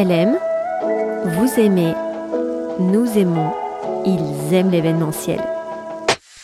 Elle 0.00 0.12
aime, 0.12 0.38
vous 1.24 1.58
aimez, 1.58 1.92
nous 2.78 3.18
aimons, 3.18 3.50
ils 4.06 4.54
aiment 4.54 4.70
l'événementiel. 4.70 5.40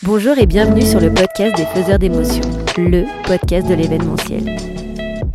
Bonjour 0.03 0.37
et 0.37 0.45
bienvenue 0.45 0.81
sur 0.81 0.99
le 0.99 1.09
podcast 1.09 1.55
des 1.55 1.63
faiseurs 1.63 1.97
d'émotions, 1.97 2.43
le 2.77 3.05
podcast 3.25 3.65
de 3.65 3.73
l'événementiel. 3.73 4.57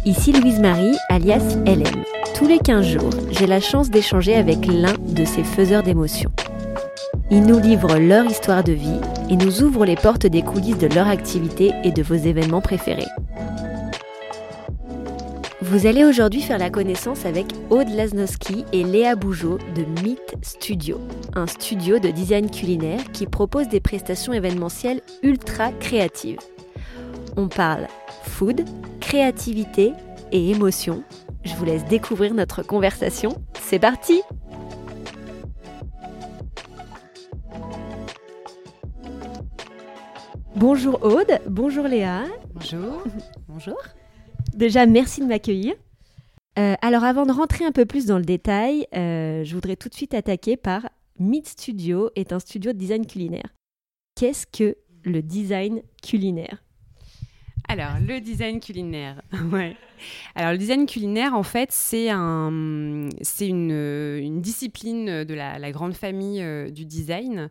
Ici 0.05 0.33
Louise 0.33 0.61
Marie, 0.61 0.98
alias 1.09 1.57
LM. 1.65 2.05
Tous 2.35 2.47
les 2.47 2.59
15 2.59 2.85
jours, 2.85 3.11
j'ai 3.30 3.47
la 3.47 3.59
chance 3.59 3.89
d'échanger 3.89 4.34
avec 4.34 4.66
l'un 4.66 4.93
de 4.98 5.25
ces 5.25 5.43
faiseurs 5.43 5.83
d'émotions. 5.83 6.30
Ils 7.30 7.47
nous 7.47 7.59
livrent 7.59 7.97
leur 7.97 8.27
histoire 8.27 8.62
de 8.62 8.73
vie 8.73 9.01
et 9.30 9.37
nous 9.37 9.62
ouvrent 9.62 9.87
les 9.87 9.97
portes 9.97 10.27
des 10.27 10.43
coulisses 10.43 10.77
de 10.77 10.95
leur 10.95 11.09
activité 11.09 11.73
et 11.84 11.91
de 11.91 12.02
vos 12.02 12.16
événements 12.16 12.61
préférés. 12.61 13.09
Vous 15.70 15.87
allez 15.87 16.05
aujourd'hui 16.05 16.42
faire 16.42 16.59
la 16.59 16.69
connaissance 16.69 17.27
avec 17.27 17.47
Aude 17.70 17.91
Lasnowski 17.91 18.65
et 18.73 18.83
Léa 18.83 19.15
Bougeot 19.15 19.59
de 19.77 19.84
Meet 20.02 20.34
Studio, 20.42 20.98
un 21.37 21.47
studio 21.47 22.01
de 22.01 22.09
design 22.09 22.51
culinaire 22.51 23.05
qui 23.12 23.24
propose 23.28 23.69
des 23.69 23.78
prestations 23.78 24.33
événementielles 24.33 25.01
ultra 25.23 25.70
créatives. 25.70 26.41
On 27.37 27.47
parle 27.47 27.87
food, 28.25 28.64
créativité 28.98 29.92
et 30.33 30.51
émotion. 30.51 31.05
Je 31.45 31.55
vous 31.55 31.64
laisse 31.64 31.84
découvrir 31.84 32.34
notre 32.34 32.64
conversation. 32.64 33.41
C'est 33.61 33.78
parti 33.78 34.23
Bonjour 40.56 41.00
Aude, 41.05 41.39
bonjour 41.47 41.87
Léa. 41.87 42.25
Bonjour. 42.55 43.05
Bonjour. 43.48 43.77
Déjà, 44.55 44.87
merci 44.87 45.21
de 45.21 45.27
m'accueillir. 45.27 45.75
Euh, 46.59 46.75
alors, 46.83 47.05
avant 47.05 47.27
de 47.27 47.33
rentrer 47.33 47.65
un 47.65 47.73
peu 47.73 47.87
plus 47.87 48.06
dans 48.06 48.19
le 48.19 48.25
détail, 48.25 48.87
euh, 48.95 49.45
je 49.45 49.55
voudrais 49.55 49.77
tout 49.77 49.89
de 49.89 49.95
suite 49.95 50.15
attaquer 50.15 50.57
par 50.57 50.89
Meet 51.19 51.48
Studio 51.48 52.11
est 52.17 52.33
un 52.33 52.41
studio 52.41 52.73
de 52.73 52.79
design 52.79 53.07
culinaire. 53.07 53.55
Qu'est-ce 54.17 54.47
que 54.47 54.77
le 55.05 55.23
design 55.23 55.83
culinaire? 56.03 56.62
Alors, 57.69 58.01
le 58.01 58.20
design 58.20 58.59
culinaire, 58.59 59.23
ouais. 59.53 59.77
Alors, 60.34 60.53
le 60.53 60.59
design 60.59 60.87
culinaire, 60.87 61.34
en 61.34 61.43
fait, 61.43 61.70
c'est 61.73 62.11
un, 62.11 62.51
une, 63.41 64.41
discipline 64.41 65.25
de 65.25 65.34
la, 65.34 65.73
grande 65.73 65.95
famille 65.95 66.42
euh, 66.42 66.70
du 66.70 66.84
design. 66.84 67.51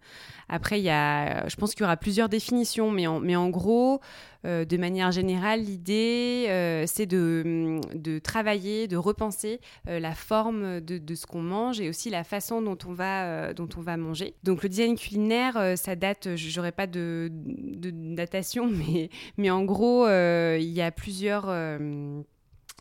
Après, 0.49 0.79
il 0.79 0.83
y 0.83 0.89
a, 0.89 1.47
je 1.47 1.55
pense 1.55 1.73
qu'il 1.73 1.81
y 1.81 1.85
aura 1.85 1.97
plusieurs 1.97 2.29
définitions, 2.29 2.91
mais 2.91 3.07
en, 3.07 3.19
mais 3.19 3.35
en 3.35 3.49
gros, 3.49 4.01
euh, 4.45 4.65
de 4.65 4.77
manière 4.77 5.11
générale, 5.11 5.61
l'idée, 5.61 6.47
euh, 6.49 6.85
c'est 6.87 7.05
de, 7.05 7.79
de, 7.93 8.19
travailler, 8.19 8.87
de 8.87 8.97
repenser 8.97 9.59
la 9.85 10.13
forme 10.15 10.81
de, 10.81 10.97
de 10.97 11.15
ce 11.15 11.25
qu'on 11.25 11.41
mange 11.41 11.79
et 11.81 11.89
aussi 11.89 12.09
la 12.09 12.23
façon 12.23 12.61
dont 12.61 12.77
on 12.87 12.93
va, 12.93 13.53
dont 13.53 13.69
on 13.77 13.81
va 13.81 13.97
manger. 13.97 14.33
Donc, 14.43 14.63
le 14.63 14.69
design 14.69 14.95
culinaire, 14.95 15.77
ça 15.77 15.95
date, 15.95 16.35
j'aurais 16.35 16.71
pas 16.71 16.87
de, 16.87 17.29
de, 17.31 17.91
datation, 17.91 18.67
mais, 18.71 19.09
mais 19.37 19.49
en 19.49 19.63
gros, 19.63 20.07
il 20.07 20.71
y 20.71 20.81
a 20.81 20.91
plusieurs 20.91 21.47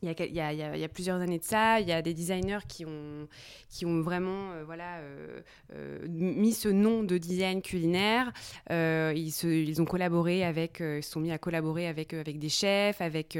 il 0.02 0.34
y, 0.34 0.84
a, 0.84 0.88
plusieurs 0.88 1.20
années 1.20 1.38
de 1.38 1.44
ça, 1.44 1.80
il 1.80 1.88
y 1.88 1.92
a 1.92 2.02
des 2.02 2.14
designers 2.14 2.60
qui 2.68 2.84
ont, 2.84 4.00
vraiment 4.00 4.52
euh, 4.52 4.64
euh, 4.70 5.40
euh, 5.74 6.06
mis 6.08 6.52
ce 6.52 6.68
nom 6.68 7.02
de 7.02 7.18
design 7.18 7.62
culinaire. 7.62 8.32
ils, 8.70 9.32
se, 9.32 9.80
ont 9.80 9.84
collaboré 9.84 10.44
avec, 10.44 10.80
ils 10.80 11.02
sont 11.02 11.20
mis 11.20 11.32
à 11.32 11.38
collaborer 11.38 11.88
avec, 11.88 12.14
des 12.14 12.48
chefs, 12.48 13.00
avec, 13.00 13.36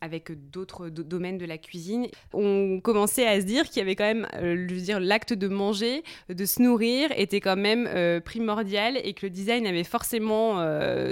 avec 0.00 0.50
d'autres 0.50 0.88
domaines 0.88 1.38
de 1.38 1.46
la 1.46 1.58
cuisine. 1.58 2.08
On 2.32 2.80
commençait 2.80 3.26
à 3.26 3.40
se 3.40 3.46
dire 3.46 3.68
qu'il 3.68 3.78
y 3.78 3.82
avait 3.82 3.96
quand 3.96 4.04
même, 4.04 4.26
je 4.40 4.74
veux 4.74 4.80
dire, 4.80 5.00
l'acte 5.00 5.32
de 5.32 5.48
manger, 5.48 6.02
de 6.28 6.44
se 6.44 6.60
nourrir 6.62 7.10
était 7.16 7.40
quand 7.40 7.56
même 7.56 7.88
primordial 8.22 8.98
et 9.02 9.14
que 9.14 9.26
le 9.26 9.30
design 9.30 9.66
avait 9.66 9.84
forcément 9.84 10.56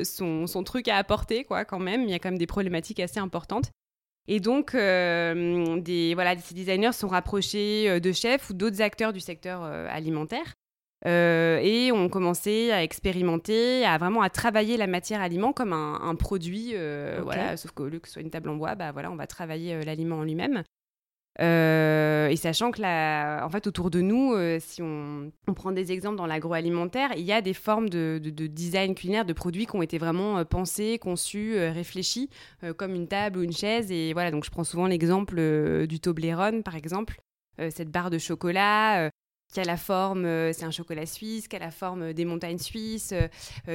son, 0.05 0.47
son 0.47 0.65
truc 0.65 0.89
à 0.89 0.97
apporter, 0.97 1.45
quoi, 1.45 1.65
quand 1.65 1.79
même. 1.79 2.03
Il 2.03 2.11
y 2.11 2.15
a 2.15 2.19
quand 2.19 2.31
même 2.31 2.39
des 2.39 2.47
problématiques 2.47 3.01
assez 3.01 3.21
importantes. 3.21 3.71
Et 4.29 4.41
donc, 4.41 4.75
euh, 4.75 5.79
des, 5.81 6.15
voilà, 6.15 6.37
ces 6.39 6.55
designers 6.55 6.93
sont 6.93 7.09
rapprochés 7.09 7.89
euh, 7.89 8.01
de 8.01 8.13
chefs 8.13 8.51
ou 8.51 8.55
d'autres 8.55 8.83
acteurs 8.83 9.13
du 9.13 9.21
secteur 9.21 9.63
euh, 9.63 9.87
alimentaire. 9.91 10.55
et 11.05 11.93
ont 11.93 12.09
commencé 12.09 12.73
à 12.73 12.83
expérimenter, 12.83 13.85
à 13.85 13.97
vraiment 13.99 14.23
à 14.23 14.31
travailler 14.31 14.77
la 14.77 14.89
matière 14.89 15.21
aliment 15.21 15.53
comme 15.53 15.73
un, 15.73 16.15
produit. 16.17 16.75
voilà, 17.23 17.57
sauf 17.57 17.71
qu'au 17.71 17.87
lieu 17.89 18.01
que 18.01 18.09
ce 18.09 18.15
soit 18.15 18.23
une 18.23 18.31
table 18.31 18.49
en 18.49 18.57
bois, 18.57 18.75
bah, 18.75 18.91
voilà, 18.93 19.11
on 19.13 19.17
va 19.17 19.27
travailler 19.27 19.85
l'aliment 19.85 20.19
en 20.19 20.25
lui-même. 20.25 20.65
Euh, 21.41 22.29
et 22.29 22.37
sachant 22.37 22.71
que 22.71 22.81
là, 22.81 23.45
en 23.45 23.51
fait, 23.51 23.67
autour 23.67 23.91
de 23.91 24.01
nous, 24.01 24.33
euh, 24.33 24.59
si 24.61 24.81
on, 24.83 25.31
prend 25.55 25.73
des 25.73 25.93
exemples 25.93 26.17
dans 26.17 26.27
l'agroalimentaire, 26.27 27.11
il 27.17 27.25
y 27.25 27.33
a 27.33 27.43
des 27.43 27.55
formes 27.55 27.89
de, 27.89 28.19
design 28.19 28.95
culinaire 28.95 29.25
de 29.25 29.33
produits 29.33 29.67
qui 29.67 29.77
ont 29.77 29.83
été 29.83 29.99
vraiment 29.99 30.39
euh, 30.39 30.45
pensés, 30.45 30.99
conçus, 30.99 31.59
réfléchis, 31.59 32.31
comme 32.77 32.95
une 32.95 33.09
table 33.09 33.39
ou 33.39 33.43
une 33.43 33.53
chaise. 33.53 33.91
Et 33.91 34.13
voilà, 34.13 34.31
donc 34.31 34.45
je 34.45 34.51
prends 34.51 34.65
souvent 34.65 34.87
l'exemple 34.87 35.87
du 35.87 36.01
Toblerone, 36.01 36.63
par 36.63 36.77
exemple, 36.77 37.21
cette 37.71 37.91
barre 37.91 38.11
de 38.11 38.19
chocolat 38.19 39.11
qui 39.53 39.61
a 39.61 39.65
la 39.65 39.77
forme, 39.77 40.25
c'est 40.53 40.65
un 40.65 40.71
chocolat 40.71 41.07
suisse, 41.07 41.47
qui 41.49 41.57
a 41.57 41.61
la 41.61 41.71
forme 41.71 42.13
des 42.13 42.25
montagnes 42.25 42.59
suisses, 42.59 43.15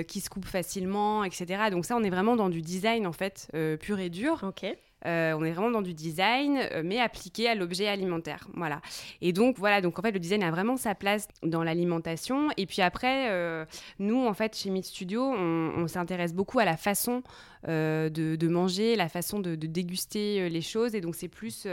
qui 0.07 0.19
se 0.19 0.29
coupe 0.29 0.45
facilement, 0.45 1.23
etc. 1.23 1.69
Donc 1.71 1.85
ça, 1.85 1.95
on 1.95 2.03
est 2.03 2.09
vraiment 2.09 2.35
dans 2.35 2.49
du 2.49 2.61
design 2.61 3.07
en 3.07 3.13
fait 3.13 3.49
pur 3.79 3.99
et 3.99 4.09
dur. 4.09 4.43
Ok. 4.43 4.65
Euh, 5.05 5.33
on 5.33 5.43
est 5.43 5.51
vraiment 5.51 5.71
dans 5.71 5.81
du 5.81 5.93
design, 5.93 6.57
euh, 6.57 6.81
mais 6.83 6.99
appliqué 6.99 7.47
à 7.47 7.55
l'objet 7.55 7.87
alimentaire. 7.87 8.47
Voilà. 8.53 8.81
Et 9.21 9.33
donc, 9.33 9.57
voilà, 9.57 9.81
donc 9.81 9.97
en 9.97 10.01
fait, 10.01 10.11
le 10.11 10.19
design 10.19 10.43
a 10.43 10.51
vraiment 10.51 10.77
sa 10.77 10.95
place 10.95 11.27
dans 11.43 11.63
l'alimentation. 11.63 12.49
Et 12.57 12.65
puis 12.65 12.81
après, 12.81 13.29
euh, 13.31 13.65
nous, 13.99 14.25
en 14.25 14.33
fait, 14.33 14.55
chez 14.55 14.69
Meat 14.69 14.85
Studio, 14.85 15.23
on, 15.23 15.87
s'intéresse 15.87 16.33
beaucoup 16.33 16.59
à 16.59 16.65
la 16.65 16.77
façon 16.77 17.21
de, 17.67 18.47
manger, 18.47 18.95
la 18.95 19.09
façon 19.09 19.39
de, 19.39 19.55
déguster 19.55 20.49
les 20.49 20.61
choses. 20.61 20.95
Et 20.95 21.01
donc, 21.01 21.15
c'est 21.15 21.27
plus 21.27 21.67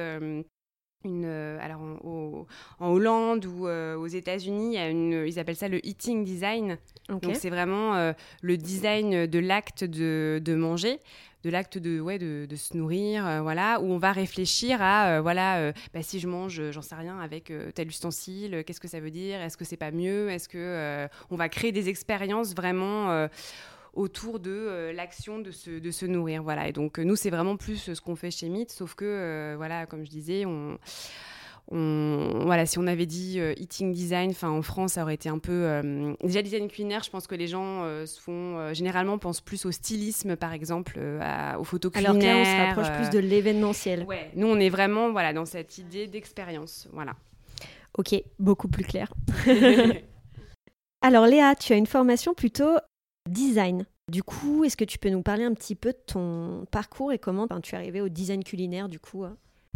une, 1.04 1.24
alors 1.24 1.80
en, 1.80 2.46
Hollande 2.80 3.46
ou 3.46 3.66
aux 3.68 4.06
États-Unis, 4.06 4.76
ils 4.76 5.38
appellent 5.38 5.56
ça 5.56 5.68
le 5.68 5.84
eating 5.86 6.24
design. 6.24 6.78
Donc 7.08 7.24
c'est 7.34 7.50
vraiment 7.50 8.12
le 8.42 8.56
design 8.56 9.26
de 9.26 9.38
l'acte 9.38 9.84
de, 9.84 10.40
de, 10.44 10.54
manger 10.54 11.00
de 11.44 11.50
l'acte 11.50 11.78
de, 11.78 12.00
ouais, 12.00 12.18
de, 12.18 12.46
de, 12.48 12.56
se 12.56 12.76
nourrir, 12.76 13.26
euh, 13.26 13.40
voilà, 13.40 13.80
où 13.80 13.92
on 13.92 13.98
va 13.98 14.12
réfléchir 14.12 14.82
à, 14.82 15.10
euh, 15.10 15.20
voilà, 15.20 15.58
euh, 15.58 15.72
bah, 15.94 16.02
si 16.02 16.18
je 16.18 16.26
mange, 16.26 16.70
j'en 16.70 16.82
sais 16.82 16.94
rien, 16.94 17.18
avec 17.20 17.52
tel 17.74 17.88
ustensile, 17.88 18.64
qu'est-ce 18.66 18.80
que 18.80 18.88
ça 18.88 19.00
veut 19.00 19.10
dire 19.10 19.40
Est-ce 19.40 19.56
que 19.56 19.64
c'est 19.64 19.76
pas 19.76 19.90
mieux 19.90 20.30
Est-ce 20.30 20.48
que 20.48 21.08
on 21.30 21.36
va 21.36 21.48
créer 21.48 21.72
des 21.72 21.88
expériences 21.88 22.54
vraiment 22.54 23.28
autour 23.98 24.40
de 24.40 24.90
l'action 24.94 25.38
de 25.38 25.50
se, 25.50 25.78
de 25.78 25.90
se 25.90 26.06
nourrir, 26.06 26.42
voilà. 26.42 26.68
Et 26.68 26.72
donc 26.72 26.98
nous, 26.98 27.16
c'est 27.16 27.30
vraiment 27.30 27.56
plus 27.56 27.92
ce 27.92 28.00
qu'on 28.00 28.16
fait 28.16 28.30
chez 28.30 28.48
Meet, 28.48 28.70
sauf 28.70 28.94
que, 28.94 29.54
voilà, 29.56 29.86
comme 29.86 30.04
je 30.04 30.10
disais, 30.10 30.44
on 30.46 30.78
voilà, 31.70 32.64
si 32.66 32.78
on 32.78 32.86
avait 32.86 33.06
dit 33.06 33.38
euh, 33.38 33.52
eating 33.58 33.92
design, 33.92 34.30
enfin 34.30 34.48
en 34.48 34.62
France, 34.62 34.92
ça 34.92 35.02
aurait 35.02 35.14
été 35.14 35.28
un 35.28 35.38
peu 35.38 35.52
euh, 35.52 36.14
déjà 36.24 36.42
design 36.42 36.68
culinaire. 36.68 37.02
Je 37.02 37.10
pense 37.10 37.26
que 37.26 37.34
les 37.34 37.46
gens 37.46 37.82
euh, 37.82 38.06
se 38.06 38.20
font 38.20 38.72
généralement 38.72 39.18
pensent 39.18 39.40
plus 39.40 39.66
au 39.66 39.72
stylisme, 39.72 40.36
par 40.36 40.52
exemple, 40.52 40.98
aux 41.58 41.64
photos 41.64 41.92
culinaires. 41.92 42.10
Alors 42.10 42.22
que 42.22 42.26
là, 42.26 42.36
on 42.36 42.44
se 42.44 42.66
rapproche 42.66 42.96
plus 42.96 43.10
de 43.10 43.18
l'événementiel. 43.18 44.04
Ouais, 44.04 44.30
nous 44.34 44.46
on 44.46 44.58
est 44.58 44.70
vraiment 44.70 45.10
voilà 45.12 45.32
dans 45.32 45.44
cette 45.44 45.78
idée 45.78 46.06
d'expérience, 46.06 46.88
voilà. 46.92 47.14
Ok, 47.96 48.14
beaucoup 48.38 48.68
plus 48.68 48.84
clair. 48.84 49.12
Alors 51.00 51.26
Léa, 51.26 51.54
tu 51.54 51.72
as 51.72 51.76
une 51.76 51.86
formation 51.86 52.34
plutôt 52.34 52.76
design. 53.28 53.84
Du 54.10 54.22
coup, 54.22 54.64
est-ce 54.64 54.76
que 54.76 54.84
tu 54.84 54.98
peux 54.98 55.10
nous 55.10 55.22
parler 55.22 55.44
un 55.44 55.54
petit 55.54 55.74
peu 55.74 55.92
de 55.92 55.98
ton 56.06 56.64
parcours 56.70 57.12
et 57.12 57.18
comment 57.18 57.46
tu 57.62 57.74
es 57.74 57.78
arrivée 57.78 58.00
au 58.00 58.08
design 58.08 58.42
culinaire 58.42 58.88
du 58.88 58.98
coup 58.98 59.24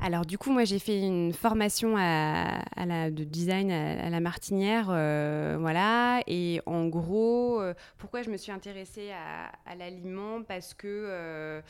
alors 0.05 0.27
du 0.27 0.37
coup, 0.37 0.51
moi 0.51 0.65
j'ai 0.65 0.81
fait 0.81 0.99
une 0.99 1.33
formation 1.33 1.97
à, 1.97 2.65
la, 2.85 3.11
de 3.11 3.23
design 3.23 3.71
à, 3.71 4.11
la 4.11 4.19
Martinière, 4.19 4.89
euh, 4.91 5.57
voilà. 5.61 6.23
Et 6.27 6.61
en 6.67 6.89
gros, 6.89 7.61
euh, 7.61 7.73
pourquoi 7.99 8.23
je 8.23 8.31
me 8.31 8.37
suis 8.37 8.51
intéressée 8.51 9.11
à, 9.13 9.75
l'aliment? 9.77 10.43
Parce 10.43 10.75
que 10.75 10.89
euh, 10.89 11.61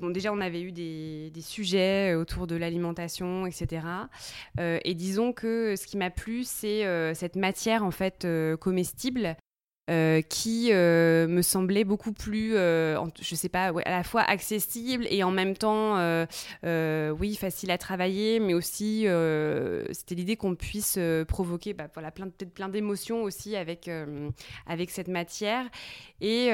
bon, 0.00 0.08
déjà 0.08 0.32
on 0.32 0.40
avait 0.40 0.62
eu 0.62 0.72
des 0.72 1.32
sujets 1.40 2.14
autour 2.14 2.46
de 2.46 2.56
l'alimentation, 2.56 3.46
etc. 3.46 3.86
et 4.58 4.94
disons 4.94 5.34
que 5.34 5.76
ce 5.76 5.86
qui 5.86 5.98
m'a 5.98 6.10
plu, 6.10 6.44
c'est 6.44 7.14
cette 7.14 7.36
matière 7.36 7.84
en 7.84 7.90
fait 7.90 8.26
comestible 8.58 9.36
euh, 9.90 10.22
qui 10.22 10.68
euh, 10.70 11.26
me 11.26 11.42
semblait 11.42 11.82
beaucoup 11.82 12.12
plus, 12.12 12.54
euh, 12.54 12.96
je 13.20 13.34
sais 13.34 13.48
pas, 13.48 13.72
à 13.84 13.90
la 13.90 14.04
fois 14.04 14.22
accessible 14.22 15.08
et 15.10 15.24
en 15.24 15.32
même 15.32 15.56
temps, 15.56 15.96
oui, 16.62 17.34
facile 17.34 17.72
à 17.72 17.78
travailler, 17.78 18.38
mais 18.38 18.54
aussi, 18.54 19.06
c'était 19.90 20.14
l'idée 20.14 20.36
qu'on 20.36 20.54
puisse 20.54 21.00
provoquer 21.26 21.72
bah, 21.72 21.88
voilà, 21.94 22.12
plein, 22.12 22.26
peut-être 22.26 22.54
plein 22.54 22.68
d'émotions 22.68 23.24
aussi 23.24 23.56
avec, 23.56 23.90
avec 24.68 24.90
cette 24.90 25.08
matière 25.08 25.66
et 26.20 26.46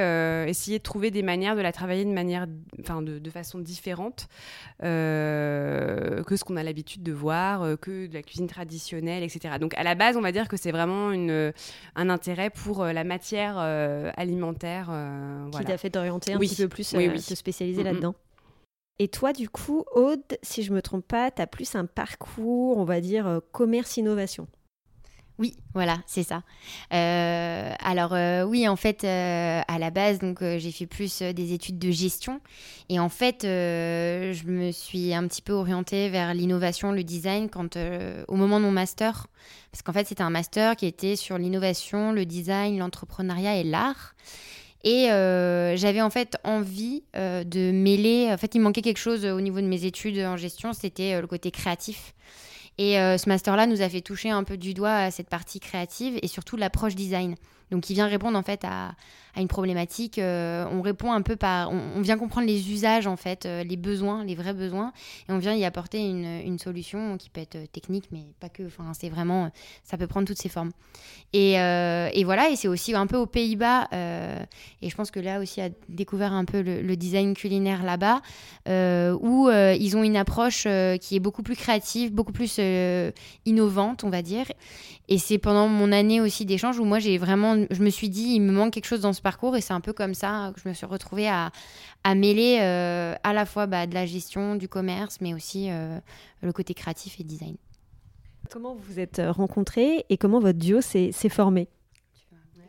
essayer 0.47 0.79
de 0.79 0.83
trouver 0.83 1.11
des 1.11 1.23
manières 1.23 1.55
de 1.55 1.61
la 1.61 1.73
travailler 1.73 2.07
de, 2.07 2.11
manière, 2.11 2.47
enfin, 2.81 3.03
de, 3.03 3.31
façon 3.31 3.59
différente 3.59 4.29
que 4.81 6.25
ce 6.35 6.45
qu'on 6.45 6.57
a 6.57 6.63
l'habitude 6.63 7.03
de 7.03 7.13
voir, 7.13 7.79
que 7.79 8.07
de 8.07 8.15
la 8.15 8.23
cuisine 8.23 8.47
traditionnelle, 8.47 9.23
etc. 9.23 9.57
Donc 9.61 9.75
à 9.75 9.83
la 9.83 9.95
base, 9.95 10.17
on 10.17 10.23
va 10.23 10.33
dire 10.33 10.49
que 10.49 10.57
c'est 10.57 10.73
vraiment 10.73 11.11
un 11.11 12.09
intérêt 12.09 12.49
pour 12.49 12.85
la 12.85 13.05
matière 13.05 13.18
matière 13.19 13.57
euh, 13.59 14.13
alimentaire. 14.17 14.89
Euh, 14.93 15.51
qui 15.51 15.65
t'a 15.65 15.77
fait 15.77 15.91
t'orienter 15.91 16.35
un 16.35 16.39
petit 16.39 16.55
peu 16.55 16.69
plus, 16.69 16.95
oui, 16.97 17.09
euh, 17.09 17.19
se 17.19 17.35
spécialiser 17.35 17.83
là-dedans. 17.83 18.15
Et 19.01 19.09
toi, 19.09 19.33
du 19.33 19.49
coup, 19.49 19.85
Aude, 19.95 20.39
si 20.43 20.63
je 20.63 20.73
me 20.73 20.83
trompe 20.83 21.07
pas, 21.07 21.31
tu 21.31 21.43
as 21.43 21.47
plus 21.47 21.75
un 21.75 21.87
parcours, 21.87 22.79
on 22.79 22.85
va 22.85 23.01
dire, 23.01 23.41
commerce-innovation. 23.53 24.49
Oui, 25.39 25.55
voilà, 25.73 25.99
c'est 26.07 26.25
ça. 26.25 26.43
Euh, 26.93 27.73
alors 27.79 28.13
euh, 28.13 28.43
oui, 28.43 28.67
en 28.67 28.75
fait, 28.75 29.05
euh, 29.05 29.61
à 29.69 29.79
la 29.79 29.91
base, 29.91 30.19
donc 30.19 30.43
j'ai 30.43 30.73
fait 30.73 30.87
plus 30.87 31.23
des 31.23 31.53
études 31.53 31.79
de 31.79 31.93
gestion 31.93 32.41
et 32.89 32.99
en 32.99 33.09
fait, 33.09 33.43
je 33.43 34.47
me 34.47 34.73
suis 34.73 35.15
un 35.15 35.29
petit 35.29 35.43
peu 35.43 35.53
orientée 35.53 36.09
vers 36.09 36.35
l'innovation, 36.35 36.91
le 36.91 37.05
design 37.05 37.49
quand 37.51 37.77
au 38.27 38.35
moment 38.35 38.59
de 38.59 38.65
mon 38.65 38.73
master, 38.73 39.29
parce 39.71 39.83
qu'en 39.83 39.93
fait, 39.93 40.09
c'était 40.09 40.23
un 40.23 40.31
master 40.31 40.75
qui 40.75 40.87
était 40.87 41.15
sur 41.15 41.39
l'innovation, 41.39 42.11
le 42.11 42.27
design, 42.27 42.79
l'entrepreneuriat 42.79 43.59
et 43.59 43.65
l'art. 43.65 44.15
Et 44.83 45.07
j'avais 45.77 46.01
en 46.01 46.11
fait 46.11 46.37
envie 46.43 47.05
de 47.15 47.71
mêler. 47.71 48.29
En 48.33 48.39
fait, 48.39 48.57
il 48.57 48.61
manquait 48.61 48.83
quelque 48.83 48.99
chose 48.99 49.25
au 49.25 49.41
niveau 49.41 49.61
de 49.61 49.67
mes 49.67 49.85
études 49.85 50.19
en 50.19 50.37
gestion, 50.37 50.73
c'était 50.73 51.21
le 51.21 51.27
côté 51.29 51.53
créatif. 51.53 52.15
Et 52.79 52.99
euh, 52.99 53.19
ce 53.19 53.29
master-là 53.29 53.67
nous 53.67 53.83
a 53.83 53.89
fait 53.89 54.01
toucher 54.01 54.31
un 54.31 54.45
peu 54.45 54.57
du 54.57 54.73
doigt 54.73 54.95
à 54.95 55.11
cette 55.11 55.29
partie 55.29 55.61
créative 55.61 56.19
et 56.23 56.29
surtout 56.29 56.57
l'approche 56.57 56.95
design. 56.95 57.35
Donc, 57.71 57.91
il 57.91 57.95
vient 57.95 58.07
répondre 58.07 58.39
en 58.39 58.43
fait 58.43 58.65
à, 58.65 58.95
une 59.41 59.49
problématique. 59.49 60.19
Euh, 60.19 60.67
on 60.71 60.83
répond 60.83 61.13
un 61.13 61.23
peu 61.23 61.37
par. 61.37 61.71
On, 61.71 62.01
vient 62.01 62.19
comprendre 62.19 62.47
les 62.47 62.71
usages, 62.71 63.07
en 63.07 63.17
fait, 63.17 63.47
euh, 63.47 63.65
les 63.65 63.77
besoins, 63.77 64.25
les 64.25 64.35
vrais 64.35 64.55
besoins, 64.55 64.93
et 65.29 65.33
on 65.33 65.39
vient 65.39 65.55
y 65.55 65.65
apporter 65.65 65.99
une, 65.99 66.41
une 66.45 66.59
solution 66.59 67.17
qui 67.17 67.31
peut 67.31 67.41
être 67.41 67.57
euh, 67.57 67.67
technique, 67.67 68.07
mais 68.11 68.25
pas 68.41 68.49
que. 68.49 68.67
Enfin, 68.67 68.93
c'est 68.95 69.09
vraiment. 69.09 69.51
Ça 69.85 69.97
peut 69.97 70.07
prendre 70.07 70.27
toutes 70.27 70.39
ses 70.39 70.49
formes. 70.49 70.71
Et, 71.33 71.53
et 71.53 72.25
voilà, 72.25 72.49
et 72.49 72.57
c'est 72.57 72.69
aussi 72.69 72.95
un 72.95 73.07
peu 73.07 73.19
aux 73.19 73.27
Pays-Bas, 73.27 73.89
et 73.93 74.89
je 74.89 74.95
pense 74.97 75.11
que 75.11 75.21
là 75.21 75.41
aussi 75.41 75.61
a 75.61 75.69
découvert 75.91 76.33
un 76.33 76.47
peu 76.47 76.63
le, 76.63 76.97
design 76.97 77.35
culinaire 77.35 77.83
là-bas, 77.83 78.23
où 79.21 79.51
ils 79.51 79.97
ont 79.97 80.03
une 80.03 80.17
approche 80.17 80.67
qui 81.01 81.17
est 81.17 81.21
beaucoup 81.21 81.43
plus 81.43 81.55
créative, 81.55 82.15
beaucoup 82.15 82.33
plus 82.33 82.59
innovante, 83.45 84.05
on 84.05 84.11
va 84.11 84.23
dire. 84.23 84.47
Et 85.09 85.19
c'est 85.19 85.39
pendant 85.39 85.69
mon 85.69 85.91
année 85.91 86.21
aussi 86.21 86.45
d'échange 86.45 86.79
où 86.79 86.85
moi, 86.85 86.99
j'ai 86.99 87.17
vraiment. 87.17 87.57
Je 87.71 87.83
me 87.83 87.89
suis 87.89 88.11
dit, 88.11 88.35
il 88.35 88.41
me 88.41 88.53
manque 88.53 88.75
quelque 88.75 88.87
chose 88.87 89.01
dans 89.01 89.15
ce 89.15 89.23
parcours 89.31 89.57
et 89.57 89.61
c'est 89.61 89.75
un 89.75 89.83
peu 89.83 89.93
comme 89.93 90.15
ça 90.15 90.53
que 90.55 90.61
je 90.63 90.67
me 90.67 90.73
suis 90.73 90.87
retrouvée 90.87 91.29
à, 91.29 91.51
à 92.03 92.15
mêler 92.15 92.61
euh, 92.63 93.15
à 93.23 93.35
la 93.35 93.45
fois 93.45 93.67
bah, 93.67 93.87
de 93.87 93.93
la 93.93 94.07
gestion, 94.07 94.57
du 94.57 94.69
commerce, 94.69 95.19
mais 95.21 95.35
aussi 95.35 95.71
euh, 95.71 95.99
le 96.41 96.51
côté 96.51 96.73
créatif 96.73 97.21
et 97.21 97.25
design. 97.25 97.57
Comment 98.51 98.75
vous 98.75 98.83
vous 98.89 98.99
êtes 98.99 99.21
rencontrés 99.29 100.07
et 100.09 100.17
comment 100.17 100.41
votre 100.41 100.59
duo 100.59 100.81
s'est 100.81 101.13
formé? 101.29 101.69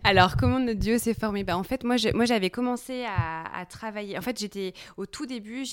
Alors, 0.04 0.38
comment 0.38 0.60
notre 0.60 0.80
duo 0.80 0.98
s'est 0.98 1.13
formé? 1.13 1.44
Bah, 1.44 1.57
En 1.57 1.63
fait, 1.63 1.84
moi, 1.84 1.98
moi 2.13 2.25
j'avais 2.25 2.50
commencé 2.50 3.06
à, 3.06 3.66
travailler. 3.66 4.18
En 4.18 4.22
fait, 4.22 4.40
j'étais 4.40 4.74
au 4.98 5.06
tout 5.06 5.25
début, 5.25 5.63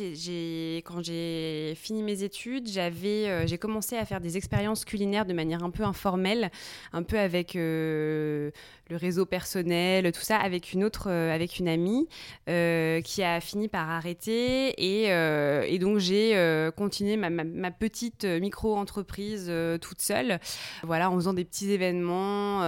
quand 0.85 1.03
j'ai 1.03 1.75
fini 1.77 2.03
mes 2.03 2.25
études, 2.25 2.69
euh, 2.77 3.47
j'ai 3.47 3.59
commencé 3.59 3.97
à 3.97 4.05
faire 4.05 4.21
des 4.21 4.37
expériences 4.37 4.85
culinaires 4.85 5.25
de 5.25 5.33
manière 5.33 5.63
un 5.63 5.71
peu 5.71 5.85
informelle, 5.85 6.51
un 6.93 7.05
peu 7.05 7.19
avec 7.19 7.55
euh, 7.55 8.51
le 8.91 8.97
réseau 8.97 9.25
personnel, 9.25 10.11
tout 10.13 10.21
ça, 10.21 10.37
avec 10.37 10.73
une 10.73 10.85
autre, 10.85 11.09
euh, 11.09 11.35
avec 11.35 11.59
une 11.59 11.69
amie 11.69 12.09
qui 12.47 13.23
a 13.23 13.41
fini 13.41 13.69
par 13.69 13.89
arrêter. 13.89 14.75
Et, 14.79 15.79
donc, 15.79 15.99
j'ai 15.99 16.71
continué 16.77 17.17
ma, 17.17 17.31
ma 17.31 17.71
petite 17.71 18.25
micro-entreprise 18.25 19.53
toute 19.81 20.01
seule, 20.01 20.41
voilà, 20.83 21.11
en 21.11 21.15
faisant 21.15 21.35
des 21.35 21.45
petits 21.45 21.71
événements. 21.71 22.63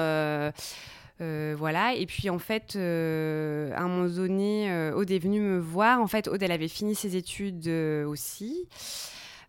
Euh, 1.20 1.54
voilà. 1.58 1.94
Et 1.94 2.06
puis 2.06 2.30
en 2.30 2.38
fait, 2.38 2.74
euh, 2.76 3.72
à 3.74 3.82
un 3.82 3.88
moment 3.88 4.08
donné, 4.08 4.70
euh, 4.70 4.94
Aude 4.94 5.10
est 5.10 5.18
venue 5.18 5.40
me 5.40 5.58
voir. 5.58 6.00
En 6.00 6.06
fait, 6.06 6.28
Aude, 6.28 6.42
elle 6.42 6.52
avait 6.52 6.68
fini 6.68 6.94
ses 6.94 7.16
études 7.16 7.68
aussi. 8.06 8.68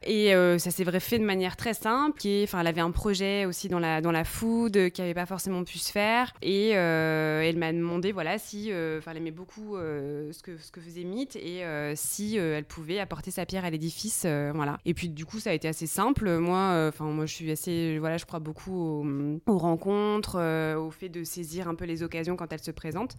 Et 0.05 0.33
euh, 0.33 0.57
ça 0.57 0.71
s'est 0.71 0.83
vrai 0.83 0.99
fait 0.99 1.19
de 1.19 1.25
manière 1.25 1.57
très 1.57 1.73
simple. 1.73 2.21
Enfin, 2.43 2.61
elle 2.61 2.67
avait 2.67 2.81
un 2.81 2.91
projet 2.91 3.45
aussi 3.45 3.67
dans 3.67 3.79
la, 3.79 4.01
dans 4.01 4.11
la 4.11 4.23
food 4.23 4.77
euh, 4.77 4.89
qui 4.89 5.01
n'avait 5.01 5.13
pas 5.13 5.25
forcément 5.25 5.63
pu 5.63 5.77
se 5.77 5.91
faire. 5.91 6.33
Et 6.41 6.71
euh, 6.75 7.41
elle 7.41 7.57
m'a 7.57 7.73
demandé 7.73 8.11
voilà, 8.11 8.37
si 8.37 8.71
enfin, 8.97 9.11
elle 9.11 9.17
aimait 9.17 9.31
beaucoup 9.31 9.75
ce, 9.75 10.41
que, 10.41 10.57
ce 10.57 10.71
que 10.71 10.79
faisait 10.79 11.03
Meet 11.03 11.35
et 11.35 11.63
si 11.95 12.37
elle 12.37 12.65
pouvait 12.65 12.99
apporter 12.99 13.31
sa 13.31 13.45
pierre 13.45 13.65
à 13.65 13.69
l'édifice. 13.69 14.25
voilà. 14.53 14.77
Et 14.85 14.93
puis 14.93 15.09
du 15.09 15.25
coup, 15.25 15.39
ça 15.39 15.51
a 15.51 15.53
été 15.53 15.67
assez 15.67 15.87
simple. 15.87 16.37
Moi, 16.37 16.87
enfin 16.87 17.05
moi 17.05 17.25
je 17.25 17.33
suis 17.33 17.51
assez, 17.51 17.97
voilà, 17.99 18.17
je 18.17 18.25
crois 18.25 18.39
beaucoup 18.39 19.05
aux, 19.45 19.57
rencontres, 19.57 20.37
au 20.75 20.91
fait 20.91 21.09
de 21.09 21.23
saisir 21.23 21.67
un 21.67 21.75
peu 21.75 21.85
les 21.85 22.03
occasions 22.03 22.35
quand 22.35 22.51
elles 22.53 22.63
se 22.63 22.71
présentent. 22.71 23.15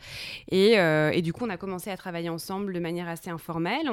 Et, 0.50 0.72
et, 0.72 1.22
du 1.22 1.32
coup, 1.32 1.44
on 1.44 1.50
a 1.50 1.56
commencé 1.56 1.90
à 1.90 1.96
travailler 1.96 2.28
ensemble 2.28 2.72
de 2.72 2.80
manière 2.80 3.08
assez 3.08 3.30
informelle. 3.30 3.90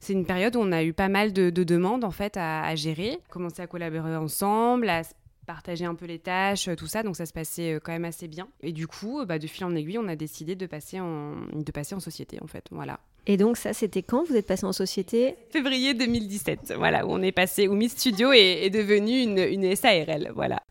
C'est 0.00 0.12
une 0.12 0.26
période 0.26 0.56
où 0.56 0.60
on 0.60 0.72
a 0.72 0.82
eu 0.82 0.92
pas 0.92 1.08
mal 1.08 1.32
de, 1.32 1.50
de 1.50 1.64
demandes 1.64 2.04
en 2.04 2.10
fait 2.10 2.27
à, 2.36 2.74
gérer, 2.74 3.20
commencer 3.30 3.62
à 3.62 3.66
collaborer 3.66 4.16
ensemble, 4.16 4.88
à 4.88 5.02
partager 5.46 5.84
un 5.86 5.94
peu 5.94 6.06
les 6.06 6.18
tâches, 6.18 6.68
tout 6.76 6.86
ça, 6.86 7.02
donc 7.02 7.16
ça 7.16 7.24
se 7.24 7.32
passait 7.32 7.74
euh, 7.74 7.80
quand 7.82 7.92
même 7.92 8.04
assez 8.04 8.28
bien. 8.28 8.48
Et 8.60 8.72
du 8.72 8.86
coup, 8.86 9.24
bah, 9.24 9.38
de 9.38 9.46
fil 9.46 9.64
en 9.64 9.74
aiguille, 9.74 9.98
on 9.98 10.08
a 10.08 10.16
décidé 10.16 10.54
de 10.56 10.66
passer 10.66 11.00
en, 11.00 11.36
de 11.52 11.72
passer 11.72 11.94
en 11.94 12.00
société, 12.00 12.38
en 12.42 12.46
fait, 12.46 12.66
voilà. 12.70 13.00
Et 13.28 13.36
donc 13.36 13.58
ça, 13.58 13.74
c'était 13.74 14.02
quand 14.02 14.24
vous 14.24 14.34
êtes 14.36 14.46
passé 14.46 14.64
en 14.64 14.72
société? 14.72 15.36
Février 15.50 15.92
2017, 15.92 16.72
voilà, 16.78 17.06
où 17.06 17.10
on 17.10 17.20
est 17.20 17.30
passé, 17.30 17.68
où 17.68 17.74
Miss 17.74 17.92
Studio 17.92 18.32
est, 18.32 18.64
est 18.64 18.70
devenue 18.70 19.20
une, 19.20 19.38
une 19.38 19.76
SARL, 19.76 20.32
voilà. 20.34 20.62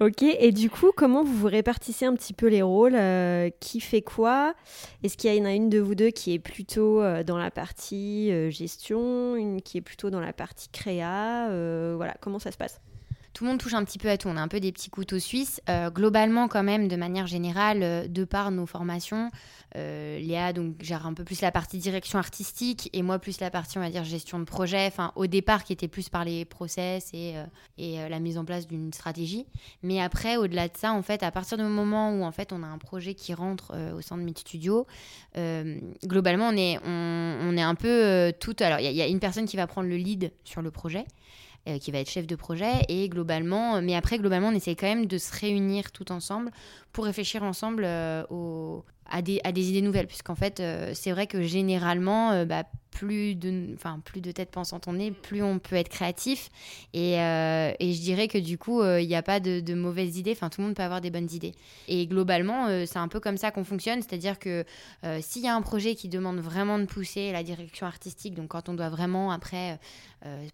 Ok, 0.00 0.24
et 0.24 0.50
du 0.50 0.68
coup, 0.68 0.90
comment 0.96 1.22
vous 1.22 1.32
vous 1.32 1.46
répartissez 1.46 2.04
un 2.04 2.14
petit 2.16 2.32
peu 2.32 2.48
les 2.48 2.62
rôles? 2.62 2.96
Euh, 2.96 3.50
Qui 3.60 3.78
fait 3.78 4.02
quoi? 4.02 4.54
Est-ce 5.04 5.16
qu'il 5.16 5.32
y 5.32 5.40
en 5.40 5.44
a 5.44 5.54
une 5.54 5.70
de 5.70 5.78
vous 5.78 5.94
deux 5.94 6.10
qui 6.10 6.34
est 6.34 6.40
plutôt 6.40 7.00
euh, 7.00 7.22
dans 7.22 7.38
la 7.38 7.52
partie 7.52 8.32
euh, 8.32 8.50
gestion, 8.50 9.36
une 9.36 9.62
qui 9.62 9.78
est 9.78 9.82
plutôt 9.82 10.10
dans 10.10 10.18
la 10.20 10.32
partie 10.32 10.68
créa? 10.70 11.46
Voilà, 11.94 12.16
comment 12.20 12.40
ça 12.40 12.50
se 12.50 12.56
passe? 12.56 12.80
Tout 13.32 13.44
le 13.44 13.50
monde 13.50 13.60
touche 13.60 13.74
un 13.74 13.84
petit 13.84 13.98
peu 13.98 14.08
à 14.08 14.16
tout. 14.16 14.28
On 14.28 14.36
a 14.36 14.40
un 14.40 14.48
peu 14.48 14.60
des 14.60 14.72
petits 14.72 14.90
couteaux 14.90 15.18
suisses. 15.18 15.60
Euh, 15.68 15.90
globalement, 15.90 16.48
quand 16.48 16.62
même, 16.62 16.88
de 16.88 16.96
manière 16.96 17.26
générale, 17.26 17.82
euh, 17.82 18.08
de 18.08 18.24
par 18.24 18.50
nos 18.50 18.66
formations, 18.66 19.26
euh, 19.26 19.30
Léa 19.74 20.52
donc 20.52 20.82
gère 20.82 21.06
un 21.06 21.14
peu 21.14 21.24
plus 21.24 21.40
la 21.40 21.52
partie 21.52 21.78
direction 21.78 22.18
artistique 22.18 22.90
et 22.92 23.02
moi 23.02 23.18
plus 23.18 23.40
la 23.40 23.50
partie, 23.50 23.78
on 23.78 23.80
va 23.80 23.90
dire, 23.90 24.04
gestion 24.04 24.38
de 24.38 24.44
projet. 24.44 24.86
Enfin, 24.86 25.12
au 25.16 25.26
départ, 25.26 25.64
qui 25.64 25.72
était 25.72 25.88
plus 25.88 26.08
par 26.08 26.24
les 26.24 26.44
process 26.44 27.10
et, 27.12 27.34
et 27.78 28.08
la 28.08 28.18
mise 28.18 28.38
en 28.38 28.44
place 28.44 28.66
d'une 28.66 28.92
stratégie. 28.92 29.46
Mais 29.82 30.00
après, 30.00 30.36
au-delà 30.36 30.68
de 30.68 30.76
ça, 30.76 30.92
en 30.92 31.02
fait, 31.02 31.22
à 31.22 31.30
partir 31.30 31.56
du 31.56 31.64
moment 31.64 32.12
où 32.12 32.24
en 32.24 32.32
fait 32.32 32.52
on 32.52 32.62
a 32.62 32.66
un 32.66 32.78
projet 32.78 33.14
qui 33.14 33.32
rentre 33.34 33.74
au 33.96 34.00
sein 34.00 34.16
de 34.16 34.22
Mid 34.22 34.38
Studio, 34.38 34.86
globalement, 36.04 36.48
on 36.48 36.56
est, 36.56 36.78
on, 36.84 37.56
est 37.56 37.62
un 37.62 37.74
peu 37.74 38.32
tout. 38.40 38.56
Alors, 38.60 38.80
il 38.80 38.92
y, 38.92 39.02
a 39.02 39.06
une 39.06 39.20
personne 39.20 39.46
qui 39.46 39.56
va 39.56 39.66
prendre 39.66 39.88
le 39.88 39.96
lead 39.96 40.32
sur 40.44 40.62
le 40.62 40.70
projet. 40.70 41.04
Euh, 41.68 41.78
qui 41.78 41.90
va 41.90 41.98
être 41.98 42.08
chef 42.08 42.26
de 42.26 42.36
projet. 42.36 42.72
Et 42.88 43.10
globalement, 43.10 43.82
mais 43.82 43.94
après, 43.94 44.18
globalement, 44.18 44.48
on 44.48 44.54
essaie 44.54 44.74
quand 44.74 44.86
même 44.86 45.04
de 45.04 45.18
se 45.18 45.30
réunir 45.38 45.92
tout 45.92 46.10
ensemble 46.10 46.50
pour 46.90 47.04
réfléchir 47.04 47.42
ensemble 47.42 47.82
euh, 47.84 48.24
au, 48.30 48.82
à, 49.10 49.22
des, 49.22 49.40
à, 49.44 49.52
des, 49.52 49.70
idées 49.70 49.82
nouvelles. 49.82 50.06
Puisqu'en 50.06 50.34
fait, 50.34 50.60
euh, 50.60 50.92
c'est 50.94 51.10
vrai 51.12 51.26
que 51.26 51.42
généralement, 51.42 52.44
bah, 52.44 52.64
plus 52.90 53.34
de, 53.34 53.74
enfin, 53.74 54.00
plus 54.04 54.20
de 54.20 54.32
têtes 54.32 54.50
pensant 54.50 54.80
en 54.86 54.94
nez, 54.94 55.10
plus 55.10 55.42
on 55.42 55.58
peut 55.58 55.76
être 55.76 55.88
créatif. 55.88 56.50
Et, 56.92 57.20
euh, 57.20 57.72
et 57.78 57.92
je 57.92 58.00
dirais 58.00 58.28
que 58.28 58.38
du 58.38 58.58
coup, 58.58 58.80
euh, 58.80 59.00
il 59.00 59.08
n'y 59.08 59.14
a 59.14 59.22
pas 59.22 59.40
de, 59.40 59.60
de, 59.60 59.74
mauvaises 59.74 60.18
idées. 60.18 60.32
Enfin, 60.32 60.50
tout 60.50 60.60
le 60.60 60.66
monde 60.66 60.76
peut 60.76 60.82
avoir 60.82 61.00
des 61.00 61.10
bonnes 61.10 61.30
idées. 61.32 61.52
Et 61.88 62.06
globalement, 62.06 62.66
euh, 62.66 62.84
c'est 62.86 62.98
un 62.98 63.08
peu 63.08 63.20
comme 63.20 63.36
ça 63.36 63.50
qu'on 63.50 63.64
fonctionne. 63.64 64.02
C'est-à-dire 64.02 64.38
que 64.38 64.64
s'il 65.20 65.42
y 65.42 65.48
a 65.48 65.54
un 65.54 65.62
projet 65.62 65.94
qui 65.94 66.08
demande 66.08 66.38
vraiment 66.38 66.78
de 66.78 66.84
pousser 66.84 67.32
la 67.32 67.42
direction 67.42 67.86
artistique, 67.86 68.34
donc 68.34 68.48
quand 68.48 68.68
on 68.68 68.74
doit 68.74 68.88
vraiment 68.88 69.30
après 69.30 69.78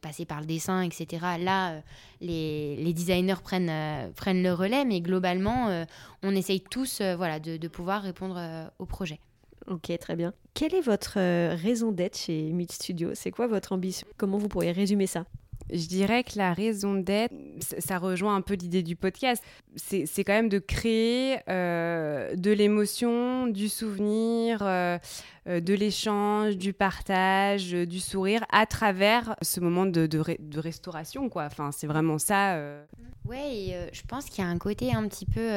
passer 0.00 0.24
par 0.24 0.40
le 0.40 0.46
dessin, 0.46 0.82
etc., 0.82 1.24
là, 1.40 1.82
les, 2.20 2.76
les, 2.76 2.92
designers 2.92 3.42
prennent, 3.42 4.12
prennent 4.14 4.42
le 4.42 4.52
relais. 4.52 4.84
Mais 4.84 5.00
globalement, 5.00 5.84
on 6.22 6.34
essaye 6.34 6.60
tous 6.60 7.02
voilà, 7.16 7.40
de, 7.40 7.56
de 7.56 7.68
pouvoir 7.68 8.02
répondre 8.02 8.70
au 8.78 8.86
projet. 8.86 9.20
Ok, 9.68 9.90
très 9.98 10.16
bien. 10.16 10.32
Quelle 10.54 10.74
est 10.74 10.80
votre 10.80 11.18
euh, 11.18 11.56
raison 11.60 11.92
d'être 11.92 12.16
chez 12.16 12.52
Mid 12.52 12.70
Studio? 12.70 13.10
C'est 13.14 13.30
quoi 13.30 13.46
votre 13.46 13.72
ambition? 13.72 14.06
Comment 14.16 14.38
vous 14.38 14.48
pourriez 14.48 14.72
résumer 14.72 15.06
ça? 15.06 15.24
Je 15.72 15.88
dirais 15.88 16.22
que 16.22 16.38
la 16.38 16.52
raison 16.52 16.94
d'être, 16.94 17.34
ça 17.60 17.98
rejoint 17.98 18.36
un 18.36 18.40
peu 18.40 18.54
l'idée 18.54 18.84
du 18.84 18.94
podcast, 18.94 19.42
c'est 19.74 20.06
quand 20.18 20.32
même 20.32 20.48
de 20.48 20.60
créer 20.60 21.38
euh, 21.48 22.36
de 22.36 22.52
l'émotion, 22.52 23.48
du 23.48 23.68
souvenir, 23.68 24.60
euh, 24.62 24.98
de 25.46 25.74
l'échange, 25.74 26.56
du 26.56 26.72
partage, 26.72 27.72
du 27.72 27.98
sourire 27.98 28.44
à 28.52 28.66
travers 28.66 29.34
ce 29.42 29.58
moment 29.58 29.86
de, 29.86 30.06
de, 30.06 30.60
restauration. 30.60 31.28
Quoi. 31.28 31.46
Enfin, 31.46 31.72
c'est 31.72 31.88
vraiment 31.88 32.18
ça. 32.18 32.60
Oui, 33.24 33.74
je 33.92 34.02
pense 34.06 34.26
qu'il 34.26 34.44
y 34.44 34.46
a 34.46 34.50
un 34.50 34.58
côté 34.58 34.94
un 34.94 35.08
petit 35.08 35.26
peu 35.26 35.50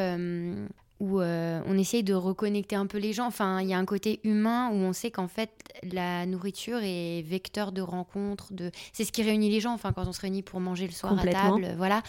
où 1.00 1.22
euh, 1.22 1.62
on 1.65 1.77
essaye 1.77 2.03
de 2.03 2.13
reconnecter 2.13 2.75
un 2.75 2.86
peu 2.86 2.98
les 2.98 3.13
gens. 3.13 3.27
Enfin, 3.27 3.62
il 3.62 3.70
y 3.70 3.74
a 3.74 3.77
un 3.77 3.86
côté 3.86 4.20
humain 4.24 4.70
où 4.70 4.75
on 4.75 4.91
sait 4.91 5.12
qu'en 5.12 5.29
fait, 5.29 5.51
la 5.84 6.25
nourriture 6.25 6.79
est 6.84 7.22
vecteur 7.22 7.72
de 7.72 7.82
rencontres. 7.82 8.51
De... 8.51 8.72
C'est 8.91 9.06
ce 9.06 9.12
qui 9.12 9.24
réunit 9.24 9.50
les 9.50 9.62
gens, 9.62 9.74
enfin, 9.74 9.94
quand 9.94 10.06
on 10.08 10.12
se 10.12 10.20
réunit 10.20 10.41
pour 10.41 10.60
manger 10.60 10.88
le 10.88 10.91
soir 10.91 11.18
à 11.18 11.25
table. 11.25 11.74
Voilà. 11.77 12.01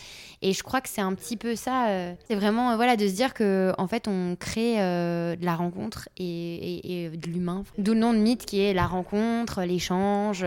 Et 0.43 0.53
je 0.53 0.63
crois 0.65 0.81
que 0.81 0.89
c'est 0.89 1.01
un 1.01 1.15
petit 1.15 1.37
peu 1.37 1.55
ça. 1.55 1.89
Euh, 1.89 2.15
c'est 2.27 2.35
vraiment 2.35 2.75
voilà, 2.75 2.97
de 2.97 3.07
se 3.07 3.15
dire 3.15 3.33
que 3.33 3.73
en 3.79 3.87
fait, 3.87 4.09
on 4.09 4.35
crée 4.35 4.81
euh, 4.81 5.37
de 5.37 5.45
la 5.45 5.55
rencontre 5.55 6.09
et, 6.17 7.05
et 7.05 7.11
de 7.11 7.27
l'humain. 7.29 7.63
D'où 7.79 7.95
le 7.95 8.01
nom 8.01 8.13
de 8.13 8.19
mythe 8.19 8.45
qui 8.45 8.61
est 8.61 8.75
la 8.75 8.87
rencontre, 8.87 9.63
l'échange. 9.63 10.41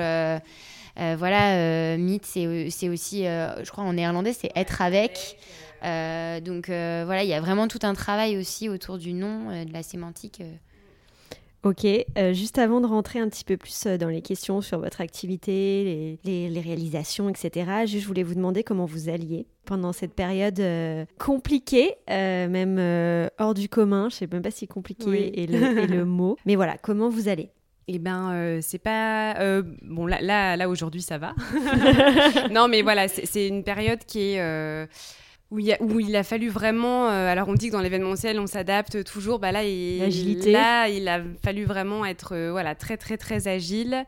voilà, 0.97 1.97
mythe, 1.97 2.25
c'est 2.25 2.89
aussi, 2.89 3.23
je 3.23 3.71
crois 3.71 3.85
en 3.85 3.93
néerlandais, 3.93 4.33
c'est 4.33 4.51
être 4.53 4.81
avec. 4.81 5.37
Euh, 5.83 6.39
donc 6.39 6.69
euh, 6.69 7.03
voilà, 7.05 7.23
il 7.23 7.29
y 7.29 7.33
a 7.33 7.41
vraiment 7.41 7.67
tout 7.67 7.79
un 7.83 7.93
travail 7.93 8.37
aussi 8.37 8.69
autour 8.69 8.97
du 8.97 9.13
nom, 9.13 9.49
euh, 9.49 9.65
de 9.65 9.73
la 9.73 9.83
sémantique. 9.83 10.41
Ok, 11.63 11.87
juste 12.33 12.57
avant 12.57 12.81
de 12.81 12.87
rentrer 12.87 13.19
un 13.19 13.29
petit 13.29 13.45
peu 13.45 13.55
plus 13.55 13.87
dans 13.87 14.09
les 14.09 14.21
questions 14.21 14.59
sur 14.59 14.79
votre 14.79 14.99
activité, 14.99 16.19
les, 16.25 16.59
réalisations, 16.59 17.29
etc., 17.29 17.85
je 17.85 18.05
voulais 18.05 18.23
vous 18.23 18.35
demander 18.35 18.63
comment 18.63 18.83
vous 18.83 19.07
alliez 19.07 19.47
pendant 19.63 19.93
cette 19.93 20.13
période 20.13 20.61
compliquée, 21.17 21.95
même 22.09 23.29
hors 23.39 23.53
du 23.53 23.69
commun, 23.69 24.09
je 24.09 24.15
sais 24.15 24.27
même 24.29 24.41
pas 24.41 24.51
si 24.51 24.67
compliqué 24.67 25.41
est, 25.41 25.47
le, 25.47 26.03
mot, 26.05 26.35
mais 26.45 26.57
voilà, 26.57 26.77
comment 26.77 27.07
vous 27.07 27.29
allez? 27.29 27.49
Eh 27.87 27.97
ben, 27.97 28.59
c'est 28.61 28.77
pas 28.77 29.61
bon 29.83 30.05
là, 30.05 30.19
là, 30.19 30.57
là 30.57 30.67
aujourd'hui 30.67 31.01
ça 31.01 31.17
va. 31.17 31.33
non, 32.51 32.67
mais 32.67 32.81
voilà, 32.81 33.07
c'est 33.07 33.47
une 33.47 33.63
période 33.63 33.99
qui 34.05 34.33
est 34.33 34.87
où 35.53 35.59
il, 35.59 35.71
a, 35.71 35.77
où 35.81 35.99
il 35.99 36.15
a 36.15 36.23
fallu 36.23 36.49
vraiment. 36.49 37.09
Euh, 37.09 37.31
alors, 37.31 37.47
on 37.47 37.53
dit 37.53 37.67
que 37.67 37.73
dans 37.73 37.81
l'événementiel, 37.81 38.39
on 38.39 38.47
s'adapte 38.47 39.03
toujours. 39.03 39.37
Bah 39.37 39.51
là, 39.51 39.63
il, 39.63 40.51
là, 40.51 40.89
il 40.89 41.07
a 41.07 41.21
fallu 41.43 41.63
vraiment 41.63 42.03
être 42.05 42.33
euh, 42.33 42.51
voilà, 42.51 42.73
très, 42.73 42.97
très, 42.97 43.17
très 43.17 43.47
agile. 43.47 44.03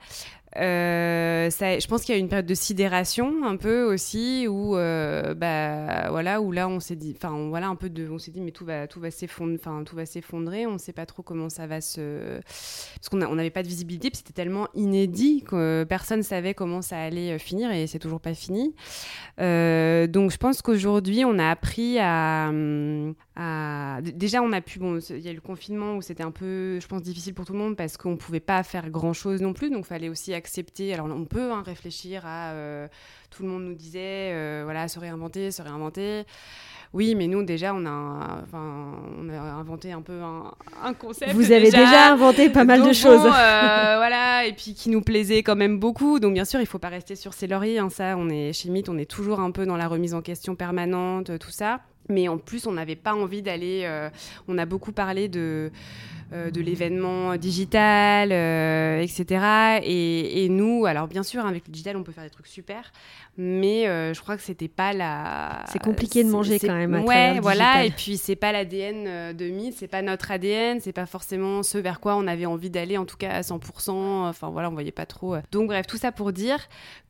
Euh, 0.58 1.50
je 1.50 1.88
pense 1.88 2.04
qu'il 2.04 2.16
y 2.16 2.18
a 2.18 2.20
une 2.20 2.30
période 2.30 2.46
de 2.46 2.54
sidération 2.54 3.44
un 3.44 3.58
peu 3.58 3.84
aussi 3.84 4.48
où 4.48 4.78
euh, 4.78 5.34
bah 5.34 6.10
voilà 6.10 6.40
où 6.40 6.54
là 6.54 6.70
on 6.70 6.80
s'est 6.80 6.96
dit 6.96 7.14
enfin 7.18 7.50
voilà 7.50 7.68
un 7.68 7.76
peu 7.76 7.90
de 7.90 8.08
on 8.10 8.20
s'est 8.20 8.32
dit 8.32 8.40
mais 8.40 8.52
tout 8.52 8.64
va 8.64 8.88
tout 8.88 9.02
va 9.02 9.12
s'effondrer 9.12 9.58
enfin 9.60 9.84
tout 9.84 9.98
va 9.98 10.06
s'effondrer 10.06 10.66
on 10.66 10.78
sait 10.78 10.94
pas 10.94 11.06
trop 11.06 11.24
comment 11.24 11.50
ça 11.50 11.68
va 11.68 11.82
se 11.82 12.40
parce 12.96 13.10
qu'on 13.10 13.22
on 13.22 13.36
n'avait 13.36 13.50
pas 13.50 13.64
de 13.64 13.68
visibilité 13.68 14.10
puis 14.10 14.18
c'était 14.18 14.32
tellement 14.32 14.70
inédit 14.76 15.44
que 15.46 15.84
personne 15.84 16.24
savait 16.24 16.54
comment 16.54 16.82
ça 16.82 17.02
allait 17.02 17.34
euh, 17.34 17.38
finir 17.38 17.72
et 17.72 17.86
c'est 17.88 18.00
toujours 18.00 18.22
pas 18.22 18.34
fini. 18.34 18.74
Donc 19.38 20.32
je 20.32 20.38
pense 20.38 20.62
qu'aujourd'hui 20.62 21.26
on 21.26 21.38
a 21.38 21.50
appris 21.50 22.00
à, 22.00 22.50
déjà 24.02 24.42
on 24.42 24.52
a 24.54 24.62
pu 24.62 24.80
bon 24.80 25.00
il 25.10 25.20
y 25.20 25.28
a 25.28 25.32
eu 25.32 25.36
le 25.36 25.42
confinement 25.42 25.98
où 25.98 26.02
c'était 26.02 26.24
un 26.24 26.32
peu 26.32 26.80
je 26.80 26.88
pense 26.88 27.02
difficile 27.02 27.34
pour 27.34 27.46
tout 27.46 27.54
le 27.54 27.60
monde 27.60 27.76
parce 27.76 27.98
qu'on 27.98 28.16
pouvait 28.16 28.40
pas 28.40 28.64
faire 28.64 28.90
grand 28.90 29.14
chose 29.14 29.42
non 29.42 29.54
plus 29.54 29.70
donc 29.70 29.86
fallait 29.86 30.10
aussi 30.10 30.34
accepter. 30.34 30.94
Alors 30.94 31.08
on 31.08 31.26
peut 31.26 31.52
hein, 31.52 31.64
réfléchir 31.66 32.26
à. 32.26 32.52
Euh, 32.52 32.88
tout 33.36 33.44
le 33.44 33.50
monde 33.50 33.64
nous 33.64 33.76
disait, 33.76 34.32
euh, 34.34 34.62
voilà, 34.64 34.88
se 34.88 34.98
réinventer, 34.98 35.52
se 35.52 35.62
réinventer. 35.62 36.24
Oui, 36.96 37.14
mais 37.14 37.28
nous 37.28 37.44
déjà, 37.44 37.74
on 37.74 37.86
a, 37.86 38.40
enfin, 38.42 38.94
on 39.20 39.28
a 39.28 39.38
inventé 39.38 39.92
un 39.92 40.02
peu 40.02 40.22
un, 40.22 40.94
concept. 40.94 41.34
Vous 41.34 41.52
avez 41.52 41.70
déjà, 41.70 42.14
inventé 42.14 42.50
pas 42.50 42.64
mal 42.64 42.88
de 42.88 42.94
choses. 42.94 43.26
Euh, 43.26 43.28
voilà, 43.98 44.46
et 44.46 44.54
puis 44.54 44.74
qui 44.74 44.90
nous 44.90 45.02
plaisait 45.02 45.44
quand 45.44 45.58
même 45.58 45.78
beaucoup. 45.78 46.22
Donc 46.22 46.34
bien 46.34 46.46
sûr, 46.46 46.62
il 46.62 46.66
faut 46.66 46.80
pas 46.80 46.88
rester 46.88 47.18
sur 47.18 47.34
ses 47.34 47.48
lauriers. 47.48 47.80
Hein, 47.80 47.90
ça, 47.90 48.16
on 48.18 48.30
est 48.30 48.54
on 48.88 48.98
est 48.98 49.12
toujours 49.12 49.42
un 49.42 49.52
peu 49.52 49.66
dans 49.66 49.76
la 49.76 49.90
remise 49.90 50.14
en 50.14 50.22
question 50.22 50.56
permanente, 50.56 51.38
tout 51.38 51.52
ça. 51.52 51.82
Mais 52.08 52.30
en 52.30 52.38
plus, 52.38 52.66
on 52.66 52.72
n'avait 52.72 52.96
pas 52.96 53.14
envie 53.14 53.42
d'aller. 53.42 53.90
on 54.48 54.58
a 54.58 54.66
beaucoup 54.66 54.94
parlé 54.94 55.28
de 55.28 55.72
euh, 56.34 56.50
de 56.50 56.60
l'événement 56.60 57.36
digital, 57.36 58.32
euh, 58.32 59.00
etc. 59.00 59.80
Et, 59.84 60.50
nous, 60.50 60.88
alors 60.88 61.08
bien 61.08 61.22
sûr, 61.22 61.46
avec 61.46 61.68
le 61.68 61.72
digital, 61.72 61.96
on 61.98 62.02
peut 62.04 62.12
faire 62.12 62.24
des 62.24 62.32
trucs 62.32 62.48
super, 62.48 62.92
mais 63.38 63.88
euh, 63.88 64.14
je 64.14 64.22
crois 64.22 64.38
que 64.38 64.44
c'était 64.44 64.68
pas 64.68 64.94
la. 64.94 65.64
C'est 65.72 65.82
compliqué 65.82 66.24
de 66.24 66.30
manger 66.30 66.60
quand 66.60 66.74
même. 66.76 66.94
À 66.94 67.02
ouais, 67.02 67.40
voilà. 67.40 67.86
Et 67.86 67.92
puis 67.92 68.18
c'est 68.18 68.36
pas 68.36 68.52
l'ADN 68.52 69.36
de 69.36 69.46
Mythe, 69.50 69.76
c'est 69.78 69.88
pas 69.88 70.02
notre 70.02 70.32
ADN, 70.32 70.80
c'est 70.80 70.94
pas 70.94 71.06
forcément 71.06 71.64
ce 71.64 71.78
vers 71.78 72.00
quoi 72.00 72.16
on 72.16 72.28
avait 72.28 72.46
envie 72.46 72.70
d'aller, 72.70 72.98
en 72.98 73.06
tout 73.06 73.18
cas 73.18 73.32
à 73.32 73.42
100%. 73.42 73.92
Enfin 73.92 74.50
voilà, 74.50 74.70
on 74.70 74.74
voyait 74.74 74.92
pas 74.92 75.06
trop. 75.06 75.36
Donc 75.52 75.68
bref, 75.68 75.88
tout 75.88 75.98
ça 75.98 76.12
pour 76.12 76.32
dire 76.34 76.60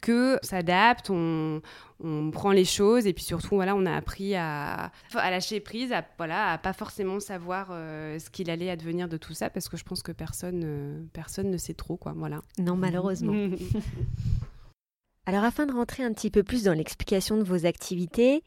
que 0.02 0.38
s'adapte, 0.42 1.10
on, 1.10 1.62
on 2.04 2.30
prend 2.32 2.52
les 2.52 2.66
choses 2.66 3.08
et 3.08 3.14
puis 3.14 3.24
surtout 3.24 3.56
voilà 3.56 3.76
on 3.76 3.86
a 3.86 3.96
appris 3.96 4.36
à, 4.36 4.92
à 5.14 5.32
lâcher 5.32 5.60
prise 5.60 5.94
à 5.94 6.04
voilà 6.18 6.52
à 6.52 6.58
pas 6.58 6.74
forcément 6.74 7.20
savoir 7.20 7.70
euh, 7.72 8.20
ce 8.20 8.30
qu'il 8.30 8.50
allait 8.50 8.70
advenir 8.70 9.08
de 9.08 9.18
tout 9.18 9.34
ça 9.34 9.50
parce 9.50 9.70
que 9.70 9.78
je 9.78 9.84
pense 9.84 10.04
que 10.04 10.12
personne 10.12 10.62
euh, 10.66 11.02
personne 11.14 11.50
ne 11.50 11.58
sait 11.58 11.74
trop 11.74 11.96
quoi 11.96 12.14
voilà 12.16 12.42
non 12.60 12.76
malheureusement 12.76 13.34
Alors 15.28 15.44
afin 15.44 15.66
de 15.66 15.74
rentrer 15.74 16.04
un 16.04 16.14
petit 16.14 16.30
peu 16.30 16.44
plus 16.44 16.64
dans 16.64 16.74
l'explication 16.74 17.38
de 17.38 17.44
vos 17.44 17.66
activités, 17.66 18.44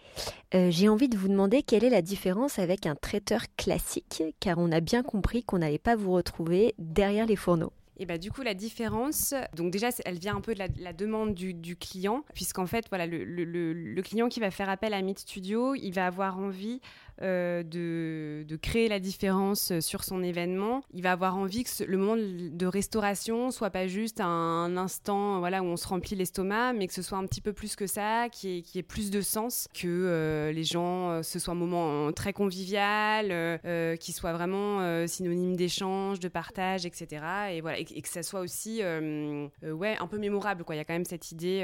euh, 0.54 0.68
j'ai 0.70 0.88
envie 0.88 1.08
de 1.08 1.16
vous 1.16 1.26
demander 1.26 1.64
quelle 1.64 1.82
est 1.82 1.90
la 1.90 2.02
différence 2.02 2.60
avec 2.60 2.86
un 2.86 2.94
traiteur 2.94 3.42
classique, 3.56 4.22
car 4.38 4.58
on 4.58 4.70
a 4.70 4.78
bien 4.78 5.02
compris 5.02 5.42
qu'on 5.42 5.58
n'allait 5.58 5.78
pas 5.78 5.96
vous 5.96 6.12
retrouver 6.12 6.76
derrière 6.78 7.26
les 7.26 7.34
fourneaux. 7.34 7.72
Et 8.00 8.06
bah, 8.06 8.16
du 8.16 8.30
coup, 8.30 8.42
la 8.42 8.54
différence, 8.54 9.34
donc 9.56 9.72
déjà, 9.72 9.88
elle 10.04 10.20
vient 10.20 10.36
un 10.36 10.40
peu 10.40 10.54
de 10.54 10.60
la, 10.60 10.92
demande 10.92 11.34
du, 11.34 11.74
client, 11.74 12.22
puisqu'en 12.32 12.66
fait, 12.66 12.86
voilà, 12.90 13.06
le, 13.06 13.24
le, 13.24 13.44
le, 13.72 14.02
client 14.02 14.28
qui 14.28 14.38
va 14.38 14.52
faire 14.52 14.68
appel 14.68 14.94
à 14.94 15.02
Meet 15.02 15.18
Studio, 15.18 15.74
il 15.74 15.90
va 15.90 16.06
avoir 16.06 16.38
envie 16.38 16.80
euh, 17.20 17.64
de, 17.64 18.44
de, 18.46 18.56
créer 18.56 18.88
la 18.88 19.00
différence 19.00 19.72
sur 19.80 20.04
son 20.04 20.22
événement. 20.22 20.82
Il 20.92 21.02
va 21.02 21.12
avoir 21.12 21.36
envie 21.36 21.64
que 21.64 21.84
le 21.84 21.98
moment 21.98 22.16
de 22.16 22.66
restauration 22.66 23.50
soit 23.50 23.70
pas 23.70 23.88
juste 23.88 24.20
un 24.20 24.76
instant 24.76 25.40
voilà, 25.40 25.62
où 25.62 25.66
on 25.66 25.76
se 25.76 25.88
remplit 25.88 26.14
l'estomac, 26.14 26.74
mais 26.74 26.86
que 26.86 26.92
ce 26.92 27.02
soit 27.02 27.18
un 27.18 27.26
petit 27.26 27.40
peu 27.40 27.52
plus 27.52 27.74
que 27.74 27.88
ça, 27.88 28.28
qui 28.30 28.58
ait, 28.58 28.62
qui 28.62 28.78
ait 28.78 28.84
plus 28.84 29.10
de 29.10 29.20
sens, 29.20 29.68
que 29.74 29.88
euh, 29.88 30.52
les 30.52 30.62
gens, 30.62 31.10
euh, 31.10 31.22
ce 31.22 31.40
soit 31.40 31.54
un 31.54 31.56
moment 31.56 32.12
très 32.12 32.32
convivial, 32.32 33.58
qui 33.98 34.12
soit 34.12 34.32
vraiment 34.32 35.06
synonyme 35.08 35.56
d'échange, 35.56 36.20
de 36.20 36.28
partage, 36.28 36.86
etc. 36.86 37.22
Et, 37.52 37.60
voilà, 37.60 37.78
et, 37.78 37.84
que 37.84 38.08
ça 38.08 38.22
soit 38.22 38.40
aussi 38.40 38.80
ouais, 38.80 39.96
un 39.98 40.06
peu 40.06 40.18
mémorable. 40.18 40.62
Quoi. 40.64 40.76
Il 40.76 40.78
y 40.78 40.80
a 40.80 40.84
quand 40.84 40.94
même 40.94 41.04
cette 41.04 41.32
idée. 41.32 41.60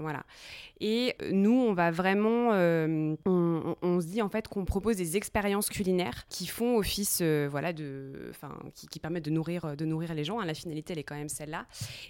voilà. 0.00 0.24
Et 0.80 1.14
nous, 1.30 1.52
on 1.52 1.72
va 1.72 1.90
vraiment, 1.90 2.50
on, 2.50 3.76
on, 3.82 4.00
se 4.00 4.06
dit 4.06 4.22
en 4.22 4.28
fait 4.28 4.48
qu'on 4.48 4.64
propose 4.64 4.89
des 4.94 5.16
expériences 5.16 5.68
culinaires 5.68 6.26
qui 6.28 6.46
font 6.46 6.76
office, 6.76 7.20
euh, 7.22 7.48
voilà, 7.50 7.72
de, 7.72 8.28
enfin, 8.30 8.58
qui, 8.74 9.00
permettent 9.00 9.24
de 9.24 9.30
nourrir, 9.30 9.76
de 9.76 9.84
nourrir 9.84 10.14
les 10.14 10.24
gens. 10.24 10.40
Hein. 10.40 10.44
La 10.44 10.54
finalité, 10.54 10.92
elle 10.92 10.98
est 10.98 11.04
quand 11.04 11.16
même 11.16 11.28
celle-là. 11.28 11.66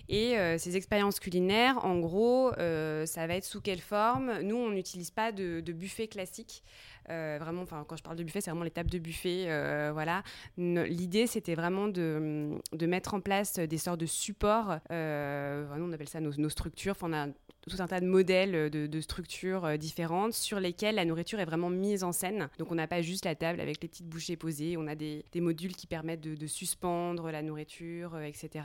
Et 0.09 0.39
euh, 0.39 0.59
ces 0.59 0.77
expériences 0.77 1.21
culinaires, 1.21 1.85
en 1.85 1.99
gros, 1.99 2.53
euh, 2.59 3.07
ça 3.07 3.27
va 3.27 3.35
être 3.35 3.45
sous 3.45 3.61
quelle 3.61 3.81
forme? 3.81 4.41
Nous, 4.43 4.57
on 4.57 4.71
n'utilise 4.71 5.11
pas 5.11 5.33
de, 5.33 5.61
buffet 5.73 6.09
classique. 6.09 6.63
Vraiment, 7.09 7.63
enfin, 7.63 7.85
quand 7.89 7.97
je 7.97 8.03
parle 8.03 8.17
de 8.17 8.25
buffet, 8.25 8.41
c'est 8.41 8.51
vraiment 8.51 8.69
tables 8.71 8.91
de 8.91 8.99
buffet. 8.99 9.47
voilà. 9.93 10.23
L'idée, 10.57 11.27
c'était 11.27 11.55
vraiment 11.55 11.89
de, 11.89 12.59
de, 12.73 12.87
mettre 12.87 13.15
en 13.15 13.21
place 13.21 13.55
des 13.55 13.79
sortes 13.79 14.01
de 14.01 14.07
supports. 14.07 14.79
on 14.91 15.93
appelle 15.93 16.09
ça 16.09 16.21
nos, 16.21 16.49
structures. 16.49 16.93
Enfin, 16.93 17.09
on 17.11 17.13
a 17.13 17.27
tout 17.69 17.77
un 17.81 17.87
tas 17.87 18.01
de 18.01 18.07
modèles 18.07 18.55
euh, 18.55 18.69
de, 18.71 19.01
structures 19.01 19.65
euh, 19.65 19.77
différentes 19.77 20.33
sur 20.33 20.61
lesquelles 20.61 20.95
la 20.95 21.05
nourriture 21.05 21.41
est 21.41 21.45
vraiment 21.45 21.71
mise 21.71 22.05
en 22.05 22.13
scène. 22.13 22.49
Donc 22.59 22.73
on 22.73 22.75
n'a 22.75 22.87
pas 22.87 23.03
juste 23.03 23.25
la 23.25 23.35
table 23.35 23.61
avec 23.61 23.81
les 23.83 23.89
petites 23.89 24.09
bouchées 24.09 24.37
posées, 24.37 24.77
on 24.77 24.87
a 24.87 24.95
des, 24.95 25.25
modules 25.37 25.75
qui 25.75 25.87
permettent 25.87 26.21
de, 26.21 26.47
suspendre 26.47 27.31
la 27.31 27.43
nourriture, 27.43 28.15
euh, 28.15 28.23
etc 28.23 28.65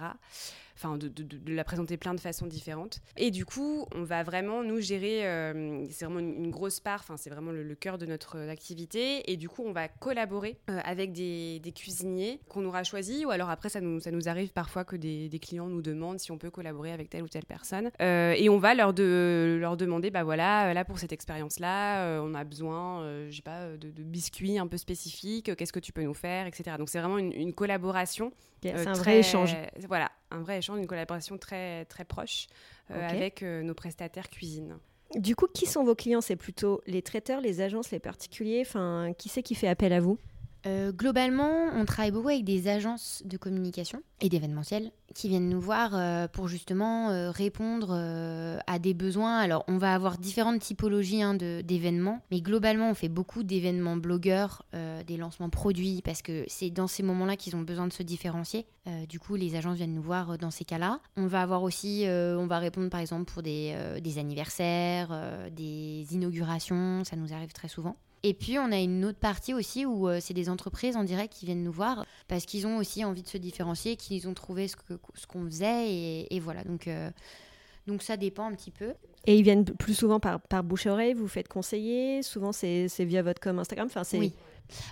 enfin 0.76 0.98
de, 0.98 1.10
la 1.48 1.64
présenter 1.64 1.98
plein 1.98 2.14
de 2.14 2.20
façons 2.20 2.48
différentes. 2.48 3.00
Et 3.18 3.32
du 3.32 3.46
coup, 3.46 3.86
on 3.96 4.04
va 4.04 4.24
vraiment 4.24 4.64
nous 4.64 4.82
gérer, 4.82 5.26
euh, 5.26 5.86
c'est 5.90 6.06
vraiment 6.06 6.20
une, 6.20 6.52
grosse 6.52 6.80
part, 6.80 7.00
enfin 7.00 7.18
c'est 7.18 7.30
vraiment 7.30 7.52
le, 7.52 7.76
cœur 7.76 7.98
de 7.98 8.06
notre 8.06 8.38
activité. 8.50 9.32
Et 9.32 9.38
du 9.38 9.50
coup, 9.50 9.64
on 9.66 9.72
va 9.72 9.88
collaborer 9.88 10.58
euh, 10.70 10.80
avec 10.84 11.12
des, 11.14 11.62
cuisiniers 11.76 12.40
qu'on 12.48 12.66
aura 12.66 12.84
choisis, 12.84 13.26
ou 13.26 13.32
alors 13.32 13.50
après 13.50 13.70
ça 13.70 13.82
nous, 13.82 14.00
ça 14.00 14.12
nous 14.12 14.30
arrive 14.30 14.52
parfois 14.54 14.86
que 14.86 14.96
des, 14.96 15.30
clients 15.42 15.68
nous 15.68 15.82
demandent 15.82 16.20
si 16.20 16.32
on 16.32 16.38
peut 16.38 16.50
collaborer 16.50 16.92
avec 16.92 17.10
telle 17.10 17.24
ou 17.24 17.28
telle 17.28 17.46
personne. 17.46 17.92
Euh, 18.02 18.34
et 18.38 18.50
on 18.50 18.58
va 18.58 18.74
leur, 18.74 18.94
de, 18.94 19.58
leur 19.60 19.78
demander, 19.78 20.12
bah 20.12 20.24
voilà, 20.24 20.74
là 20.74 20.86
pour 20.86 21.00
cette 21.00 21.12
expérience-là, 21.12 22.22
on 22.22 22.34
a 22.34 22.44
besoin, 22.44 23.30
je 23.30 23.36
sais 23.36 23.42
pas, 23.42 23.76
de, 23.78 23.90
biscuits 24.04 24.58
un 24.58 24.68
peu 24.68 24.78
spécifiques, 24.78 25.56
qu'est-ce 25.56 25.74
que 25.74 25.80
tu 25.80 25.92
peux 25.92 26.04
nous 26.04 26.14
faire, 26.14 26.48
etc. 26.48 26.78
Donc 26.78 26.90
c'est 26.90 27.00
vraiment 27.00 27.18
une, 27.18 27.54
collaboration. 27.54 28.32
c'est 28.62 28.88
un 28.88 28.94
vrai 28.94 29.20
échange. 29.20 29.56
Voilà, 29.88 30.12
un 30.32 30.42
vrai 30.42 30.58
échange, 30.60 30.80
une 30.80 30.88
collaboration 30.88 31.38
très, 31.38 31.86
très 31.86 32.06
proche 32.06 32.48
avec 32.90 33.42
nos 33.42 33.74
prestataires 33.74 34.30
cuisine. 34.30 34.78
Du 35.16 35.36
coup, 35.36 35.48
qui 35.48 35.66
sont 35.66 35.84
vos 35.84 35.96
clients? 35.96 36.22
C'est 36.22 36.36
plutôt 36.36 36.82
les 36.88 37.02
traiteurs, 37.02 37.40
les 37.40 37.62
agences, 37.62 37.92
les 37.92 38.00
particuliers? 38.00 38.64
Enfin, 38.66 39.14
qui 39.18 39.30
c'est 39.30 39.44
qui 39.44 39.56
fait 39.56 39.68
appel 39.68 39.94
à 39.94 40.00
vous? 40.00 40.18
Euh, 40.66 40.92
globalement, 40.92 41.68
on 41.76 41.86
travaille 41.86 42.12
beaucoup 42.12 42.30
avec 42.30 42.44
des 42.44 42.68
agences 42.68 43.22
de 43.26 43.38
communication 43.38 44.02
et 44.20 44.30
d'événementiel 44.30 44.92
qui 45.14 45.30
viennent 45.30 45.48
nous 45.48 45.62
voir 45.62 45.92
euh, 45.94 46.28
pour 46.28 46.48
justement 46.48 47.12
euh, 47.12 47.30
répondre 47.30 47.94
à 48.66 48.80
des 48.80 48.94
besoins. 48.94 49.38
Alors, 49.38 49.64
on 49.68 49.78
va 49.78 49.94
avoir 49.94 50.18
différentes 50.18 50.60
typologies 50.60 51.22
hein, 51.22 51.36
d'événements, 51.36 52.22
mais 52.32 52.42
globalement, 52.42 52.90
on 52.90 52.94
fait 52.96 53.10
beaucoup 53.10 53.44
d'événements 53.44 53.98
blogueurs, 53.98 54.66
des 55.08 55.18
lancements 55.18 55.50
produits, 55.50 56.02
parce 56.04 56.22
que 56.22 56.44
c'est 56.48 56.70
dans 56.70 56.88
ces 56.88 57.04
moments-là 57.04 57.36
qu'ils 57.36 57.56
ont 57.56 57.62
besoin 57.62 57.88
de 57.88 57.94
se 57.94 58.04
différencier. 58.04 58.66
du 59.08 59.20
coup, 59.20 59.36
les 59.36 59.56
agences 59.56 59.78
viennent 59.78 59.94
nous 59.94 60.02
voir 60.02 60.38
dans 60.38 60.52
ces 60.52 60.66
cas-là. 60.66 61.00
On 61.18 61.28
va 61.28 61.42
avoir 61.42 61.64
aussi, 61.64 62.06
on 62.08 62.48
va 62.48 62.60
répondre 62.60 62.90
par 62.90 63.00
exemple 63.00 63.32
pour 63.32 63.44
des, 63.44 63.76
des 64.02 64.18
anniversaires, 64.18 65.10
des 65.52 66.06
inaugurations, 66.12 67.04
ça 67.04 67.16
nous 67.16 67.34
arrive 67.34 67.54
très 67.54 67.68
souvent. 67.68 67.96
Et 68.28 68.34
puis, 68.34 68.58
on 68.58 68.72
a 68.72 68.80
une 68.80 69.06
autre 69.06 69.20
partie 69.20 69.54
aussi 69.54 69.86
où 69.86 70.10
euh, 70.10 70.18
c'est 70.20 70.34
des 70.34 70.50
entreprises 70.50 70.98
en 70.98 71.04
direct 71.04 71.32
qui 71.32 71.46
viennent 71.46 71.64
nous 71.64 71.72
voir 71.72 72.04
parce 72.28 72.48
qu'ils 72.48 72.66
ont 72.66 72.78
aussi 72.78 73.06
envie 73.06 73.22
de 73.22 73.28
se 73.28 73.38
différencier, 73.38 73.98
qu'ils 73.98 74.28
ont 74.28 74.34
trouvé 74.34 74.68
ce 74.68 74.76
qu'on 74.76 74.98
ce 75.14 75.28
qu'on 75.28 75.46
faisait. 75.46 76.26
Et, 76.32 76.40
voilà, 76.40 76.64
donc, 76.64 76.88
euh, 76.88 77.12
donc 77.86 78.02
ça 78.02 78.18
dépend 78.18 78.48
un 78.48 78.56
petit 78.56 78.72
peu. 78.72 78.94
Et 79.28 79.38
ils 79.38 79.44
viennent 79.44 79.64
plus 79.64 79.94
souvent 79.94 80.20
par, 80.20 80.42
par 80.42 80.64
bouche 80.64 80.88
à 80.88 80.94
oreille, 80.94 81.14
vous 81.14 81.28
faites 81.28 81.48
conseiller 81.48 82.24
Souvent, 82.24 82.52
c'est 82.52 82.88
via 83.02 83.22
votre 83.22 83.40
com 83.40 83.60
Instagram 83.60 83.90
enfin, 83.96 84.02
Oui, 84.18 84.34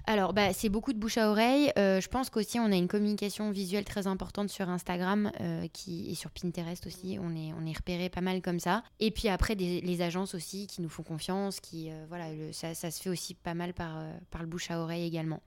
alors, 0.06 0.34
bah, 0.34 0.54
c'est 0.54 0.70
beaucoup 0.70 0.94
de 0.94 1.00
bouche 1.00 1.18
à 1.18 1.30
oreille. 1.30 1.72
Euh, 1.78 2.02
je 2.02 2.08
pense 2.08 2.30
qu'aussi, 2.30 2.60
on 2.60 2.72
a 2.72 2.76
une 2.76 2.88
communication 2.88 3.52
visuelle 3.52 3.86
très 3.86 4.08
importante 4.08 4.50
sur 4.50 4.70
Instagram 4.70 5.32
euh, 5.42 5.68
qui, 5.72 6.10
et 6.10 6.16
sur 6.16 6.32
Pinterest 6.32 6.86
aussi. 6.88 7.18
On 7.22 7.36
est, 7.36 7.54
on 7.54 7.66
est 7.66 7.76
repéré 7.76 8.10
pas 8.10 8.22
mal 8.22 8.42
comme 8.42 8.60
ça. 8.60 8.84
Et 9.00 9.12
puis 9.12 9.30
après, 9.30 9.56
les 9.56 10.02
agences 10.02 10.36
aussi 10.36 10.68
qui 10.68 10.82
nous 10.82 10.90
font 10.90 11.04
confiance. 11.04 11.60
Qui, 11.60 11.90
euh, 11.92 12.06
voilà, 12.10 12.26
ça, 12.52 12.74
ça, 12.74 12.92
se 12.92 13.02
fait 13.02 13.10
aussi 13.10 13.34
pas 13.34 13.54
mal 13.54 13.74
par, 13.74 13.98
par 14.30 14.42
le 14.42 14.48
bouche 14.48 14.72
à 14.72 14.80
oreille 14.80 15.06
également. 15.06 15.42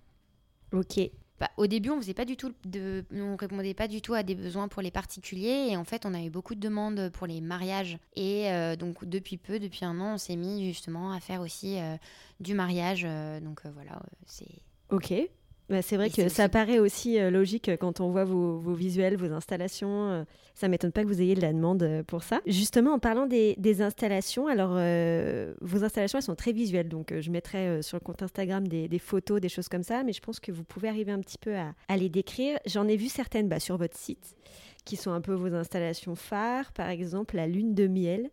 Ok. 0.72 0.98
Bah, 1.38 1.50
au 1.56 1.66
début, 1.66 1.90
on 1.90 2.00
faisait 2.00 2.14
pas 2.14 2.24
du 2.24 2.36
tout 2.36 2.52
de, 2.64 3.04
on 3.12 3.36
répondait 3.36 3.74
pas 3.74 3.88
du 3.88 4.00
tout 4.00 4.14
à 4.14 4.22
des 4.22 4.34
besoins 4.34 4.68
pour 4.68 4.80
les 4.80 4.90
particuliers 4.90 5.68
et 5.70 5.76
en 5.76 5.84
fait, 5.84 6.06
on 6.06 6.14
a 6.14 6.22
eu 6.22 6.30
beaucoup 6.30 6.54
de 6.54 6.60
demandes 6.60 7.10
pour 7.10 7.26
les 7.26 7.40
mariages 7.40 7.98
et 8.14 8.50
euh, 8.50 8.76
donc 8.76 9.04
depuis 9.04 9.36
peu, 9.36 9.58
depuis 9.58 9.84
un 9.84 10.00
an, 10.00 10.14
on 10.14 10.18
s'est 10.18 10.36
mis 10.36 10.66
justement 10.66 11.12
à 11.12 11.20
faire 11.20 11.42
aussi 11.42 11.78
euh, 11.78 11.96
du 12.40 12.54
mariage. 12.54 13.02
Euh, 13.04 13.40
donc 13.40 13.60
voilà, 13.74 14.00
c'est. 14.24 14.48
Ok. 14.90 15.12
Bah, 15.68 15.82
c'est 15.82 15.96
vrai 15.96 16.10
que 16.10 16.28
ça 16.28 16.48
paraît 16.48 16.78
aussi 16.78 17.18
euh, 17.18 17.30
logique 17.30 17.70
quand 17.80 18.00
on 18.00 18.10
voit 18.10 18.24
vos, 18.24 18.58
visuels, 18.74 19.16
vos 19.16 19.32
installations. 19.32 20.10
Euh, 20.10 20.24
ça 20.54 20.68
m'étonne 20.68 20.92
pas 20.92 21.02
que 21.02 21.08
vous 21.08 21.20
ayez 21.20 21.34
de 21.34 21.40
la 21.40 21.52
demande 21.52 21.82
euh, 21.82 22.02
pour 22.04 22.22
ça. 22.22 22.40
Justement, 22.46 22.92
en 22.92 22.98
parlant 23.00 23.26
des, 23.26 23.82
installations, 23.82 24.46
alors 24.46 24.74
vos 25.60 25.84
installations, 25.84 26.18
elles 26.18 26.24
sont 26.24 26.36
très 26.36 26.52
visuelles. 26.52 26.88
Donc, 26.88 27.12
je 27.18 27.30
mettrai 27.30 27.82
sur 27.82 27.96
le 27.96 28.00
compte 28.00 28.22
Instagram 28.22 28.66
des, 28.66 28.98
photos, 28.98 29.40
des 29.40 29.48
choses 29.48 29.68
comme 29.68 29.82
ça. 29.82 30.04
Mais 30.04 30.12
je 30.12 30.20
pense 30.20 30.38
que 30.38 30.52
vous 30.52 30.64
pouvez 30.64 30.88
arriver 30.88 31.12
un 31.12 31.20
petit 31.20 31.38
peu 31.38 31.54
à, 31.56 31.96
les 31.96 32.08
décrire. 32.08 32.58
J'en 32.66 32.86
ai 32.86 32.96
vu 32.96 33.08
certaines 33.08 33.48
bah, 33.48 33.60
sur 33.60 33.76
votre 33.76 33.96
site 33.96 34.36
qui 34.84 34.96
sont 34.96 35.10
un 35.10 35.20
peu 35.20 35.34
vos 35.34 35.52
installations 35.52 36.14
phares. 36.14 36.72
Par 36.72 36.88
exemple, 36.88 37.36
la 37.36 37.48
lune 37.48 37.74
de 37.74 37.88
miel. 37.88 38.30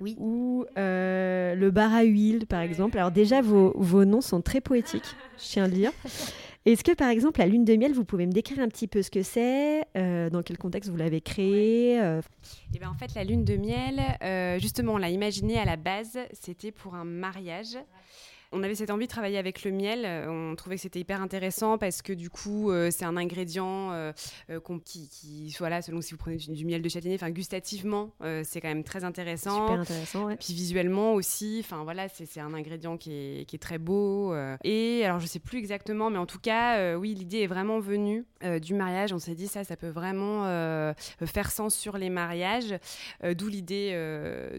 Oui. 0.00 0.16
Ou 0.18 0.66
le 0.76 1.70
bar 1.70 1.94
à 1.94 2.02
huile, 2.02 2.46
par 2.46 2.60
exemple. 2.60 2.98
Alors 2.98 3.10
déjà, 3.10 3.40
vos, 3.40 3.72
vos 3.76 4.04
noms 4.04 4.20
sont 4.20 4.42
très 4.42 4.60
poétiques, 4.60 5.16
je 5.38 5.44
tiens 5.44 5.64
à 5.64 5.68
le 5.68 5.72
dire. 5.72 5.92
Est-ce 6.66 6.82
que 6.82 6.92
par 6.92 7.08
exemple 7.10 7.40
la 7.40 7.46
lune 7.46 7.66
de 7.66 7.76
miel, 7.76 7.92
vous 7.92 8.04
pouvez 8.04 8.24
me 8.26 8.32
décrire 8.32 8.58
un 8.60 8.68
petit 8.68 8.88
peu 8.88 9.02
ce 9.02 9.10
que 9.10 9.22
c'est, 9.22 9.84
euh, 9.96 10.30
dans 10.30 10.42
quel 10.42 10.56
contexte 10.56 10.88
vous 10.88 10.96
l'avez 10.96 11.20
créé 11.20 12.00
euh? 12.00 12.22
Eh 12.74 12.78
ben, 12.78 12.88
En 12.88 12.94
fait, 12.94 13.14
la 13.14 13.22
lune 13.22 13.44
de 13.44 13.56
miel, 13.56 14.00
euh, 14.22 14.58
justement, 14.58 14.94
on 14.94 14.96
l'a 14.96 15.10
imaginé 15.10 15.58
à 15.58 15.66
la 15.66 15.76
base, 15.76 16.18
c'était 16.32 16.72
pour 16.72 16.94
un 16.94 17.04
mariage 17.04 17.76
on 18.54 18.62
avait 18.62 18.74
cette 18.74 18.90
envie 18.90 19.06
de 19.06 19.10
travailler 19.10 19.38
avec 19.38 19.64
le 19.64 19.72
miel. 19.72 20.04
Euh, 20.04 20.28
on 20.28 20.54
trouvait 20.54 20.76
que 20.76 20.82
c'était 20.82 21.00
hyper 21.00 21.20
intéressant 21.20 21.76
parce 21.76 22.02
que 22.02 22.12
du 22.12 22.30
coup, 22.30 22.70
euh, 22.70 22.90
c'est 22.90 23.04
un 23.04 23.16
ingrédient 23.16 23.92
euh, 23.92 24.12
qui, 24.84 25.08
qui, 25.08 25.54
voilà, 25.58 25.82
selon 25.82 26.00
si 26.00 26.12
vous 26.12 26.18
prenez 26.18 26.36
du, 26.36 26.64
miel 26.64 26.80
de 26.80 26.88
châtaignier, 26.88 27.16
enfin 27.16 27.30
gustativement, 27.30 28.12
c'est 28.44 28.60
quand 28.60 28.68
même 28.68 28.84
très 28.84 29.04
intéressant. 29.04 29.66
Super 29.66 29.80
intéressant, 29.80 30.24
ouais. 30.26 30.36
Puis 30.36 30.54
visuellement 30.54 31.14
aussi, 31.14 31.60
enfin 31.64 31.82
voilà, 31.82 32.08
c'est 32.08 32.40
un 32.40 32.54
ingrédient 32.54 32.96
qui 32.96 33.12
est, 33.12 33.44
qui 33.46 33.56
est 33.56 33.58
très 33.58 33.78
beau. 33.78 34.34
et 34.62 35.04
alors, 35.04 35.18
je 35.18 35.26
sais 35.26 35.40
plus 35.40 35.58
exactement, 35.58 36.10
mais 36.10 36.18
en 36.18 36.26
tout 36.26 36.38
cas, 36.38 36.96
oui, 36.96 37.14
l'idée 37.14 37.40
est 37.40 37.46
vraiment 37.46 37.80
venue 37.80 38.24
du 38.62 38.74
mariage. 38.74 39.12
On 39.12 39.18
s'est 39.18 39.34
dit 39.34 39.48
ça, 39.48 39.64
ça 39.64 39.76
peut 39.76 39.88
vraiment 39.88 40.44
faire 41.26 41.50
sens 41.50 41.74
sur 41.74 41.98
les 41.98 42.10
mariages, 42.10 42.74
d'où 43.36 43.48
l'idée 43.48 43.92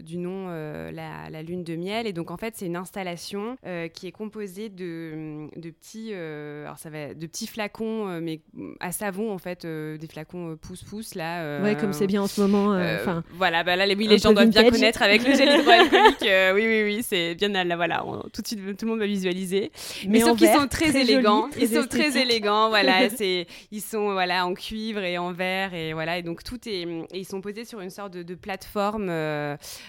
du 0.04 0.18
nom 0.18 0.48
la, 0.48 1.30
la, 1.30 1.42
lune 1.42 1.64
de 1.64 1.76
miel. 1.76 2.06
Et 2.06 2.12
donc, 2.12 2.30
en 2.30 2.36
fait, 2.36 2.54
c'est 2.56 2.66
une 2.66 2.76
installation 2.76 3.56
euh, 3.86 3.88
qui 3.88 4.06
est 4.06 4.12
composé 4.12 4.68
de, 4.68 5.48
de 5.56 5.70
petits, 5.70 6.10
euh, 6.12 6.64
alors 6.64 6.78
ça 6.78 6.90
va, 6.90 7.14
de 7.14 7.26
petits 7.26 7.46
flacons, 7.46 8.08
euh, 8.08 8.20
mais 8.20 8.40
à 8.80 8.92
savon 8.92 9.32
en 9.32 9.38
fait, 9.38 9.66
des 9.66 10.06
flacons 10.06 10.56
pouce-pouce 10.60 11.14
là. 11.14 11.62
ouais, 11.62 11.76
comme 11.76 11.92
c'est 11.92 12.06
bien 12.06 12.22
en 12.22 12.26
ce 12.26 12.40
moment. 12.40 12.72
Enfin. 12.72 13.22
voilà, 13.34 13.64
bah 13.64 13.76
là, 13.76 13.86
les, 13.86 13.94
oui, 13.94 14.06
les 14.06 14.18
gens 14.18 14.32
doivent 14.32 14.48
bien 14.48 14.68
connaître 14.70 15.02
avec 15.02 15.26
le 15.26 15.34
gel 15.34 15.48
hydroalcoolique. 15.60 16.28
oui, 16.54 16.66
oui, 16.66 16.82
oui, 16.84 17.02
c'est 17.02 17.34
bien 17.34 17.48
là, 17.48 17.76
voilà, 17.76 18.04
tout 18.32 18.42
de 18.42 18.46
suite, 18.46 18.76
tout 18.76 18.84
le 18.84 18.90
monde 18.90 19.00
va 19.00 19.06
visualiser. 19.06 19.70
Mais, 20.08 20.20
sauf 20.20 20.38
qu'ils 20.38 20.48
sont 20.48 20.68
très, 20.68 20.96
élégants, 20.96 21.48
ils 21.58 21.68
sont 21.68 21.86
très 21.86 22.20
élégants, 22.20 22.68
voilà, 22.68 23.08
c'est, 23.16 23.46
ils 23.70 23.82
sont 23.82 24.12
voilà 24.12 24.46
en 24.46 24.54
cuivre 24.54 25.02
et 25.02 25.18
en 25.18 25.32
verre 25.32 25.74
et 25.74 25.92
voilà, 25.92 26.18
et 26.18 26.22
donc 26.22 26.42
tout 26.44 26.68
est, 26.68 26.82
et 26.82 27.18
ils 27.18 27.26
sont 27.26 27.40
posés 27.40 27.64
sur 27.64 27.80
une 27.80 27.90
sorte 27.90 28.12
de, 28.12 28.22
de 28.22 28.34
plateforme, 28.34 29.06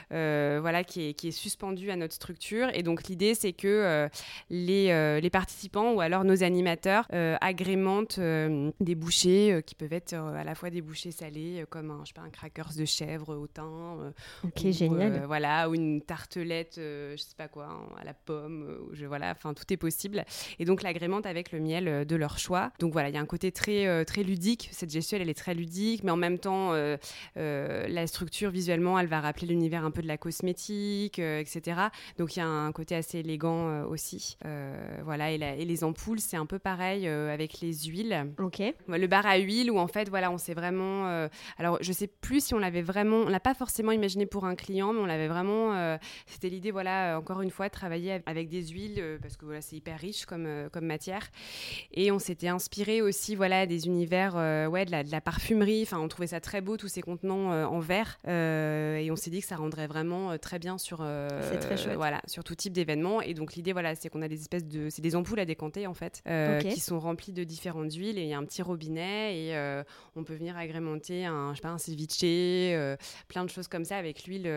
voilà, 0.09 0.83
qui 0.83 1.09
est, 1.09 1.13
qui 1.13 1.29
est 1.29 1.31
suspendue 1.31 1.91
à 1.91 1.95
notre 1.95 2.13
structure. 2.13 2.69
Et 2.73 2.83
donc 2.83 3.07
l'idée, 3.07 3.33
c'est 3.33 3.53
que 3.53 3.67
euh, 3.87 4.09
les, 4.49 4.91
euh, 4.91 5.19
les, 5.19 5.29
participants 5.29 5.93
ou 5.93 6.01
alors 6.01 6.23
nos 6.23 6.43
animateurs 6.43 7.07
euh, 7.13 7.35
agrémentent 7.41 8.19
des 8.19 8.95
bouchées 8.95 9.61
qui 9.65 9.75
peuvent 9.75 9.93
être 9.93 10.13
à 10.13 10.43
la 10.43 10.55
fois 10.55 10.69
des 10.69 10.81
bouchées 10.81 11.11
salées 11.11 11.65
comme 11.69 11.91
un, 11.91 12.01
je 12.03 12.07
sais 12.07 12.13
pas, 12.13 12.21
un 12.21 12.29
crackers 12.29 12.71
de 12.77 12.85
chèvre 12.85 13.35
au 13.35 13.47
thym. 13.47 14.13
ok, 14.43 14.71
génial. 14.71 15.23
voilà, 15.25 15.69
ou 15.69 15.75
une 15.75 16.01
tartelette, 16.01 16.75
je 16.77 17.15
sais 17.17 17.35
pas 17.37 17.47
quoi, 17.47 17.65
hein, 17.65 17.95
à 17.99 18.03
la 18.03 18.13
pomme. 18.13 18.89
je, 18.93 19.05
voilà, 19.05 19.31
enfin 19.31 19.53
tout 19.53 19.71
est 19.71 19.77
possible. 19.77 20.25
Et 20.59 20.65
donc 20.65 20.81
l'agrémente 20.81 21.25
avec 21.25 21.51
le 21.51 21.59
miel 21.59 22.05
de 22.05 22.15
leur 22.15 22.39
choix. 22.39 22.71
Donc 22.79 22.93
voilà, 22.93 23.09
il 23.09 23.15
y 23.15 23.17
a 23.17 23.21
un 23.21 23.25
côté 23.25 23.51
très, 23.51 24.05
très 24.05 24.23
ludique. 24.23 24.69
Cette 24.71 24.91
gestuelle, 24.91 25.21
elle 25.21 25.29
est 25.29 25.37
très 25.37 25.53
ludique, 25.53 26.03
mais 26.03 26.11
en 26.11 26.17
même 26.17 26.39
temps, 26.39 26.73
la 27.35 28.07
structure 28.07 28.49
visuellement, 28.49 28.97
elle 28.99 29.07
va 29.07 29.21
rappeler 29.21 29.47
l'univers 29.47 29.83
un 29.83 29.91
peu 29.91 30.01
de 30.01 30.07
la 30.07 30.17
cosmétique, 30.17 31.19
etc. 31.19 31.81
Donc 32.17 32.35
il 32.35 32.39
y 32.39 32.41
a 32.41 32.47
un 32.47 32.71
côté 32.71 32.95
assez 32.95 33.19
élégant 33.19 33.66
euh, 33.67 33.85
aussi. 33.85 34.37
Euh, 34.45 34.97
voilà, 35.03 35.31
et, 35.31 35.37
les 35.37 35.83
ampoules, 35.83 36.19
c'est 36.19 36.37
un 36.37 36.45
peu 36.45 36.59
pareil 36.59 37.07
euh, 37.07 37.33
avec 37.33 37.61
les 37.61 37.73
huiles. 37.73 38.33
Ok. 38.39 38.61
Le 38.87 39.07
bar 39.07 39.25
à 39.25 39.37
huile, 39.37 39.71
où 39.71 39.77
en 39.77 39.87
fait, 39.87 40.09
voilà, 40.09 40.31
on 40.31 40.37
s'est 40.37 40.53
vraiment. 40.53 41.27
alors, 41.57 41.77
je 41.81 41.91
sais 41.91 42.07
plus 42.07 42.43
si 42.45 42.53
on 42.53 42.59
l'avait 42.59 42.81
vraiment. 42.81 43.17
On 43.17 43.29
l'a 43.29 43.39
pas 43.39 43.53
forcément 43.53 43.91
imaginé 43.91 44.25
pour 44.25 44.45
un 44.45 44.55
client, 44.55 44.93
mais 44.93 44.99
on 44.99 45.05
l'avait 45.05 45.27
vraiment. 45.27 45.97
C'était 46.25 46.49
l'idée, 46.49 46.71
voilà, 46.71 47.17
encore 47.17 47.41
une 47.41 47.51
fois, 47.51 47.67
de 47.67 47.73
travailler 47.73 48.21
avec 48.25 48.49
des 48.49 48.67
huiles, 48.67 49.19
parce 49.21 49.37
que 49.37 49.45
voilà, 49.45 49.61
c'est 49.61 49.75
hyper 49.75 49.99
riche 49.99 50.25
comme, 50.25 50.47
comme 50.71 50.85
matière. 50.85 51.29
Et 51.93 52.11
on 52.11 52.19
s'était 52.19 52.47
inspiré 52.47 53.01
aussi, 53.01 53.35
voilà, 53.35 53.65
des 53.65 53.87
univers, 53.87 54.35
ouais, 54.71 54.85
de 54.85 54.91
la, 54.91 55.03
de 55.03 55.11
la, 55.11 55.21
parfumerie. 55.21 55.83
Enfin, 55.83 55.99
on 55.99 56.07
trouvait 56.07 56.27
ça 56.27 56.39
très 56.39 56.61
beau, 56.61 56.77
tous 56.77 56.87
ces 56.87 57.01
contenants 57.01 57.51
en 57.51 57.79
verre. 57.79 58.17
et 58.27 59.09
on 59.11 59.15
s'est 59.15 59.29
dit 59.29 59.41
que 59.41 59.47
ça 59.47 59.57
rendrait 59.57 59.87
vraiment 59.87 60.37
très 60.37 60.59
bien 60.59 60.77
sur, 60.77 60.97
très 60.97 61.95
voilà, 61.95 62.21
sur 62.27 62.43
tout 62.43 62.55
type 62.55 62.73
d'événement. 62.73 63.21
Et 63.21 63.33
donc, 63.33 63.56
l'idée, 63.57 63.73
voilà, 63.73 63.95
c'est 63.95 64.09
qu'on 64.09 64.21
a 64.21 64.27
des 64.27 64.39
espèces 64.39 64.65
de, 64.65 64.89
c'est 64.89 65.01
des 65.01 65.15
ampoules 65.15 65.39
à 65.39 65.45
décanter 65.45 65.87
en 65.87 65.93
fait, 65.93 66.21
euh, 66.27 66.59
qui 66.59 66.79
sont 66.79 66.99
remplies 66.99 67.33
de 67.33 67.43
différentes 67.43 67.93
huiles 67.93 68.17
et 68.17 68.23
il 68.23 68.29
y 68.29 68.33
a 68.33 68.37
un 68.37 68.45
petit 68.45 68.61
robinet 68.61 69.37
et 69.37 69.55
euh, 69.55 69.83
on 70.15 70.23
peut 70.23 70.35
venir 70.35 70.57
agrémenter 70.57 71.25
un, 71.25 71.51
je 71.51 71.57
sais 71.57 71.61
pas, 71.61 71.69
un 71.69 71.77
ceviche, 71.77 72.07
euh, 72.23 72.95
plein 73.27 73.43
de 73.43 73.49
choses 73.49 73.67
comme 73.67 73.83
ça 73.83 73.97
avec 73.97 74.25
l'huile, 74.25 74.49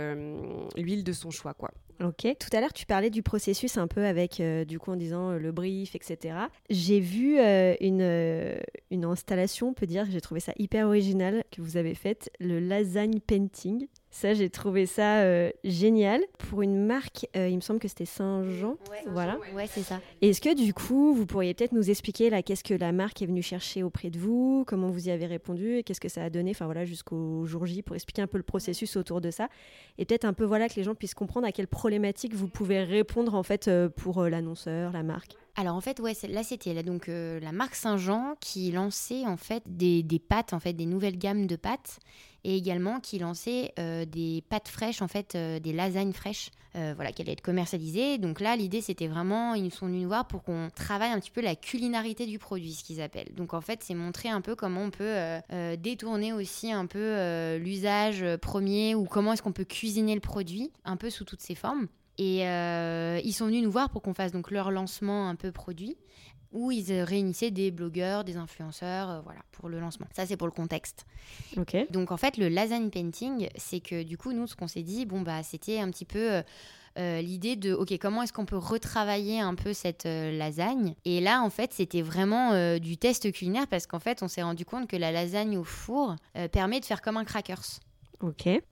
l'huile 0.77 1.05
de 1.05 1.13
son 1.13 1.31
choix, 1.31 1.55
quoi. 1.55 1.71
Ok. 2.03 2.27
Tout 2.39 2.57
à 2.57 2.61
l'heure, 2.61 2.73
tu 2.73 2.87
parlais 2.87 3.11
du 3.11 3.23
processus 3.23 3.77
un 3.77 3.87
peu 3.87 4.07
avec, 4.07 4.41
du 4.67 4.79
coup, 4.79 4.91
en 4.91 4.97
disant 4.97 5.33
le 5.33 5.53
brief, 5.53 5.95
etc. 5.95 6.35
J'ai 6.71 6.99
vu 6.99 7.39
une, 7.39 8.59
une 8.91 9.05
installation, 9.05 9.69
on 9.69 9.75
peut 9.75 9.87
dire, 9.87 10.07
j'ai 10.09 10.21
trouvé 10.23 10.41
ça 10.41 10.53
hyper 10.59 10.87
original 10.87 11.45
que 11.51 11.61
vous 11.61 11.77
avez 11.77 11.95
faite, 11.95 12.31
le 12.41 12.59
lasagne 12.59 13.21
painting. 13.21 13.87
Ça, 14.13 14.35
j'ai 14.35 14.51
trouvé 14.51 14.87
ça 14.87 15.21
euh, 15.21 15.51
génial. 15.63 16.21
Pour 16.39 16.63
une 16.63 16.85
marque, 16.85 17.29
euh, 17.37 17.49
il 17.49 17.55
me 17.55 17.61
semble 17.61 17.79
que 17.79 17.87
c'était 17.87 18.05
Saint-Jean. 18.05 18.77
voilà. 19.07 19.39
Ouais, 19.55 19.69
c'est 19.69 19.83
ça. 19.83 20.01
Est-ce 20.21 20.41
que 20.41 20.53
du 20.55 20.75
coup, 20.75 21.15
vous 21.15 21.27
pourriez 21.27 21.55
peut-être 21.55 21.73
nous 21.73 21.91
expliquer 21.91 22.29
là, 22.29 22.43
qu'est-ce 22.43 22.65
que 22.65 22.75
la 22.75 22.91
marque 22.91 23.23
est 23.23 23.27
venue 23.27 23.43
chercher 23.43 23.85
auprès 23.85 24.11
de 24.11 24.19
vous, 24.19 24.65
comment 24.67 24.91
vous 24.91 25.09
y 25.09 25.13
avez 25.13 25.27
répondu? 25.27 25.77
Et 25.77 25.83
qu'est-ce 25.85 26.01
que 26.01 26.09
ça 26.09 26.25
a 26.25 26.31
donné, 26.31 26.51
enfin 26.51 26.65
voilà, 26.65 26.85
jusqu'au 26.85 27.47
jour 27.47 27.67
J, 27.67 27.83
pour 27.83 27.95
expliquer 27.95 28.21
un 28.21 28.27
peu 28.27 28.37
le 28.37 28.43
processus 28.43 28.97
autour 28.97 29.21
de 29.21 29.31
ça 29.31 29.49
et 29.97 30.05
peut-être 30.05 30.25
un 30.25 30.33
peu 30.33 30.45
voilà 30.45 30.69
que 30.69 30.75
les 30.75 30.83
gens 30.83 30.97
puissent 30.97 31.15
comprendre 31.15 31.47
à 31.47 31.53
quelle 31.53 31.69
problématique 31.69 32.35
vous 32.35 32.49
pouvez 32.49 32.83
répondre 32.83 33.35
en 33.35 33.43
fait 33.45 33.69
euh, 33.69 33.89
pour 33.89 34.25
l'annonceur, 34.25 34.93
la 34.93 35.05
marque. 35.05 35.37
Alors 35.57 35.77
en 35.77 35.81
fait, 35.81 36.01
ouais, 36.01 36.15
là 36.29 36.43
c'était 36.43 36.83
donc 36.83 37.07
la 37.09 37.53
marque 37.53 37.75
Saint-Jean 37.75 38.35
qui 38.41 38.73
lançait 38.73 39.27
en 39.27 39.37
fait 39.37 39.63
des, 39.67 40.03
des, 40.03 40.19
pâtes, 40.19 40.53
en 40.53 40.61
fait 40.61 40.73
des 40.73 40.87
nouvelles 40.87 41.19
gammes 41.19 41.47
de 41.47 41.57
pâtes 41.57 42.01
et 42.45 42.57
également 42.57 43.01
qui 43.01 43.19
lançait 43.19 43.73
euh, 43.79 44.05
des 44.05 44.43
pâtes 44.49 44.69
fraîches, 44.69 45.03
en 45.03 45.09
fait, 45.09 45.35
euh, 45.35 45.59
des 45.59 45.73
lasagnes 45.73 46.13
fraîches, 46.13 46.51
euh, 46.77 46.93
voilà, 46.95 47.13
qui 47.13 47.23
allaient 47.23 47.33
être 47.33 47.43
commercialisées. 47.43 48.19
Donc 48.19 48.41
là, 48.41 48.57
l'idée, 48.57 48.81
c'était 48.81 49.09
vraiment, 49.09 49.55
ils 49.55 49.73
sont 49.73 49.87
venus 49.87 50.03
nous 50.03 50.09
voir 50.09 50.27
pour 50.27 50.43
qu'on 50.43 50.69
travaille 50.75 51.11
un 51.11 51.21
petit 51.21 51.31
peu 51.31 51.41
la 51.41 51.57
culinarité 51.57 52.27
du 52.27 52.39
produit, 52.39 52.73
ce 52.73 52.85
qu'ils 52.85 53.01
appellent. 53.01 53.35
Donc 53.35 53.55
en 53.55 53.61
fait, 53.61 53.83
c'est 53.83 53.95
montrer 53.95 54.29
un 54.29 54.41
peu 54.41 54.55
comment 54.55 54.83
on 54.83 54.91
peut 54.91 55.17
détourner 55.79 56.33
aussi 56.33 56.71
un 56.71 56.87
peu 56.87 57.57
l'usage 57.57 58.25
premier 58.41 58.95
ou 58.95 59.05
comment 59.05 59.33
est-ce 59.33 59.43
qu'on 59.43 59.53
peut 59.53 59.65
cuisiner 59.65 60.15
le 60.15 60.21
produit, 60.21 60.71
un 60.85 60.97
peu 60.97 61.11
sous 61.11 61.25
toutes 61.25 61.41
ses 61.41 61.55
formes. 61.55 61.89
Et 62.19 62.43
ils 62.43 63.33
sont 63.33 63.47
venus 63.47 63.63
nous 63.63 63.71
voir 63.71 63.91
pour 63.91 64.03
qu'on 64.03 64.15
fasse 64.15 64.33
donc 64.33 64.51
leur 64.51 64.71
lancement 64.71 65.29
un 65.29 65.35
peu 65.35 65.51
produit 65.51 65.97
où 66.53 66.71
ils 66.71 66.93
réunissaient 67.03 67.51
des 67.51 67.71
blogueurs, 67.71 68.25
des 68.25 68.37
influenceurs, 68.37 69.11
euh, 69.11 69.21
voilà, 69.21 69.41
pour 69.53 69.69
le 69.69 69.81
lancement. 69.81 70.07
Ça, 70.15 70.27
c'est 70.27 70.37
pour 70.37 70.47
le 70.47 70.53
contexte. 70.53 71.07
Ok. 71.57 71.77
Donc, 71.91 72.11
en 72.11 72.17
fait, 72.17 72.37
le 72.37 72.49
lasagne 72.49 72.91
painting, 72.91 73.49
c'est 73.57 73.81
que 73.81 74.03
du 74.03 74.17
coup, 74.19 74.33
nous, 74.33 74.47
ce 74.47 74.57
qu'on 74.57 74.69
s'est 74.69 74.83
dit, 74.83 75.07
bon, 75.07 75.23
bah, 75.23 75.43
c'était 75.43 75.79
un 75.79 75.91
petit 75.91 76.05
peu. 76.05 76.33
Euh, 76.33 76.43
euh, 76.99 77.23
l'idée 77.23 77.55
de 77.55 77.73
ok 77.73 77.97
comment 78.01 78.25
est-ce 78.25 78.33
qu'on 78.33 78.47
peut 78.47 78.57
retravailler 78.57 79.39
un 79.39 79.55
peu 79.55 79.73
cette 79.73 80.07
lasagne? 80.07 80.97
Et 81.05 81.21
là 81.21 81.41
en 81.41 81.49
fait 81.49 81.73
c'était 81.73 82.03
vraiment 82.03 82.79
du 82.81 82.97
test 82.97 83.31
culinaire 83.31 83.69
parce 83.69 83.87
qu'en 83.87 84.01
fait 84.01 84.25
on 84.25 84.29
s'est 84.29 84.43
rendu 84.43 84.65
compte 84.65 84.89
que 84.89 84.97
la 84.97 85.13
lasagne 85.13 85.57
au 85.57 85.63
four 85.63 86.17
permet 86.51 86.81
de 86.81 86.85
faire 86.85 87.01
comme 87.01 87.17
un 87.17 87.25
crackers 87.25 87.79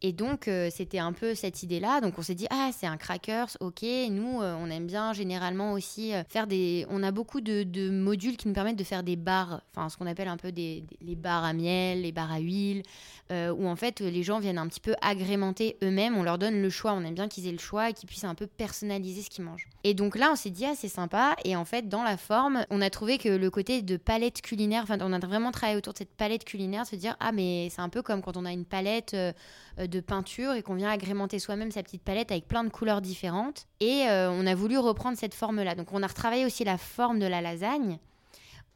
Et 0.02 0.12
donc, 0.12 0.46
euh, 0.46 0.68
c'était 0.70 0.98
un 0.98 1.12
peu 1.12 1.34
cette 1.34 1.62
idée-là. 1.62 2.00
Donc, 2.00 2.18
on 2.18 2.22
s'est 2.22 2.34
dit, 2.34 2.46
ah, 2.50 2.70
c'est 2.76 2.86
un 2.86 2.96
crackers, 2.96 3.56
ok. 3.60 3.82
Nous, 4.10 4.42
euh, 4.42 4.54
on 4.60 4.70
aime 4.70 4.86
bien 4.86 5.12
généralement 5.12 5.72
aussi 5.72 6.14
euh, 6.14 6.22
faire 6.28 6.46
des. 6.46 6.86
On 6.90 7.02
a 7.02 7.10
beaucoup 7.12 7.40
de, 7.40 7.90
modules 7.90 8.36
qui 8.36 8.48
nous 8.48 8.54
permettent 8.54 8.76
de 8.78 8.84
faire 8.84 9.02
des 9.02 9.16
bars, 9.16 9.62
enfin, 9.74 9.88
ce 9.88 9.96
qu'on 9.96 10.06
appelle 10.06 10.28
un 10.28 10.36
peu 10.36 10.52
des, 10.52 10.84
les 11.00 11.16
bars 11.16 11.44
à 11.44 11.52
miel, 11.52 12.02
les 12.02 12.12
bars 12.12 12.30
à 12.30 12.38
huile, 12.38 12.82
où 13.30 13.68
en 13.68 13.76
fait, 13.76 14.00
les 14.00 14.22
gens 14.22 14.38
viennent 14.38 14.58
un 14.58 14.66
petit 14.68 14.80
peu 14.80 14.94
agrémenter 15.02 15.76
eux-mêmes. 15.82 16.16
On 16.16 16.22
leur 16.22 16.38
donne 16.38 16.62
le 16.62 16.70
choix. 16.70 16.92
On 16.92 17.04
aime 17.04 17.14
bien 17.14 17.28
qu'ils 17.28 17.46
aient 17.46 17.52
le 17.52 17.58
choix 17.58 17.90
et 17.90 17.92
qu'ils 17.92 18.08
puissent 18.08 18.24
un 18.24 18.34
peu 18.34 18.46
personnaliser 18.46 19.22
ce 19.22 19.30
qu'ils 19.30 19.44
mangent. 19.44 19.68
Et 19.84 19.94
donc 19.94 20.16
là, 20.16 20.30
on 20.32 20.36
s'est 20.36 20.50
dit, 20.50 20.64
ah, 20.64 20.72
c'est 20.74 20.88
sympa. 20.88 21.36
Et 21.44 21.54
en 21.54 21.64
fait, 21.64 21.88
dans 21.88 22.02
la 22.02 22.16
forme, 22.16 22.64
on 22.70 22.80
a 22.80 22.90
trouvé 22.90 23.18
que 23.18 23.28
le 23.28 23.50
côté 23.50 23.82
de 23.82 23.96
palette 23.96 24.40
culinaire, 24.40 24.82
enfin, 24.82 24.98
on 25.00 25.12
a 25.12 25.18
vraiment 25.18 25.52
travaillé 25.52 25.76
autour 25.76 25.92
de 25.92 25.98
cette 25.98 26.14
palette 26.14 26.44
culinaire, 26.44 26.86
se 26.86 26.96
dire, 26.96 27.16
ah, 27.20 27.32
mais 27.32 27.68
c'est 27.70 27.82
un 27.82 27.90
peu 27.90 28.02
comme 28.02 28.22
quand 28.22 28.36
on 28.36 28.44
a 28.44 28.52
une 28.52 28.64
palette 28.64 29.14
de 29.86 30.00
peinture 30.00 30.54
et 30.54 30.62
qu'on 30.62 30.74
vient 30.74 30.90
agrémenter 30.90 31.38
soi-même 31.38 31.70
sa 31.70 31.82
petite 31.82 32.02
palette 32.02 32.30
avec 32.32 32.48
plein 32.48 32.64
de 32.64 32.68
couleurs 32.68 33.00
différentes. 33.00 33.66
Et 33.80 34.06
euh, 34.08 34.30
on 34.30 34.46
a 34.46 34.54
voulu 34.54 34.78
reprendre 34.78 35.16
cette 35.16 35.34
forme-là. 35.34 35.74
Donc 35.74 35.92
on 35.92 36.02
a 36.02 36.06
retravaillé 36.06 36.44
aussi 36.44 36.64
la 36.64 36.78
forme 36.78 37.18
de 37.18 37.26
la 37.26 37.40
lasagne 37.40 37.98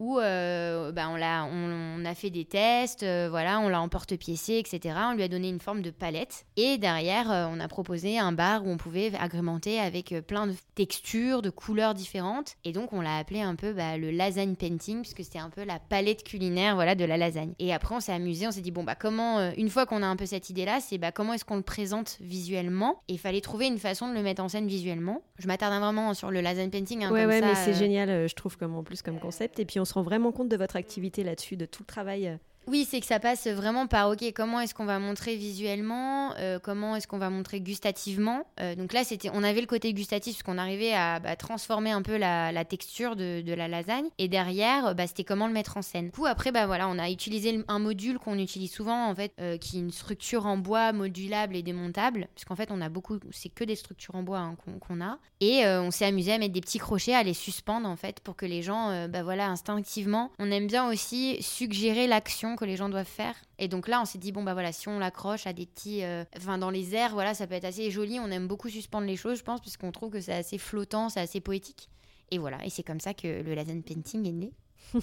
où 0.02 0.18
euh, 0.18 0.90
bah, 0.90 1.04
on, 1.10 1.22
a, 1.22 1.44
on, 1.44 2.04
a 2.04 2.14
fait 2.16 2.30
des 2.30 2.44
tests, 2.44 3.04
euh, 3.04 3.28
voilà, 3.30 3.60
on 3.60 3.68
l'a 3.68 3.80
emporte-piécé, 3.80 4.58
etc. 4.58 4.96
On 5.10 5.14
lui 5.14 5.22
a 5.22 5.28
donné 5.28 5.48
une 5.48 5.60
forme 5.60 5.80
de 5.80 5.90
palette. 5.90 6.44
Et 6.56 6.76
derrière, 6.76 7.30
euh, 7.30 7.46
on 7.48 7.60
a 7.60 7.68
proposé 7.68 8.18
un 8.18 8.32
bar 8.32 8.66
où 8.66 8.68
on 8.68 8.76
pouvait 8.76 9.12
agrémenter 9.20 9.78
avec 9.78 10.12
plein 10.26 10.48
de 10.48 10.54
textures, 10.74 11.40
de 11.40 11.50
couleurs 11.50 11.94
différentes. 11.94 12.56
Et 12.64 12.72
donc, 12.72 12.92
on 12.92 13.00
l'a 13.00 13.16
appelé 13.16 13.42
un 13.42 13.54
peu 13.54 13.72
bah, 13.72 13.96
le 13.96 14.10
lasagne 14.10 14.56
painting, 14.56 15.02
puisque 15.02 15.22
c'était 15.22 15.38
un 15.38 15.50
peu 15.50 15.62
la 15.62 15.78
palette 15.78 16.24
culinaire 16.24 16.74
voilà, 16.74 16.96
de 16.96 17.04
la 17.04 17.16
lasagne. 17.16 17.52
Et 17.60 17.72
après, 17.72 17.94
on 17.94 18.00
s'est 18.00 18.12
amusé, 18.12 18.48
on 18.48 18.50
s'est 18.50 18.60
dit, 18.60 18.72
bon, 18.72 18.82
bah, 18.82 18.96
comment, 18.96 19.52
une 19.56 19.70
fois 19.70 19.86
qu'on 19.86 20.02
a 20.02 20.06
un 20.06 20.16
peu 20.16 20.26
cette 20.26 20.50
idée-là, 20.50 20.80
c'est 20.80 20.98
bah, 20.98 21.12
comment 21.12 21.32
est-ce 21.32 21.44
qu'on 21.44 21.56
le 21.56 21.62
présente 21.62 22.18
visuellement? 22.20 23.02
Et 23.06 23.12
il 23.12 23.18
fallait 23.20 23.40
trouver 23.40 23.68
une 23.68 23.78
façon 23.78 24.08
de 24.08 24.14
le 24.14 24.22
mettre 24.22 24.42
en 24.42 24.48
scène 24.48 24.66
visuellement. 24.66 25.22
Je 25.38 25.46
m'attarde 25.46 25.80
vraiment 25.80 26.12
sur 26.12 26.32
le 26.32 26.40
lasagne 26.40 26.70
painting. 26.70 27.04
Hein, 27.04 27.12
ouais, 27.12 27.24
ouais, 27.24 27.40
mais 27.40 27.54
c'est 27.54 27.74
génial, 27.74 28.28
je 28.28 28.34
trouve, 28.34 28.56
comme 28.56 28.74
en 28.74 28.82
plus 28.82 29.00
comme 29.00 29.20
concept. 29.20 29.60
Et 29.60 29.64
puis, 29.64 29.78
on 29.78 29.84
se 29.84 29.91
rend 29.92 30.02
vraiment 30.02 30.32
compte 30.32 30.48
de 30.48 30.56
votre 30.56 30.76
activité 30.76 31.24
là-dessus, 31.24 31.56
de 31.56 31.66
tout 31.66 31.82
le 31.82 31.86
travail 31.86 32.28
euh, 32.28 32.36
oui, 32.68 32.86
c'est 32.88 33.00
que 33.00 33.06
ça 33.06 33.18
passe 33.18 33.48
vraiment 33.48 33.86
par, 33.86 34.08
ok, 34.10 34.32
comment 34.34 34.60
est-ce 34.60 34.74
qu'on 34.74 34.84
va 34.84 34.98
montrer 34.98 35.34
visuellement, 35.36 36.34
euh, 36.38 36.60
comment 36.60 36.94
est-ce 36.94 37.08
qu'on 37.08 37.18
va 37.18 37.28
montrer 37.28 37.60
gustativement. 37.60 38.46
Euh, 38.60 38.76
donc 38.76 38.92
là, 38.92 39.02
c'était, 39.02 39.30
on 39.32 39.42
avait 39.42 39.60
le 39.60 39.66
côté 39.66 39.92
gustatif, 39.92 40.36
parce 40.36 40.42
qu'on 40.44 40.58
arrivait 40.58 40.92
à 40.92 41.18
bah, 41.18 41.34
transformer 41.34 41.90
un 41.90 42.02
peu 42.02 42.16
la, 42.16 42.64
texture 42.64 43.16
de, 43.16 43.52
la 43.52 43.66
lasagne. 43.66 44.06
Et 44.18 44.28
derrière, 44.28 44.94
bah, 44.94 45.06
c'était 45.06 45.24
comment 45.24 45.48
le 45.48 45.52
mettre 45.52 45.76
en 45.76 45.82
scène. 45.82 46.06
Du 46.06 46.10
coup, 46.12 46.26
après, 46.26 46.52
bah, 46.52 46.66
voilà, 46.66 46.88
on 46.88 46.98
a 46.98 47.10
utilisé 47.10 47.64
un 47.66 47.78
module 47.80 48.18
qu'on 48.18 48.38
utilise 48.38 48.72
souvent, 48.72 49.08
en 49.08 49.14
fait, 49.14 49.32
euh, 49.40 49.58
qui 49.58 49.78
est 49.78 49.80
une 49.80 49.90
structure 49.90 50.46
en 50.46 50.56
bois 50.56 50.92
modulable 50.92 51.56
et 51.56 51.62
démontable, 51.62 52.28
puisqu'en 52.34 52.56
fait, 52.56 52.70
on 52.70 52.80
a 52.80 52.88
beaucoup, 52.88 53.18
c'est 53.32 53.48
que 53.48 53.64
des 53.64 53.76
structures 53.76 54.14
en 54.14 54.22
bois 54.22 54.38
hein, 54.38 54.56
qu'on, 54.80 55.00
a. 55.00 55.18
Et 55.40 55.66
on 55.66 55.90
s'est 55.90 56.04
amusé 56.04 56.32
à 56.32 56.38
mettre 56.38 56.52
des 56.52 56.60
petits 56.60 56.78
crochets, 56.78 57.14
à 57.14 57.24
les 57.24 57.34
suspendre, 57.34 57.88
en 57.88 57.96
fait, 57.96 58.20
pour 58.20 58.36
que 58.36 58.46
les 58.46 58.62
gens, 58.62 59.08
bah, 59.08 59.24
voilà, 59.24 59.48
instinctivement, 59.48 60.30
on 60.38 60.50
aime 60.52 60.68
bien 60.68 60.88
aussi 60.88 61.42
suggérer 61.42 62.06
l'action 62.06 62.51
que 62.56 62.64
les 62.64 62.76
gens 62.76 62.88
doivent 62.88 63.06
faire. 63.06 63.34
Et 63.58 63.68
donc 63.68 63.88
là, 63.88 64.00
on 64.00 64.04
s'est 64.04 64.18
dit, 64.18 64.32
bon, 64.32 64.42
bah 64.42 64.54
voilà, 64.54 64.72
si 64.72 64.88
on 64.88 64.98
l'accroche 64.98 65.46
à 65.46 65.52
des 65.52 65.66
petits. 65.66 66.04
Euh, 66.04 66.24
enfin, 66.36 66.58
dans 66.58 66.70
les 66.70 66.94
airs, 66.94 67.12
voilà, 67.12 67.34
ça 67.34 67.46
peut 67.46 67.54
être 67.54 67.64
assez 67.64 67.90
joli. 67.90 68.18
On 68.20 68.30
aime 68.30 68.48
beaucoup 68.48 68.68
suspendre 68.68 69.06
les 69.06 69.16
choses, 69.16 69.38
je 69.38 69.44
pense, 69.44 69.60
puisqu'on 69.60 69.92
trouve 69.92 70.10
que 70.10 70.20
c'est 70.20 70.34
assez 70.34 70.58
flottant, 70.58 71.08
c'est 71.08 71.20
assez 71.20 71.40
poétique. 71.40 71.88
Et 72.30 72.38
voilà, 72.38 72.64
et 72.64 72.70
c'est 72.70 72.82
comme 72.82 73.00
ça 73.00 73.12
que 73.12 73.42
le 73.42 73.54
laser 73.54 73.82
painting 73.82 74.26
est 74.26 74.32
né. 74.32 74.52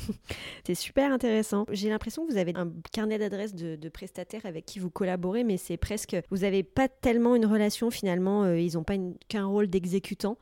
c'est 0.66 0.76
super 0.76 1.12
intéressant. 1.12 1.66
J'ai 1.72 1.90
l'impression 1.90 2.26
que 2.26 2.32
vous 2.32 2.38
avez 2.38 2.54
un 2.56 2.72
carnet 2.92 3.18
d'adresses 3.18 3.56
de, 3.56 3.90
prestataires 3.90 4.46
avec 4.46 4.66
qui 4.66 4.80
vous 4.80 4.90
collaborez, 4.90 5.44
mais 5.44 5.58
c'est 5.58 5.78
presque. 5.78 6.18
Vous 6.30 6.40
n'avez 6.40 6.64
pas 6.64 6.88
tellement 6.88 7.36
une 7.36 7.46
relation 7.46 7.92
finalement, 7.92 8.44
euh, 8.44 8.60
ils 8.60 8.74
n'ont 8.74 8.84
pas 8.84 8.96
qu'un 9.28 9.46
rôle 9.46 9.68
d'exécutant. 9.68 10.38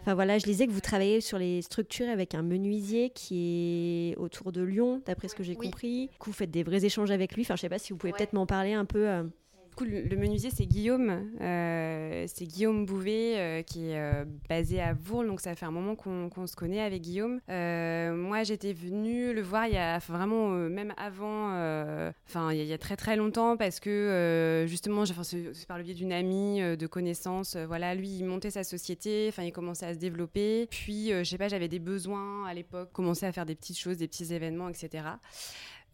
Enfin 0.00 0.14
voilà, 0.14 0.38
je 0.38 0.46
lisais 0.46 0.66
que 0.66 0.72
vous 0.72 0.80
travaillez 0.80 1.20
sur 1.20 1.38
les 1.38 1.60
structures 1.62 2.08
avec 2.08 2.34
un 2.34 2.42
menuisier 2.42 3.10
qui 3.10 4.12
est 4.12 4.16
autour 4.16 4.52
de 4.52 4.62
Lyon, 4.62 5.02
d'après 5.04 5.28
ce 5.28 5.34
que 5.34 5.42
j'ai 5.42 5.54
compris. 5.54 6.08
Que 6.18 6.26
vous 6.26 6.32
faites 6.32 6.50
des 6.50 6.62
vrais 6.62 6.84
échanges 6.84 7.10
avec 7.10 7.34
lui. 7.34 7.42
Enfin, 7.42 7.56
je 7.56 7.62
sais 7.62 7.68
pas 7.68 7.78
si 7.78 7.92
vous 7.92 7.98
pouvez 7.98 8.12
peut-être 8.12 8.32
m'en 8.32 8.46
parler 8.46 8.72
un 8.72 8.84
peu. 8.84 9.08
Euh 9.08 9.24
le 9.84 10.16
menuisier, 10.16 10.50
c'est 10.50 10.66
Guillaume. 10.66 11.30
Euh, 11.40 12.24
c'est 12.28 12.46
Guillaume 12.46 12.86
Bouvet 12.86 13.34
euh, 13.36 13.62
qui 13.62 13.90
est 13.90 13.98
euh, 13.98 14.24
basé 14.48 14.80
à 14.80 14.92
Vourles. 14.94 15.26
Donc, 15.26 15.40
ça 15.40 15.54
fait 15.54 15.66
un 15.66 15.70
moment 15.70 15.94
qu'on 15.96 16.46
se 16.46 16.56
connaît 16.56 16.80
avec 16.80 17.02
Guillaume. 17.02 17.40
moi, 17.48 18.42
j'étais 18.44 18.72
venue 18.72 19.32
le 19.32 19.42
voir 19.42 19.66
il 19.66 19.74
y 19.74 19.78
a 19.78 19.98
vraiment, 19.98 20.50
même 20.50 20.94
avant, 20.96 21.48
enfin, 22.26 22.52
il, 22.52 22.64
y 22.64 22.72
a 22.72 22.78
très 22.78 22.96
très 22.96 23.16
longtemps, 23.16 23.56
parce 23.56 23.80
que 23.80 24.64
justement, 24.68 25.04
c'est 25.06 25.66
par 25.66 25.78
le 25.78 25.84
biais 25.84 25.94
d'une 25.94 26.12
amie, 26.12 26.60
de 26.60 26.86
connaissances. 26.86 27.56
voilà, 27.56 27.94
lui, 27.94 28.08
il 28.08 28.24
montait 28.24 28.50
sa 28.50 28.64
société. 28.64 29.26
Enfin, 29.28 29.42
il 29.44 29.52
commençait 29.52 29.86
à 29.86 29.94
se 29.94 29.98
développer. 29.98 30.66
Puis, 30.70 31.08
je 31.10 31.24
sais 31.24 31.38
pas, 31.38 31.48
j'avais 31.48 31.68
des 31.68 31.78
besoins 31.78 32.46
à 32.46 32.54
l'époque, 32.54 32.92
commençait 32.92 33.26
à 33.26 33.32
faire 33.32 33.46
des 33.46 33.54
petites 33.54 33.78
choses, 33.78 33.98
des 33.98 34.08
petits 34.08 34.32
événements, 34.32 34.68
etc. 34.68 35.04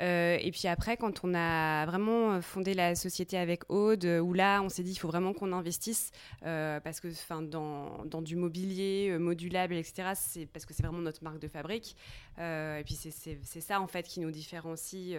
Euh, 0.03 0.39
et 0.41 0.51
puis 0.51 0.67
après, 0.69 0.97
quand 0.97 1.21
on 1.25 1.35
a 1.35 1.87
vraiment 1.87 2.41
fondé 2.41 2.75
la 2.75 2.95
société 2.95 3.39
avec 3.39 3.71
Aude, 3.71 4.05
où 4.05 4.33
là, 4.33 4.61
on 4.63 4.69
s'est 4.69 4.83
dit, 4.83 4.93
il 4.93 4.99
faut 4.99 5.09
vraiment 5.09 5.33
qu'on 5.33 5.53
investisse, 5.53 6.11
euh, 6.45 6.81
parce 6.81 7.01
que 7.01 7.09
dans, 7.43 8.05
dans 8.05 8.23
du 8.23 8.37
mobilier 8.37 9.09
euh, 9.11 9.19
modulable, 9.19 9.75
etc., 9.75 10.13
c'est 10.15 10.47
parce 10.47 10.67
que 10.67 10.75
c'est 10.75 10.83
vraiment 10.83 11.01
notre 11.01 11.23
marque 11.23 11.39
de 11.39 11.49
fabrique. 11.49 11.97
et 12.39 12.83
puis 12.85 12.95
c'est 12.95 13.61
ça, 13.61 13.81
en 13.81 13.87
fait, 13.87 14.05
qui 14.05 14.21
nous 14.21 14.31
différencie. 14.31 15.17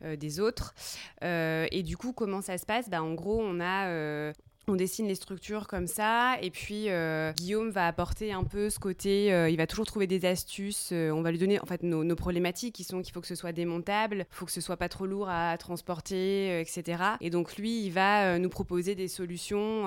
des 0.00 0.38
autres. 0.38 0.74
et 1.22 1.82
du 1.82 1.96
coup, 1.96 2.12
comment 2.12 2.40
ça 2.40 2.56
se 2.56 2.64
passe? 2.64 2.88
Bah, 2.88 3.02
En 3.02 3.14
gros, 3.14 3.40
on 3.42 3.60
a, 3.60 4.32
on 4.68 4.76
dessine 4.76 5.06
les 5.06 5.14
structures 5.14 5.66
comme 5.66 5.86
ça 5.86 6.36
et 6.42 6.50
puis 6.50 6.86
euh, 6.88 7.32
Guillaume 7.32 7.70
va 7.70 7.86
apporter 7.86 8.32
un 8.32 8.44
peu 8.44 8.70
ce 8.70 8.78
côté 8.78 9.32
euh, 9.32 9.48
il 9.48 9.56
va 9.56 9.66
toujours 9.66 9.86
trouver 9.86 10.06
des 10.06 10.24
astuces 10.24 10.90
euh, 10.92 11.10
on 11.10 11.22
va 11.22 11.30
lui 11.30 11.38
donner 11.38 11.60
en 11.60 11.66
fait 11.66 11.82
nos, 11.82 12.16
problématiques 12.16 12.74
qui 12.74 12.84
sont 12.84 13.02
qu'il 13.02 13.12
faut 13.12 13.20
que 13.20 13.26
ce 13.26 13.34
soit 13.34 13.52
démontable 13.52 14.26
il 14.30 14.34
faut 14.34 14.46
que 14.46 14.52
ce 14.52 14.60
soit 14.60 14.76
pas 14.76 14.88
trop 14.88 15.06
lourd 15.06 15.28
à, 15.28 15.56
transporter 15.58 16.60
etc 16.60 17.02
et 17.20 17.30
donc 17.30 17.56
lui 17.56 17.84
il 17.86 17.90
va 17.90 18.38
nous 18.38 18.48
proposer 18.48 18.94
des 18.94 19.08
solutions 19.08 19.86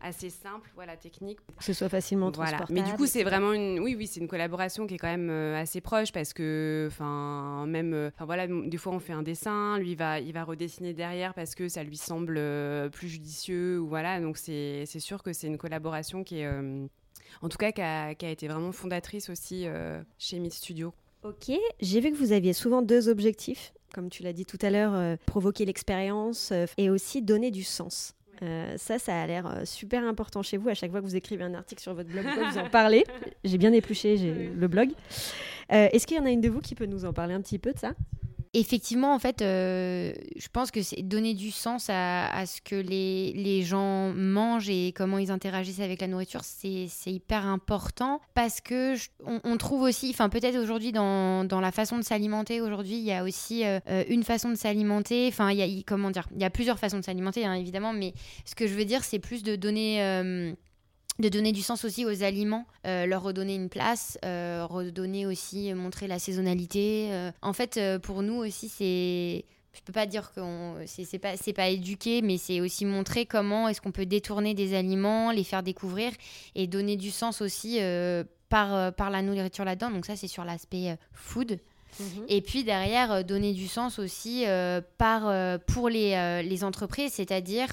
assez 0.00 0.30
simples 0.30 0.70
voilà 0.74 0.96
techniques. 0.96 1.38
Que 1.58 1.64
ce 1.64 1.72
soit 1.72 1.88
facilement 1.88 2.30
transportable 2.30 2.72
mais 2.72 2.82
du 2.82 2.92
coup 2.92 3.06
c'est 3.06 3.22
vraiment 3.22 3.52
une 3.52 3.80
oui 3.80 3.94
oui 3.96 4.06
c'est 4.06 4.20
une 4.20 4.28
collaboration 4.28 4.86
qui 4.86 4.94
est 4.94 4.98
quand 4.98 5.14
même 5.14 5.30
assez 5.30 5.80
proche 5.80 6.12
parce 6.12 6.32
que 6.32 6.88
enfin 6.90 7.66
même 7.66 8.10
enfin 8.14 8.24
voilà 8.24 8.46
des 8.46 8.76
fois 8.76 8.92
on 8.92 9.00
fait 9.00 9.12
un 9.12 9.22
dessin 9.22 9.78
lui 9.78 9.92
il 9.92 9.96
va 9.96 10.20
il 10.20 10.32
va 10.32 10.44
redessiner 10.44 10.94
derrière 10.94 11.34
parce 11.34 11.54
que 11.54 11.68
ça 11.68 11.82
lui 11.82 11.96
semble 11.96 12.40
plus 12.90 13.08
judicieux 13.08 13.80
ou 13.80 13.88
voilà 13.88 14.13
donc 14.20 14.38
c'est 14.38 14.86
sûr 14.86 15.22
que 15.22 15.32
c'est 15.32 15.46
une 15.46 15.58
collaboration 15.58 16.24
qui 16.24 16.40
est, 16.40 16.46
euh, 16.46 16.86
en 17.42 17.48
tout 17.48 17.58
cas, 17.58 17.72
qui 17.72 17.82
a, 17.82 18.30
été 18.30 18.48
vraiment 18.48 18.72
fondatrice 18.72 19.30
aussi 19.30 19.66
euh, 19.66 20.02
chez 20.18 20.38
Meet 20.38 20.52
Studio. 20.52 20.92
Ok, 21.22 21.50
j'ai 21.80 22.00
vu 22.00 22.10
que 22.10 22.16
vous 22.16 22.32
aviez 22.32 22.52
souvent 22.52 22.82
deux 22.82 23.08
objectifs, 23.08 23.72
comme 23.94 24.10
tu 24.10 24.22
l'as 24.22 24.32
dit 24.32 24.44
tout 24.44 24.58
à 24.60 24.70
l'heure, 24.70 24.94
euh, 24.94 25.16
provoquer 25.26 25.64
l'expérience 25.64 26.52
et 26.76 26.90
aussi 26.90 27.22
donner 27.22 27.50
du 27.50 27.64
sens. 27.64 28.14
Euh, 28.42 28.74
ça, 28.76 28.98
ça 28.98 29.22
a 29.22 29.26
l'air 29.26 29.62
super 29.64 30.04
important 30.04 30.42
chez 30.42 30.56
vous. 30.56 30.68
À 30.68 30.74
chaque 30.74 30.90
fois 30.90 31.00
que 31.00 31.06
vous 31.06 31.16
écrivez 31.16 31.44
un 31.44 31.54
article 31.54 31.80
sur 31.80 31.94
votre 31.94 32.10
blog, 32.10 32.26
vous 32.26 32.58
en 32.58 32.68
parlez. 32.68 33.04
J'ai 33.44 33.58
bien 33.58 33.72
épluché 33.72 34.16
le 34.54 34.68
blog. 34.68 34.90
Est-ce 35.70 36.06
qu'il 36.06 36.16
y 36.16 36.20
en 36.20 36.26
a 36.26 36.30
une 36.30 36.42
de 36.42 36.50
vous 36.50 36.60
qui 36.60 36.74
peut 36.74 36.86
nous 36.86 37.04
en 37.04 37.12
parler 37.12 37.32
un 37.32 37.40
petit 37.40 37.58
peu 37.58 37.72
de 37.72 37.78
ça? 37.78 37.94
Effectivement, 38.54 39.14
en 39.14 39.18
fait, 39.18 39.42
euh, 39.42 40.12
je 40.36 40.48
pense 40.48 40.70
que 40.70 40.80
c'est 40.82 41.02
donner 41.02 41.34
du 41.34 41.50
sens 41.50 41.86
à, 41.90 42.46
ce 42.46 42.60
que 42.60 42.76
les, 42.76 43.32
les, 43.32 43.62
gens 43.62 44.12
mangent 44.14 44.70
et 44.70 44.92
comment 44.96 45.18
ils 45.18 45.30
interagissent 45.30 45.80
avec 45.80 46.00
la 46.00 46.06
nourriture, 46.06 46.42
c'est 46.44 46.88
hyper 47.06 47.46
important 47.46 48.20
parce 48.34 48.60
que 48.60 48.94
on, 49.24 49.56
trouve 49.56 49.82
aussi, 49.82 50.10
enfin 50.10 50.28
peut-être 50.28 50.56
aujourd'hui 50.56 50.92
dans, 50.92 51.44
dans, 51.44 51.60
la 51.60 51.72
façon 51.72 51.98
de 51.98 52.02
s'alimenter, 52.02 52.60
aujourd'hui 52.60 52.96
il 52.96 53.04
y 53.04 53.12
a 53.12 53.24
aussi 53.24 53.64
euh, 53.64 53.80
une 54.08 54.22
façon 54.22 54.50
de 54.50 54.56
s'alimenter, 54.56 55.26
enfin 55.28 55.50
il 55.50 55.58
y 55.58 55.62
a, 55.62 55.82
comment 55.86 56.10
dire, 56.10 56.28
il 56.34 56.40
y 56.40 56.44
a 56.44 56.50
plusieurs 56.50 56.78
façons 56.78 56.98
de 56.98 57.04
s'alimenter 57.04 57.44
hein, 57.44 57.54
évidemment, 57.54 57.92
mais 57.92 58.14
ce 58.44 58.54
que 58.54 58.66
je 58.66 58.74
veux 58.74 58.84
dire 58.84 59.02
c'est 59.02 59.18
plus 59.18 59.42
de 59.42 59.56
donner... 59.56 60.02
Euh, 60.02 60.54
de 61.18 61.28
donner 61.28 61.52
du 61.52 61.62
sens 61.62 61.84
aussi 61.84 62.04
aux 62.04 62.22
aliments, 62.22 62.66
euh, 62.86 63.06
leur 63.06 63.22
redonner 63.22 63.54
une 63.54 63.68
place, 63.68 64.18
euh, 64.24 64.66
redonner 64.68 65.26
aussi, 65.26 65.70
euh, 65.70 65.76
montrer 65.76 66.08
la 66.08 66.18
saisonnalité. 66.18 67.10
En 67.42 67.52
fait, 67.52 67.80
pour 68.02 68.22
nous 68.22 68.36
aussi, 68.36 68.68
c'est 68.68 69.44
je 69.72 69.80
peux 69.84 69.92
pas 69.92 70.06
dire 70.06 70.32
que 70.32 70.40
c'est 70.86 71.18
pas 71.18 71.34
pas 71.56 71.68
éduquer 71.68 72.22
mais 72.22 72.38
c'est 72.38 72.60
aussi 72.60 72.84
montrer 72.84 73.26
comment 73.26 73.68
est-ce 73.68 73.80
qu'on 73.80 73.90
peut 73.90 74.06
détourner 74.06 74.54
des 74.54 74.72
aliments 74.72 75.32
les 75.32 75.42
faire 75.42 75.64
découvrir 75.64 76.12
et 76.54 76.68
donner 76.68 76.96
du 76.96 77.10
sens 77.10 77.42
aussi 77.42 77.80
par 78.48 78.94
par 78.94 79.10
la 79.10 79.20
nourriture 79.20 79.64
là-dedans 79.64 79.90
donc 79.90 80.06
ça 80.06 80.14
c'est 80.14 80.28
sur 80.28 80.44
l'aspect 80.44 80.96
food 81.12 81.58
mhm. 81.98 82.06
et 82.28 82.40
puis 82.40 82.62
derrière 82.62 83.24
donner 83.24 83.52
du 83.52 83.66
sens 83.66 83.98
aussi 83.98 84.44
par 84.96 85.58
pour 85.66 85.88
les, 85.88 86.44
les 86.44 86.62
entreprises 86.62 87.14
c'est-à-dire 87.14 87.66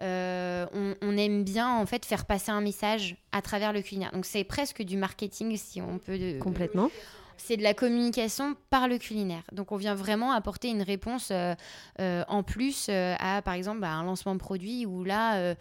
euh, 0.00 0.66
on, 1.02 1.16
aime 1.16 1.44
bien 1.44 1.76
en 1.76 1.86
fait 1.86 2.04
faire 2.04 2.24
passer 2.24 2.50
un 2.50 2.60
message 2.60 3.16
à 3.32 3.42
travers 3.42 3.72
le 3.72 3.82
culinaire. 3.82 4.10
Donc 4.12 4.24
c'est 4.24 4.44
presque 4.44 4.82
du 4.82 4.96
marketing 4.96 5.56
si 5.56 5.80
on 5.80 5.98
peut. 5.98 6.18
De, 6.18 6.38
Complètement. 6.38 6.90
c'est 7.36 7.56
de 7.56 7.62
la 7.62 7.74
communication 7.74 8.56
par 8.70 8.88
le 8.88 8.98
culinaire. 8.98 9.42
Donc 9.52 9.72
on 9.72 9.76
vient 9.76 9.94
vraiment 9.94 10.32
apporter 10.32 10.68
une 10.68 10.82
réponse 10.82 11.28
euh, 11.30 11.54
euh, 12.00 12.24
en 12.28 12.42
plus 12.42 12.88
à 12.88 13.42
par 13.42 13.54
exemple 13.54 13.80
bah, 13.80 13.90
un 13.90 14.04
lancement 14.04 14.34
de 14.34 14.40
produit 14.40 14.86
où 14.86 15.04
là 15.04 15.54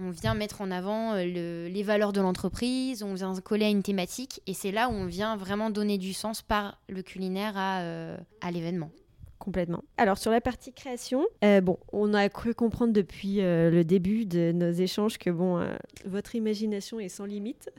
on 0.00 0.10
vient 0.10 0.34
mettre 0.34 0.60
en 0.60 0.70
avant 0.70 1.14
les 1.14 1.82
valeurs 1.82 2.12
de 2.12 2.20
l'entreprise, 2.20 3.02
on 3.02 3.14
vient 3.14 3.34
coller 3.40 3.64
à 3.64 3.70
une 3.70 3.82
thématique 3.82 4.40
et 4.46 4.54
c'est 4.54 4.70
là 4.70 4.88
où 4.88 4.92
on 4.92 5.06
vient 5.06 5.36
vraiment 5.36 5.70
donner 5.70 5.98
du 5.98 6.12
sens 6.12 6.42
par 6.42 6.78
le 6.88 7.02
culinaire 7.02 7.56
à 7.56 8.50
l'événement. 8.50 8.90
Complètement. 9.38 9.84
Alors 9.96 10.18
sur 10.18 10.30
la 10.30 10.40
partie 10.40 10.72
création, 10.72 11.24
euh, 11.44 11.60
bon, 11.60 11.78
on 11.92 12.12
a 12.12 12.28
cru 12.28 12.54
comprendre 12.54 12.92
depuis 12.92 13.40
euh, 13.40 13.70
le 13.70 13.84
début 13.84 14.26
de 14.26 14.52
nos 14.52 14.72
échanges 14.72 15.16
que 15.16 15.30
bon, 15.30 15.58
euh, 15.58 15.76
votre 16.04 16.34
imagination 16.34 16.98
est 16.98 17.08
sans 17.08 17.24
limite. 17.24 17.70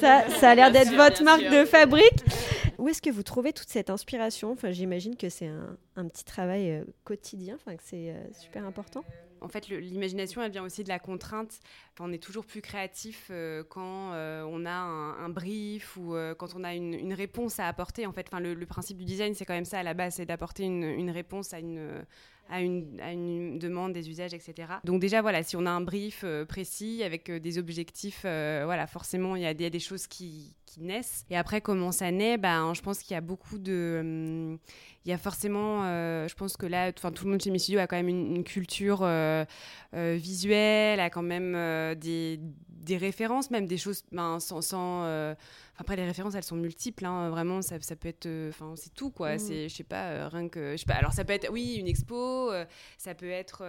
ça, 0.00 0.28
ça 0.28 0.50
a 0.50 0.54
l'air 0.54 0.70
d'être 0.70 0.94
votre 0.94 1.22
marque 1.24 1.48
de 1.48 1.64
fabrique. 1.64 2.24
Où 2.78 2.88
est-ce 2.88 3.00
que 3.00 3.10
vous 3.10 3.22
trouvez 3.22 3.54
toute 3.54 3.70
cette 3.70 3.88
inspiration? 3.88 4.52
Enfin, 4.52 4.72
j'imagine 4.72 5.16
que 5.16 5.30
c'est 5.30 5.48
un, 5.48 5.76
un, 5.96 6.06
petit 6.06 6.24
travail 6.24 6.84
quotidien, 7.04 7.54
enfin 7.54 7.74
que 7.74 7.82
c'est 7.82 8.14
super 8.38 8.66
important. 8.66 9.04
En 9.46 9.48
fait, 9.48 9.68
l'imagination, 9.68 10.42
elle 10.42 10.50
vient 10.50 10.64
aussi 10.64 10.82
de 10.82 10.88
la 10.88 10.98
contrainte. 10.98 11.60
on 12.00 12.12
est 12.12 12.20
toujours 12.20 12.44
plus 12.44 12.60
créatif 12.60 13.28
euh, 13.30 13.62
quand 13.62 14.12
euh, 14.12 14.42
on 14.42 14.66
a 14.66 14.72
un, 14.72 15.28
brief 15.28 15.96
ou 15.96 16.16
euh, 16.16 16.34
quand 16.34 16.56
on 16.56 16.64
a 16.64 16.74
une, 16.74 17.14
réponse 17.14 17.60
à 17.60 17.68
apporter. 17.68 18.06
En 18.06 18.12
fait, 18.12 18.26
enfin, 18.28 18.40
le, 18.40 18.66
principe 18.66 18.98
du 18.98 19.04
design, 19.04 19.34
c'est 19.34 19.44
quand 19.44 19.54
même 19.54 19.64
ça 19.64 19.78
à 19.78 19.84
la 19.84 19.94
base, 19.94 20.16
c'est 20.16 20.26
d'apporter 20.26 20.64
une, 20.64 21.10
réponse 21.10 21.54
à 21.54 21.60
une, 21.60 22.04
à 22.48 22.60
une, 22.60 23.56
demande, 23.60 23.92
des 23.92 24.10
usages, 24.10 24.34
etc. 24.34 24.66
Donc 24.82 25.00
déjà, 25.00 25.22
voilà, 25.22 25.44
si 25.44 25.54
on 25.54 25.64
a 25.64 25.70
un 25.70 25.80
brief 25.80 26.24
précis 26.48 27.04
avec 27.04 27.30
des 27.30 27.58
objectifs, 27.58 28.22
voilà, 28.22 28.88
forcément, 28.88 29.36
il 29.36 29.42
y, 29.42 29.46
a 29.46 29.54
des 29.54 29.78
choses 29.78 30.08
qui, 30.08 30.56
naissent. 30.76 31.24
Et 31.30 31.36
après, 31.36 31.60
comment 31.60 31.92
ça 31.92 32.10
naît 32.10 32.38
ben, 32.38 32.74
Je 32.74 32.82
pense 32.82 33.00
qu'il 33.00 33.14
y 33.14 33.16
a 33.16 33.20
beaucoup 33.20 33.58
de... 33.58 33.98
Hum, 34.00 34.58
il 35.06 35.10
y 35.10 35.12
a 35.12 35.18
forcément, 35.18 35.84
euh, 35.84 36.26
je 36.26 36.34
pense 36.34 36.56
que 36.56 36.66
là, 36.66 36.92
tout 36.92 37.24
le 37.24 37.30
monde 37.30 37.40
chez 37.40 37.50
Miss 37.50 37.70
a 37.70 37.86
quand 37.86 37.94
même 37.94 38.08
une, 38.08 38.42
culture 38.42 39.02
euh, 39.02 39.44
euh, 39.94 40.16
visuelle, 40.18 40.98
a 40.98 41.10
quand 41.10 41.22
même 41.22 41.52
des, 41.94 42.40
des, 42.68 42.96
références, 42.96 43.52
même 43.52 43.66
des 43.66 43.78
choses 43.78 44.02
ben, 44.10 44.40
sans. 44.40 44.62
sans 44.62 45.04
après, 45.78 45.94
les 45.94 46.04
références, 46.04 46.34
elles 46.34 46.42
sont 46.42 46.56
multiples. 46.56 47.04
Hein, 47.04 47.30
vraiment, 47.30 47.62
ça, 47.62 47.80
ça, 47.82 47.94
peut 47.94 48.08
être. 48.08 48.28
Enfin, 48.48 48.74
c'est 48.74 48.94
tout, 48.94 49.10
quoi. 49.10 49.36
Mmh. 49.36 49.38
C'est, 49.38 49.68
je 49.68 49.76
sais 49.76 49.84
pas, 49.84 50.28
rien 50.28 50.48
que. 50.48 50.72
Je 50.72 50.78
sais 50.78 50.86
pas. 50.86 50.94
Alors, 50.94 51.12
ça 51.12 51.24
peut 51.24 51.34
être, 51.34 51.52
oui, 51.52 51.76
une 51.78 51.86
expo, 51.86 52.50
ça 52.98 53.14
peut 53.14 53.30
être. 53.30 53.62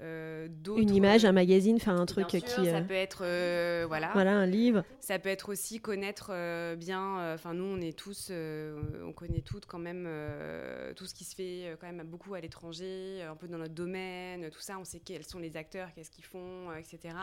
Euh, 0.00 0.46
une 0.76 0.94
image, 0.94 1.24
un 1.24 1.32
magazine, 1.32 1.76
enfin 1.76 1.96
un 1.96 2.06
truc 2.06 2.28
qui. 2.28 2.40
Ça 2.40 2.60
euh, 2.60 2.80
peut 2.82 2.94
être 2.94 3.22
euh, 3.24 3.84
voilà. 3.88 4.10
Voilà 4.12 4.32
un 4.32 4.46
livre. 4.46 4.84
Ça 5.00 5.18
peut 5.18 5.28
être 5.28 5.48
aussi 5.48 5.80
connaître 5.80 6.30
bien. 6.76 7.34
Enfin 7.34 7.52
nous 7.54 7.64
on 7.64 7.80
est 7.80 7.98
tous, 7.98 8.30
on 8.30 9.12
connaît 9.12 9.40
toutes 9.40 9.66
quand 9.66 9.78
même 9.78 10.08
tout 10.94 11.06
ce 11.06 11.14
qui 11.14 11.24
se 11.24 11.34
fait 11.34 11.76
quand 11.80 11.90
même 11.92 12.06
beaucoup 12.06 12.34
à 12.34 12.40
l'étranger, 12.40 13.22
un 13.28 13.34
peu 13.34 13.48
dans 13.48 13.58
notre 13.58 13.74
domaine, 13.74 14.50
tout 14.50 14.60
ça. 14.60 14.78
On 14.78 14.84
sait 14.84 15.00
quels 15.00 15.24
sont 15.24 15.40
les 15.40 15.56
acteurs, 15.56 15.88
qu'est-ce 15.94 16.10
qu'ils 16.10 16.24
font, 16.24 16.72
etc. 16.78 17.14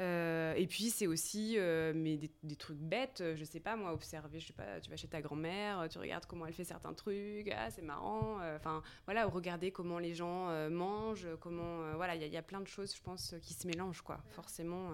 Euh, 0.00 0.54
et 0.56 0.66
puis 0.68 0.90
c'est 0.90 1.08
aussi 1.08 1.54
euh, 1.56 1.92
mais 1.94 2.20
des, 2.44 2.56
trucs 2.56 2.78
bêtes, 2.78 3.22
je 3.34 3.44
sais 3.44 3.58
pas 3.58 3.74
moi, 3.74 3.92
observer, 3.92 4.38
je 4.38 4.46
sais 4.48 4.52
pas, 4.52 4.80
tu 4.80 4.90
vas 4.90 4.96
chez 4.96 5.08
ta 5.08 5.20
grand-mère, 5.20 5.88
tu 5.90 5.98
regardes 5.98 6.24
comment 6.26 6.46
elle 6.46 6.52
fait 6.52 6.64
certains 6.64 6.92
trucs, 6.92 7.50
ah 7.50 7.68
c'est 7.70 7.82
marrant, 7.82 8.40
euh, 8.40 8.56
enfin 8.56 8.82
voilà, 9.06 9.26
regarder 9.26 9.72
comment 9.72 9.98
les 9.98 10.14
gens 10.14 10.48
mangent, 10.70 11.26
comment 11.40 11.94
voilà, 11.96 12.14
il 12.14 12.22
y, 12.22 12.36
a 12.36 12.42
plein 12.42 12.60
de 12.60 12.68
choses, 12.68 12.94
je 12.94 13.02
pense, 13.02 13.34
qui 13.42 13.54
se 13.54 13.66
mélangent 13.66 14.02
quoi, 14.02 14.20
forcément. 14.30 14.90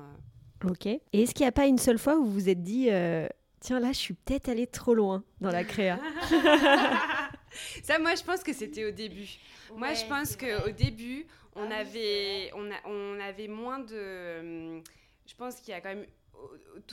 Ok. 0.64 0.86
Et 0.86 1.02
est-ce 1.12 1.34
qu'il 1.34 1.44
n'y 1.44 1.48
a 1.48 1.52
pas 1.52 1.66
une 1.66 1.78
seule 1.78 1.98
fois 1.98 2.16
où 2.16 2.24
vous 2.24 2.32
vous 2.32 2.48
êtes 2.48 2.62
dit, 2.62 2.88
tiens 3.60 3.80
là, 3.80 3.92
je 3.92 3.98
suis 3.98 4.14
peut-être 4.14 4.48
allée 4.48 4.66
trop 4.66 4.94
loin 4.94 5.22
dans 5.40 5.50
la 5.50 5.64
créa? 5.64 5.98
Ça, 7.82 7.98
moi, 7.98 8.14
je 8.14 8.22
pense 8.22 8.42
que 8.42 8.52
c'était 8.52 8.84
au 8.84 8.90
début. 8.90 9.28
moi, 9.74 9.94
je 9.94 10.04
pense 10.06 10.36
qu'au 10.36 10.70
début, 10.70 11.26
on 11.54 11.70
avait, 11.70 12.50
on, 12.54 12.70
a, 12.70 12.76
on 12.86 13.20
avait 13.20 13.48
moins 13.48 13.80
de. 13.80 14.40
Hum, 14.40 14.82
je 15.26 15.34
pense 15.34 15.56
qu'il 15.56 15.70
y 15.70 15.74
a 15.74 15.80
quand 15.80 15.94
même 15.94 16.06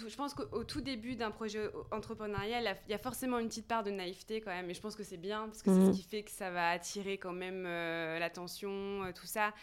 je 0.07 0.15
pense 0.15 0.33
qu'au 0.33 0.63
tout 0.63 0.81
début 0.81 1.15
d'un 1.15 1.31
projet 1.31 1.69
entrepreneurial, 1.91 2.77
il 2.87 2.91
y 2.91 2.93
a 2.93 2.97
forcément 2.97 3.39
une 3.39 3.47
petite 3.47 3.67
part 3.67 3.83
de 3.83 3.91
naïveté 3.91 4.41
quand 4.41 4.51
même, 4.51 4.69
et 4.69 4.73
je 4.73 4.81
pense 4.81 4.95
que 4.95 5.03
c'est 5.03 5.17
bien, 5.17 5.47
parce 5.47 5.61
que 5.61 5.71
c'est 5.71 5.85
ce 5.85 5.89
mmh. 5.89 5.93
qui 5.93 6.03
fait 6.03 6.23
que 6.23 6.31
ça 6.31 6.51
va 6.51 6.69
attirer 6.69 7.17
quand 7.17 7.33
même 7.33 7.65
euh, 7.65 8.19
l'attention, 8.19 9.03
euh, 9.03 9.11
tout 9.13 9.25
ça. 9.25 9.53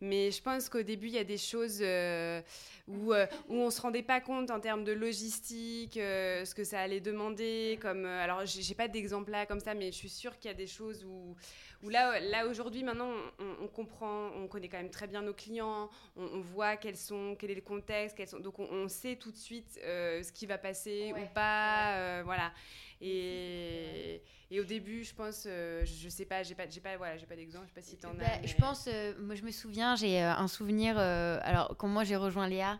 Mais 0.00 0.30
je 0.30 0.40
pense 0.42 0.68
qu'au 0.68 0.82
début, 0.82 1.08
il 1.08 1.12
y 1.12 1.18
a 1.18 1.24
des 1.24 1.36
choses 1.36 1.80
euh, 1.82 2.40
où, 2.88 3.12
euh, 3.12 3.26
où 3.48 3.56
on 3.56 3.66
ne 3.66 3.70
se 3.70 3.80
rendait 3.82 4.02
pas 4.02 4.20
compte 4.20 4.50
en 4.50 4.58
termes 4.58 4.82
de 4.82 4.92
logistique, 4.92 5.98
euh, 5.98 6.44
ce 6.46 6.54
que 6.54 6.64
ça 6.64 6.80
allait 6.80 7.00
demander. 7.00 7.78
Comme, 7.82 8.06
alors, 8.06 8.46
je 8.46 8.66
n'ai 8.66 8.74
pas 8.74 8.88
d'exemple 8.88 9.30
là 9.30 9.44
comme 9.44 9.60
ça, 9.60 9.74
mais 9.74 9.92
je 9.92 9.96
suis 9.96 10.08
sûre 10.08 10.38
qu'il 10.38 10.50
y 10.50 10.54
a 10.54 10.56
des 10.56 10.66
choses 10.66 11.04
où, 11.04 11.36
où 11.82 11.88
là, 11.88 12.20
là 12.20 12.46
aujourd'hui, 12.46 12.82
maintenant, 12.82 13.10
on, 13.38 13.68
comprend, 13.68 14.30
on 14.36 14.46
connaît 14.48 14.68
quand 14.68 14.78
même 14.78 14.90
très 14.90 15.06
bien 15.06 15.22
nos 15.22 15.34
clients, 15.34 15.88
on, 16.16 16.40
voit 16.40 16.76
quels 16.76 16.96
sont, 16.96 17.36
quel 17.38 17.50
est 17.50 17.54
le 17.54 17.60
contexte, 17.60 18.16
quels 18.16 18.28
sont, 18.28 18.40
donc 18.40 18.58
on, 18.58 18.88
sait 18.88 19.16
tout 19.16 19.30
de 19.30 19.36
suite 19.36 19.78
ce 19.82 20.32
qui 20.32 20.46
va 20.46 20.58
passer 20.58 21.12
ou 21.16 21.34
pas. 21.34 22.22
voilà. 22.22 22.52
Et, 23.00 24.22
et, 24.50 24.60
au 24.60 24.64
début, 24.64 25.04
je 25.04 25.14
pense, 25.14 25.44
euh, 25.46 25.84
je, 25.86 26.08
sais 26.10 26.26
pas, 26.26 26.42
j'ai 26.42 26.54
pas, 26.54 26.68
j'ai 26.68 26.80
pas, 26.80 26.96
voilà, 26.98 27.16
j'ai 27.16 27.26
pas 27.26 27.36
d'exemple, 27.36 27.64
je 27.64 27.68
sais 27.68 27.80
pas 27.80 27.86
si 27.86 27.96
t'en 27.96 28.10
as. 28.10 28.38
Bah, 28.38 28.44
je 28.44 28.54
pense, 28.56 28.88
euh, 28.88 29.14
moi 29.18 29.34
je 29.34 29.42
me 29.42 29.50
souviens, 29.50 29.96
j'ai 29.96 30.22
euh, 30.22 30.34
un 30.34 30.48
souvenir, 30.48 30.98
alors 30.98 31.74
quand 31.78 31.88
moi 31.88 32.04
j'ai 32.04 32.16
rejoint 32.16 32.46
Léa, 32.46 32.78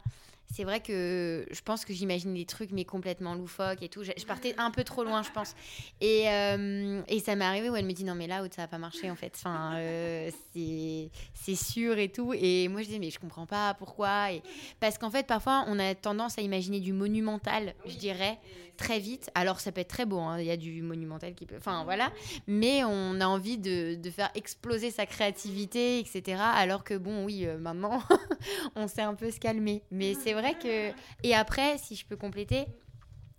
c'est 0.52 0.64
vrai 0.64 0.80
que 0.80 1.46
je 1.50 1.60
pense 1.60 1.84
que 1.84 1.92
j'imagine 1.92 2.34
des 2.34 2.44
trucs, 2.44 2.72
mais 2.72 2.84
complètement 2.84 3.34
loufoques 3.34 3.82
et 3.82 3.88
tout. 3.88 4.02
Je, 4.02 4.24
partais 4.26 4.54
un 4.58 4.70
peu 4.70 4.82
trop 4.82 5.04
loin, 5.04 5.22
je 5.22 5.30
pense. 5.30 5.54
Et, 6.00 6.28
euh, 6.28 7.02
et 7.08 7.20
ça 7.20 7.36
m'est 7.36 7.44
arrivé 7.44 7.70
où 7.70 7.76
elle 7.76 7.84
me 7.84 7.92
dit 7.92 8.04
non, 8.04 8.14
mais 8.14 8.26
là, 8.26 8.42
ça 8.50 8.62
va 8.62 8.68
pas 8.68 8.78
marcher 8.78 9.10
en 9.10 9.14
fait. 9.14 9.32
Enfin, 9.36 9.74
euh, 9.76 10.30
c'est 10.54 11.54
sûr 11.54 11.98
et 11.98 12.08
tout. 12.08 12.32
Et 12.34 12.68
moi, 12.68 12.80
je 12.82 12.86
disais, 12.86 12.98
mais 12.98 13.10
je 13.10 13.20
comprends 13.20 13.46
pas 13.46 13.74
pourquoi. 13.74 14.32
Et... 14.32 14.42
Parce 14.80 14.98
qu'en 14.98 15.10
fait, 15.10 15.26
parfois, 15.26 15.64
on 15.68 15.78
a 15.78 15.94
tendance 15.94 16.38
à 16.38 16.42
imaginer 16.42 16.80
du 16.80 16.92
monumental, 16.92 17.74
je 17.86 17.96
dirais, 17.96 18.38
très 18.76 18.98
vite. 18.98 19.30
Alors, 19.34 19.60
ça 19.60 19.72
peut 19.72 19.82
être 19.82 19.88
très 19.88 20.06
beau, 20.06 20.18
hein. 20.18 20.38
il 20.40 20.46
y 20.46 20.50
a 20.50 20.56
du 20.56 20.82
monumental 20.82 21.34
qui 21.34 21.46
peut. 21.46 21.56
Enfin, 21.58 21.84
voilà. 21.84 22.10
Mais 22.46 22.82
on 22.84 23.20
a 23.20 23.26
envie 23.26 23.58
de, 23.58 23.94
de 23.94 24.10
faire 24.10 24.30
exploser 24.34 24.90
sa 24.90 25.06
créativité, 25.06 25.98
etc. 26.00 26.40
Alors 26.40 26.82
que, 26.82 26.94
bon, 26.94 27.24
oui, 27.24 27.46
euh, 27.46 27.58
maintenant, 27.58 28.02
on 28.76 28.88
sait 28.88 29.02
un 29.02 29.14
peu 29.14 29.30
se 29.30 29.38
calmer. 29.38 29.82
Mais 29.90 30.14
c'est 30.14 30.32
vrai 30.32 30.39
que. 30.58 30.92
Et 31.22 31.34
après, 31.34 31.78
si 31.78 31.96
je 31.96 32.04
peux 32.06 32.16
compléter, 32.16 32.66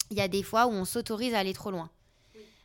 il 0.09 0.17
y 0.17 0.21
a 0.21 0.27
des 0.27 0.43
fois 0.43 0.67
où 0.67 0.71
on 0.71 0.85
s'autorise 0.85 1.33
à 1.33 1.39
aller 1.39 1.53
trop 1.53 1.71
loin. 1.71 1.89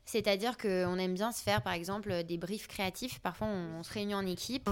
C'est-à-dire 0.06 0.56
qu'on 0.56 0.98
aime 0.98 1.14
bien 1.14 1.32
se 1.32 1.42
faire, 1.42 1.62
par 1.62 1.72
exemple, 1.72 2.22
des 2.22 2.38
briefs 2.38 2.68
créatifs. 2.68 3.18
Parfois, 3.18 3.48
on, 3.48 3.82
se 3.82 3.92
réunit 3.92 4.14
en 4.14 4.24
équipe. 4.24 4.70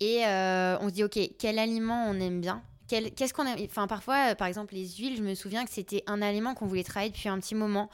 Et 0.00 0.24
euh, 0.26 0.78
on 0.80 0.88
se 0.88 0.94
dit, 0.94 1.04
OK, 1.04 1.18
quel 1.38 1.58
aliment 1.58 2.06
on 2.08 2.18
aime 2.18 2.40
bien? 2.40 2.62
Qu'est-ce 2.88 3.34
qu'on 3.34 3.46
a 3.46 3.54
Enfin, 3.62 3.86
parfois, 3.86 4.34
par 4.34 4.48
exemple, 4.48 4.74
les 4.74 4.88
huiles, 4.88 5.18
je 5.18 5.22
me 5.22 5.34
souviens 5.34 5.66
que 5.66 5.70
c'était 5.70 6.02
un 6.06 6.22
aliment 6.22 6.54
qu'on 6.54 6.66
voulait 6.66 6.84
travailler 6.84 7.10
depuis 7.10 7.28
un 7.28 7.38
petit 7.38 7.54
moment. 7.54 7.90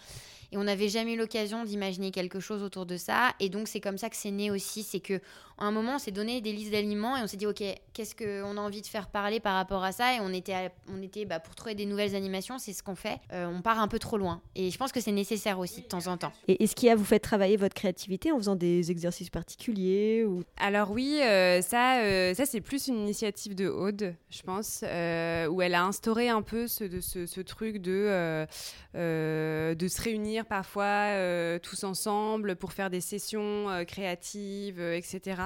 et 0.52 0.56
on 0.56 0.62
n'avait 0.62 0.88
jamais 0.88 1.14
eu 1.14 1.16
l'occasion 1.16 1.64
d'imaginer 1.64 2.12
quelque 2.12 2.38
chose 2.38 2.62
autour 2.62 2.86
de 2.86 2.96
ça. 2.96 3.32
Et 3.40 3.48
donc, 3.48 3.66
c'est 3.66 3.80
comme 3.80 3.98
ça 3.98 4.08
que 4.08 4.16
c'est 4.16 4.30
né 4.30 4.52
aussi. 4.52 4.84
C'est 4.84 5.00
que 5.00 5.20
à 5.58 5.66
un 5.66 5.70
moment, 5.70 5.96
on 5.96 5.98
s'est 5.98 6.10
donné 6.10 6.40
des 6.40 6.52
listes 6.52 6.72
d'aliments 6.72 7.16
et 7.16 7.22
on 7.22 7.26
s'est 7.26 7.36
dit, 7.36 7.46
OK, 7.46 7.62
qu'est-ce 7.92 8.14
qu'on 8.16 8.56
a 8.56 8.60
envie 8.60 8.82
de 8.82 8.86
faire 8.86 9.06
parler 9.06 9.38
par 9.38 9.54
rapport 9.54 9.84
à 9.84 9.92
ça? 9.92 10.14
Et 10.14 10.20
on 10.20 10.32
était, 10.32 10.70
on 10.92 11.00
était 11.00 11.24
bah, 11.24 11.38
pour 11.38 11.54
trouver 11.54 11.74
des 11.74 11.86
nouvelles 11.86 12.16
animations, 12.16 12.58
c'est 12.58 12.72
ce 12.72 12.82
qu'on 12.82 12.96
fait. 12.96 13.20
Euh, 13.32 13.46
on 13.46 13.62
part 13.62 13.78
un 13.78 13.86
peu 13.86 14.00
trop 14.00 14.18
loin. 14.18 14.40
Et 14.56 14.70
je 14.70 14.78
pense 14.78 14.90
que 14.90 15.00
c'est 15.00 15.12
nécessaire 15.12 15.58
aussi 15.58 15.82
de 15.82 15.86
temps 15.86 16.06
en 16.08 16.16
temps. 16.16 16.32
Et 16.48 16.62
est-ce 16.62 16.74
qu'il 16.74 16.88
a 16.88 16.96
vous 16.96 17.04
fait 17.04 17.20
travailler 17.20 17.56
votre 17.56 17.74
créativité 17.74 18.32
en 18.32 18.38
faisant 18.38 18.56
des 18.56 18.90
exercices 18.90 19.30
particuliers 19.30 20.24
ou... 20.24 20.42
Alors 20.56 20.90
oui, 20.90 21.20
euh, 21.22 21.62
ça, 21.62 22.00
euh, 22.02 22.34
ça 22.34 22.46
c'est 22.46 22.60
plus 22.60 22.88
une 22.88 22.98
initiative 22.98 23.54
de 23.54 23.68
Aude, 23.68 24.14
je 24.30 24.42
pense, 24.42 24.82
où 24.82 25.62
elle 25.62 25.74
a 25.74 25.84
instauré 25.84 26.28
un 26.28 26.42
peu 26.42 26.66
ce, 26.66 26.84
de, 26.84 27.00
ce, 27.00 27.40
truc 27.40 27.78
de, 27.78 28.46
de 28.94 29.88
se 29.88 30.02
réunir 30.02 30.46
parfois 30.46 31.58
tous 31.60 31.84
ensemble 31.84 32.56
pour 32.56 32.72
faire 32.72 32.90
des 32.90 33.00
sessions 33.00 33.84
créatives, 33.86 34.80
etc. 34.80 35.43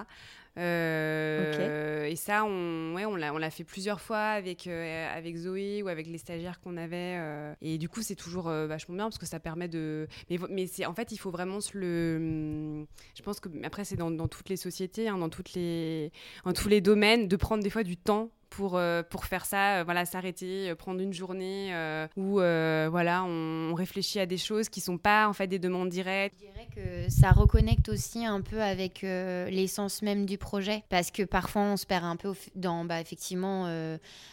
Euh, 0.58 2.04
et 2.06 2.16
ça, 2.16 2.44
on, 2.44 2.94
ouais, 2.94 3.04
on 3.04 3.14
l'a 3.16 3.50
fait 3.50 3.64
plusieurs 3.64 4.00
fois 4.00 4.18
avec, 4.18 4.66
euh, 4.66 5.16
avec 5.16 5.36
Zoé 5.36 5.82
ou 5.82 5.88
avec 5.88 6.06
les 6.08 6.18
stagiaires 6.18 6.60
qu'on 6.60 6.76
avait. 6.76 7.16
Euh. 7.16 7.54
et 7.62 7.78
du 7.78 7.88
coup, 7.88 8.02
c'est 8.02 8.16
toujours 8.16 8.44
vachement 8.44 8.96
bien 8.96 9.04
parce 9.04 9.18
que 9.18 9.26
ça 9.26 9.38
permet 9.38 9.68
de. 9.68 10.08
Mais, 10.30 10.38
mais 10.50 10.66
c'est 10.66 10.86
en 10.86 10.94
fait, 10.94 11.12
il 11.12 11.18
faut 11.18 11.30
vraiment 11.30 11.60
se 11.60 11.78
le. 11.78 12.86
Je 13.14 13.22
pense 13.22 13.40
que 13.40 13.48
après, 13.64 13.84
c'est 13.84 13.96
dans, 13.96 14.10
dans, 14.10 14.28
toutes 14.28 14.48
les 14.48 14.56
sociétés, 14.56 15.08
hein, 15.08 15.18
dans 15.18 15.28
toutes 15.28 15.52
les, 15.52 16.10
dans 16.44 16.52
tous 16.52 16.68
les 16.68 16.80
domaines, 16.80 17.28
de 17.28 17.36
prendre 17.36 17.62
des 17.62 17.70
fois 17.70 17.84
du 17.84 17.96
temps 17.96 18.30
pour, 18.50 18.76
euh, 18.76 19.02
pour 19.02 19.24
faire 19.24 19.44
ça, 19.44 19.78
euh, 19.78 19.84
voilà, 19.84 20.04
s'arrêter, 20.04 20.70
euh, 20.70 20.74
prendre 20.74 21.00
une 21.00 21.12
journée 21.12 21.72
où 22.16 22.34
voilà, 22.34 23.24
on, 23.24 23.74
réfléchit 23.74 24.18
à 24.18 24.26
des 24.26 24.38
choses 24.38 24.68
qui 24.68 24.80
sont 24.80 24.98
pas 24.98 25.28
en 25.28 25.32
fait 25.32 25.46
des 25.46 25.60
demandes 25.60 25.88
directes. 25.88 26.34
Je 26.40 26.46
dirais 26.46 26.68
que 26.74 27.10
ça 27.12 27.30
reconnecte 27.30 27.88
aussi 27.88 28.24
un 28.24 28.40
peu 28.40 28.60
avec 28.60 29.02
l'essence 29.02 30.02
même 30.02 30.26
du 30.26 30.36
projet 30.36 30.82
parce 30.88 31.10
que 31.10 31.22
parfois 31.22 31.62
on 31.62 31.76
se 31.76 31.86
perd 31.86 32.04
un 32.04 32.16
peu 32.16 32.34
dans 32.56 32.84
bah, 32.84 33.00
effectivement 33.00 33.68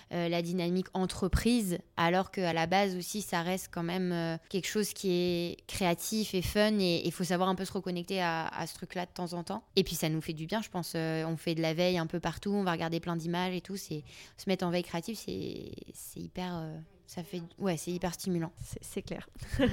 la 0.09 0.41
dynamique 0.41 0.87
entreprise 0.93 1.77
alors 1.97 2.31
qu'à 2.31 2.53
la 2.53 2.65
base 2.65 2.95
aussi 2.95 3.21
ça 3.21 3.41
reste 3.41 3.69
quand 3.71 3.83
même 3.83 4.39
quelque 4.49 4.67
chose 4.67 4.93
qui 4.93 5.11
est 5.11 5.57
créatif 5.67 6.33
et 6.33 6.41
fun 6.41 6.79
et 6.79 7.03
il 7.05 7.11
faut 7.11 7.25
savoir 7.25 7.49
un 7.49 7.55
peu 7.55 7.65
se 7.65 7.73
reconnecter 7.73 8.21
à, 8.21 8.47
à 8.47 8.65
ce 8.65 8.73
truc-là 8.75 9.05
de 9.05 9.11
temps 9.11 9.33
en 9.33 9.43
temps. 9.43 9.63
Et 9.75 9.83
puis 9.83 9.95
ça 9.95 10.09
nous 10.09 10.21
fait 10.21 10.33
du 10.33 10.47
bien, 10.47 10.61
je 10.61 10.69
pense. 10.69 10.95
on 10.95 11.37
fait 11.37 11.53
de 11.53 11.61
la 11.61 11.73
veille 11.73 11.97
un 11.97 12.07
peu 12.07 12.19
partout, 12.19 12.51
on 12.51 12.63
va 12.63 12.71
regarder 12.71 12.99
plein 12.99 13.15
d'images 13.15 13.53
et 13.53 13.61
tout. 13.61 13.77
C'est 13.77 14.04
se 14.37 14.49
mettre 14.49 14.65
en 14.65 14.69
veille 14.69 14.83
créative, 14.83 15.17
c'est 15.17 16.19
hyper. 16.19 16.55
Euh, 16.55 16.77
ça 17.07 17.23
fait, 17.23 17.41
ouais, 17.59 17.77
c'est 17.77 17.91
hyper 17.91 18.13
stimulant. 18.13 18.51
C'est 18.81 19.01
clair. 19.01 19.29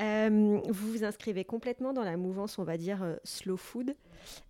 Euh, 0.00 0.58
vous 0.68 0.90
vous 0.92 1.04
inscrivez 1.04 1.44
complètement 1.44 1.92
dans 1.92 2.02
la 2.02 2.16
mouvance, 2.16 2.58
on 2.58 2.64
va 2.64 2.78
dire, 2.78 3.02
euh, 3.02 3.16
slow 3.24 3.58
food. 3.58 3.94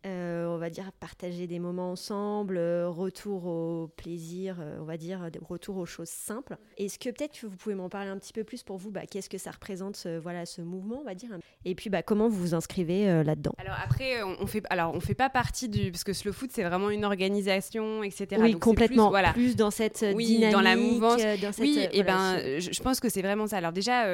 Euh, 0.04 0.46
on 0.46 0.58
va 0.58 0.68
dire 0.68 0.90
partager 0.92 1.46
des 1.46 1.60
moments 1.60 1.92
ensemble, 1.92 2.56
euh, 2.56 2.88
retour 2.88 3.46
au 3.46 3.88
plaisir, 3.96 4.56
euh, 4.60 4.78
on 4.80 4.84
va 4.84 4.96
dire 4.96 5.30
retour 5.48 5.76
aux 5.76 5.86
choses 5.86 6.08
simples. 6.08 6.56
Est-ce 6.76 6.98
que 6.98 7.08
peut-être 7.10 7.38
vous 7.44 7.56
pouvez 7.56 7.76
m'en 7.76 7.88
parler 7.88 8.10
un 8.10 8.18
petit 8.18 8.32
peu 8.32 8.42
plus 8.42 8.64
pour 8.64 8.78
vous 8.78 8.90
bah, 8.90 9.02
Qu'est-ce 9.08 9.30
que 9.30 9.38
ça 9.38 9.52
représente, 9.52 9.96
ce, 9.96 10.18
voilà, 10.18 10.44
ce 10.44 10.60
mouvement, 10.60 10.98
on 11.02 11.04
va 11.04 11.14
dire 11.14 11.30
Et 11.64 11.76
puis 11.76 11.88
bah, 11.88 12.02
comment 12.02 12.28
vous 12.28 12.36
vous 12.36 12.54
inscrivez 12.54 13.22
là-dedans? 13.22 13.52
Alors 13.58 13.76
après, 13.84 14.22
on, 14.24 14.46
fait, 14.46 14.64
alors 14.70 14.92
on 14.92 15.00
fait 15.00 15.14
pas 15.14 15.30
partie 15.30 15.68
du 15.68 15.92
parce 15.92 16.04
que 16.04 16.12
Slow 16.12 16.32
Food 16.32 16.50
c'est 16.52 16.64
vraiment 16.64 16.90
une 16.90 17.04
organisation, 17.04 18.02
etc. 18.02 18.40
Oui, 18.40 18.58
complètement. 18.58 19.06
Plus, 19.06 19.12
voilà. 19.12 19.32
plus 19.32 19.54
dans 19.54 19.70
cette 19.70 20.04
oui, 20.14 20.26
dynamique, 20.26 20.52
dans 20.52 20.60
la 20.62 20.76
mouvance. 20.76 21.20
oui, 21.58 21.86
et 21.92 22.02
ben, 22.02 22.58
je, 22.58 22.82
pense 22.82 22.98
que 22.98 23.08
c'est 23.08 23.22
vraiment 23.22 23.46
ça. 23.46 23.58
Alors 23.58 23.72
déjà, 23.72 24.06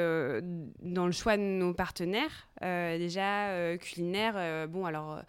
dans 0.82 1.06
le 1.06 1.12
choix 1.12 1.38
de 1.38 1.42
nos 1.42 1.72
partenaires, 1.72 2.48
déjà 2.60 3.76
culinaires, 3.78 4.68
bon 4.68 4.84
alors 4.84 5.22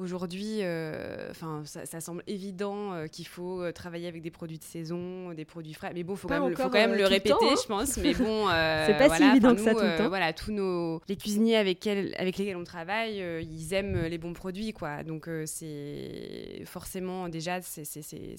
Aujourd'hui, 0.00 0.60
euh, 0.62 1.28
enfin, 1.30 1.62
ça, 1.66 2.00
semble 2.00 2.22
évident 2.26 2.94
euh, 2.94 3.06
qu'il 3.06 3.26
faut 3.26 3.60
euh, 3.60 3.70
travailler 3.70 4.08
avec 4.08 4.22
des 4.22 4.30
produits 4.30 4.56
de 4.58 4.64
saison, 4.64 5.34
des 5.34 5.44
produits 5.44 5.74
frais. 5.74 5.92
Mais 5.94 6.04
bon, 6.04 6.16
faut 6.16 6.26
quand 6.26 6.40
même, 6.40 6.56
faut 6.56 6.70
quand 6.70 6.72
même 6.72 6.94
le 6.94 7.04
répéter, 7.04 7.34
hein. 7.42 7.54
je 7.62 7.66
pense. 7.66 7.98
Mais 7.98 8.14
bon, 8.14 8.46
c'est 8.86 8.96
pas 8.96 9.14
si 9.14 9.22
évident 9.22 9.54
que 9.54 9.60
ça 9.60 9.74
tout 9.74 9.80
le 9.80 9.98
temps. 9.98 10.08
Voilà, 10.08 10.32
tous 10.32 10.52
nos 10.52 11.02
les 11.06 11.16
cuisiniers 11.16 11.56
avec, 11.56 11.86
avec 11.86 12.38
lesquels 12.38 12.56
on 12.56 12.64
travaille, 12.64 13.22
ils 13.42 13.74
aiment 13.74 14.06
les 14.06 14.16
bons 14.16 14.32
produits, 14.32 14.72
quoi. 14.72 15.02
Donc 15.02 15.28
c'est 15.44 16.62
forcément 16.64 17.28
déjà 17.28 17.60
c'est 17.60 17.84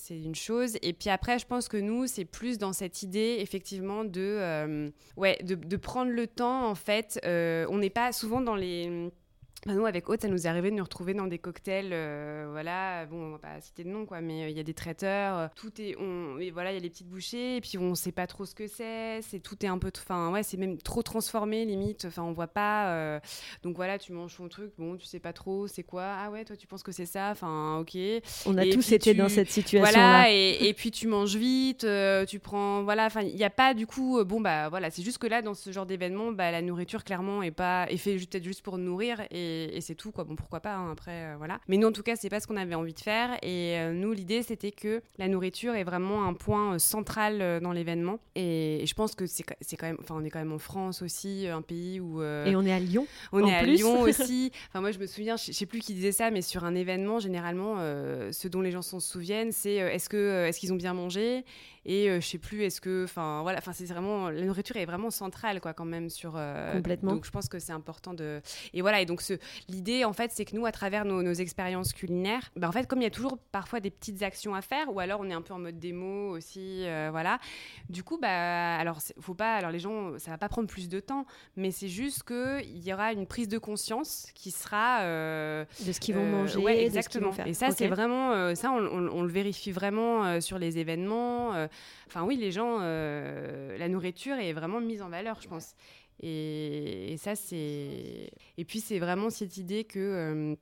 une 0.10 0.34
chose. 0.34 0.78
Et 0.82 0.94
puis 0.94 1.12
après, 1.12 1.38
je 1.38 1.46
pense 1.46 1.68
que 1.68 1.78
nous, 1.78 2.08
c'est 2.08 2.26
plus 2.26 2.58
dans 2.58 2.74
cette 2.74 3.04
idée 3.04 3.38
effectivement 3.40 4.04
de 4.04 4.92
ouais 5.16 5.38
de, 5.44 5.54
de, 5.54 5.78
prendre 5.78 6.10
le 6.10 6.26
temps 6.26 6.68
en 6.68 6.76
fait. 6.76 7.20
on 7.24 7.78
n'est 7.78 7.92
pas 7.92 8.12
souvent 8.14 8.42
dans 8.42 8.56
les 8.56 9.12
bah, 9.66 9.74
nous, 9.76 9.86
avec 9.86 10.10
Haute, 10.10 10.22
ça 10.22 10.28
nous 10.28 10.48
est 10.48 10.50
arrivé 10.50 10.72
de 10.72 10.76
nous 10.76 10.84
retrouver 10.84 11.14
dans 11.14 11.28
des 11.28 11.38
cocktails, 11.38 11.92
euh, 11.92 12.48
voilà, 12.50 13.06
bon, 13.06 13.28
on 13.28 13.32
va 13.34 13.38
pas 13.38 13.62
citer 13.62 13.84
de 13.84 13.90
nom, 13.90 14.08
quoi, 14.08 14.20
mais 14.20 14.46
euh, 14.46 14.50
il 14.50 14.58
y 14.58 14.60
a 14.60 14.64
des 14.64 14.74
traiteurs, 14.74 15.38
euh, 15.38 15.48
tout 15.56 15.72
est, 15.80 15.96
on, 16.00 16.40
et 16.40 16.50
voilà, 16.50 16.72
il 16.72 16.74
y 16.74 16.78
a 16.78 16.82
les 16.82 16.90
petites 16.90 17.10
bouchées, 17.10 17.58
et 17.58 17.62
puis 17.62 17.78
on 17.78 17.94
sait 17.94 18.12
pas 18.12 18.26
trop 18.26 18.46
ce 18.46 18.56
que 18.56 18.66
c'est, 18.66 19.22
c'est 19.22 19.40
tout 19.40 19.64
est 19.64 19.68
un 19.68 19.78
peu, 19.78 19.92
enfin, 19.96 20.32
ouais, 20.32 20.42
c'est 20.42 20.58
même 20.58 20.80
trop 20.80 21.04
transformé, 21.04 21.64
limite, 21.66 22.06
enfin, 22.06 22.24
on 22.24 22.32
voit 22.32 22.48
pas, 22.48 23.20
donc 23.62 23.76
voilà, 23.76 24.00
tu 24.00 24.14
manges 24.14 24.36
ton 24.36 24.48
truc, 24.48 24.72
bon, 24.80 24.98
tu 24.98 25.06
sais 25.06 25.20
pas 25.20 25.32
trop, 25.32 25.68
c'est 25.68 25.84
quoi, 25.84 26.06
ah 26.06 26.32
ouais, 26.32 26.44
toi, 26.44 26.56
tu 26.56 26.66
penses 26.66 26.82
que 26.82 26.92
c'est 26.92 27.06
ça, 27.06 27.30
enfin, 27.30 27.78
ok. 27.82 27.96
On 28.48 28.58
a 28.58 28.66
tous 28.66 28.92
été 28.94 29.14
dans 29.14 29.30
cette 29.30 29.52
situation-là. 29.52 29.92
Voilà, 29.92 30.32
et, 30.32 30.70
et, 30.70 30.74
puis 30.74 30.90
tu 30.90 31.08
manges 31.08 31.36
vite, 31.36 31.86
tu 32.28 32.40
prends, 32.40 32.82
voilà, 32.82 33.06
enfin, 33.06 33.22
il 33.22 33.36
n'y 33.36 33.44
a 33.44 33.52
pas, 33.52 33.76
du 33.76 33.86
coup, 33.86 34.24
bon, 34.26 34.42
bah, 34.42 34.70
voilà, 34.70 34.90
c'est 34.90 35.04
juste 35.04 35.20
que 35.20 35.28
là, 35.28 35.44
dans 35.44 35.54
ce 35.54 35.72
genre 35.72 35.86
d'événement, 35.86 36.32
bah, 36.32 36.50
la 36.50 36.64
nourriture, 36.64 37.04
clairement, 37.04 37.44
est 37.44 37.52
pas, 37.52 37.86
est 37.92 37.98
fait 37.98 38.16
peut-être 38.16 38.44
juste 38.44 38.64
pour 38.64 38.80
nourrir, 38.80 39.22
et 39.30 39.51
et, 39.74 39.82
c'est 39.82 39.96
tout 39.96 40.12
quoi. 40.12 40.24
Bon 40.24 40.36
pourquoi 40.36 40.60
pas 40.60 40.76
hein, 40.76 40.92
après 40.92 41.26
euh, 41.26 41.36
voilà. 41.38 41.60
Mais 41.68 41.78
nous 41.78 41.88
en 41.88 41.92
tout 41.92 42.04
cas 42.04 42.16
c'est 42.16 42.30
pas 42.30 42.40
ce 42.40 42.48
qu'on 42.48 42.58
avait 42.58 42.76
envie 42.76 42.94
de 42.94 43.00
faire 43.00 43.38
et 43.42 43.78
euh, 43.80 43.94
nous 43.94 44.12
l'idée 44.14 44.44
c'était 44.44 44.72
que 44.72 45.02
la 45.18 45.28
nourriture 45.28 45.76
est 45.76 45.84
vraiment 45.84 46.26
un 46.26 46.34
point 46.34 46.76
euh, 46.76 46.80
central 46.80 47.62
dans 47.62 47.72
l'événement 47.72 48.20
et, 48.36 48.84
je 48.86 48.94
pense 48.94 49.16
que 49.16 49.26
c'est 49.26 49.44
quand 49.44 49.88
même 49.88 49.98
enfin 50.00 50.16
on 50.18 50.24
est 50.24 50.30
quand 50.30 50.40
même 50.40 50.52
en 50.52 50.60
France 50.60 51.02
aussi 51.02 51.48
un 51.48 51.62
pays 51.62 52.00
où 52.00 52.22
et 52.22 52.56
on 52.56 52.64
est 52.64 52.74
à 52.74 52.80
Lyon. 52.80 53.08
On 53.32 53.46
est 53.46 53.54
à 53.54 53.64
Lyon 53.64 54.02
aussi. 54.02 54.52
Enfin 54.70 54.82
moi 54.82 54.92
je 54.92 55.00
me 55.00 55.06
souviens 55.06 55.38
je 55.38 55.52
sais 55.52 55.66
plus 55.66 55.80
qui 55.80 55.94
disait 55.94 56.12
ça 56.12 56.32
mais 56.32 56.42
sur 56.42 56.64
un 56.64 56.76
événement 56.76 57.20
généralement 57.20 57.78
ce 57.78 58.48
dont 58.48 58.62
les 58.62 58.72
gens 58.72 58.82
s'en 58.82 59.00
souviennent 59.00 59.52
c'est 59.52 59.76
est-ce 59.76 60.10
que 60.10 60.46
est-ce 60.48 60.60
qu'ils 60.60 60.74
ont 60.74 60.78
bien 60.78 60.94
mangé? 60.94 61.44
Et 61.86 62.22
je 62.22 62.26
sais 62.26 62.38
plus 62.38 62.64
est-ce 62.64 62.82
que 62.82 63.04
enfin 63.06 63.42
voilà 63.42 63.58
enfin 63.58 63.74
c'est 63.74 63.86
vraiment 63.86 64.30
la 64.30 64.46
nourriture 64.46 64.78
est 64.78 64.86
vraiment 64.86 65.10
centrale 65.10 65.60
quoi 65.62 65.74
quand 65.74 65.86
même 65.86 66.10
sur 66.10 66.40
complètement 66.74 67.14
donc 67.14 67.26
je 67.26 67.32
pense 67.32 67.48
que 67.48 67.60
c'est 67.60 67.74
important 67.74 68.14
de 68.14 68.42
et 68.74 68.82
voilà 68.82 69.02
et 69.02 69.06
donc 69.06 69.22
ce 69.22 69.38
L'idée, 69.70 70.06
en 70.06 70.14
fait, 70.14 70.32
c'est 70.32 70.46
que 70.46 70.56
nous, 70.56 70.66
à 70.66 70.72
travers 70.72 71.06
nos, 71.06 71.32
expériences 71.32 71.94
culinaires, 71.94 72.52
ben, 72.56 72.68
en 72.68 72.72
fait, 72.72 72.88
comme 72.88 73.00
il 73.00 73.04
y 73.04 73.08
a 73.08 73.12
toujours 73.12 73.38
parfois 73.52 73.80
des 73.80 73.90
petites 73.90 74.22
actions 74.22 74.54
à 74.54 74.62
faire, 74.62 74.94
ou 74.94 75.00
alors 75.00 75.22
on 75.22 75.30
est 75.30 75.34
un 75.34 75.42
peu 75.42 75.54
en 75.54 75.60
mode 75.60 75.80
démo 75.80 76.30
aussi, 76.32 76.86
euh, 76.86 77.10
voilà. 77.12 77.40
Du 77.90 78.04
coup, 78.04 78.18
bah, 78.18 78.76
alors, 78.76 79.00
faut 79.20 79.34
pas, 79.34 79.56
alors 79.56 79.72
les 79.72 79.80
gens, 79.80 80.18
ça 80.20 80.32
va 80.32 80.38
pas 80.38 80.50
prendre 80.50 80.68
plus 80.68 80.90
de 80.90 81.00
temps, 81.00 81.26
mais 81.56 81.72
c'est 81.72 81.88
juste 81.88 82.24
qu'il 82.24 82.86
y 82.86 82.94
aura 82.94 83.14
une 83.14 83.26
prise 83.26 83.48
de 83.48 83.58
conscience 83.58 84.28
qui 84.36 84.52
sera 84.52 85.02
euh, 85.02 85.66
de 85.86 85.92
ce 85.92 86.00
qu'ils 86.00 86.16
vont 86.16 86.26
manger, 86.26 86.60
ouais, 86.60 86.84
exactement. 86.84 87.32
faire. 87.32 87.48
Et 87.48 87.54
ça, 87.54 87.72
c'est 87.72 87.88
vraiment, 87.88 88.34
euh, 88.34 88.56
ça, 88.56 88.72
on, 88.72 89.22
le 89.22 89.32
vérifie 89.32 89.72
vraiment 89.72 90.42
sur 90.42 90.60
les 90.60 90.78
événements. 90.78 91.68
Enfin, 92.08 92.24
oui, 92.24 92.38
les 92.38 92.52
gens, 92.52 92.80
la 92.80 93.88
nourriture 93.90 94.36
est 94.36 94.54
vraiment 94.54 94.82
mise 94.82 95.02
en 95.02 95.10
valeur, 95.10 95.40
je 95.42 95.48
pense. 95.48 95.76
Et, 96.22 97.16
ça, 97.18 97.36
c'est. 97.36 98.32
Et 98.58 98.66
puis, 98.66 98.80
c'est 98.80 99.00
vraiment 99.00 99.30
cette 99.30 99.58
idée 99.58 99.84
que. 99.84 100.00
Euh, 100.00 100.56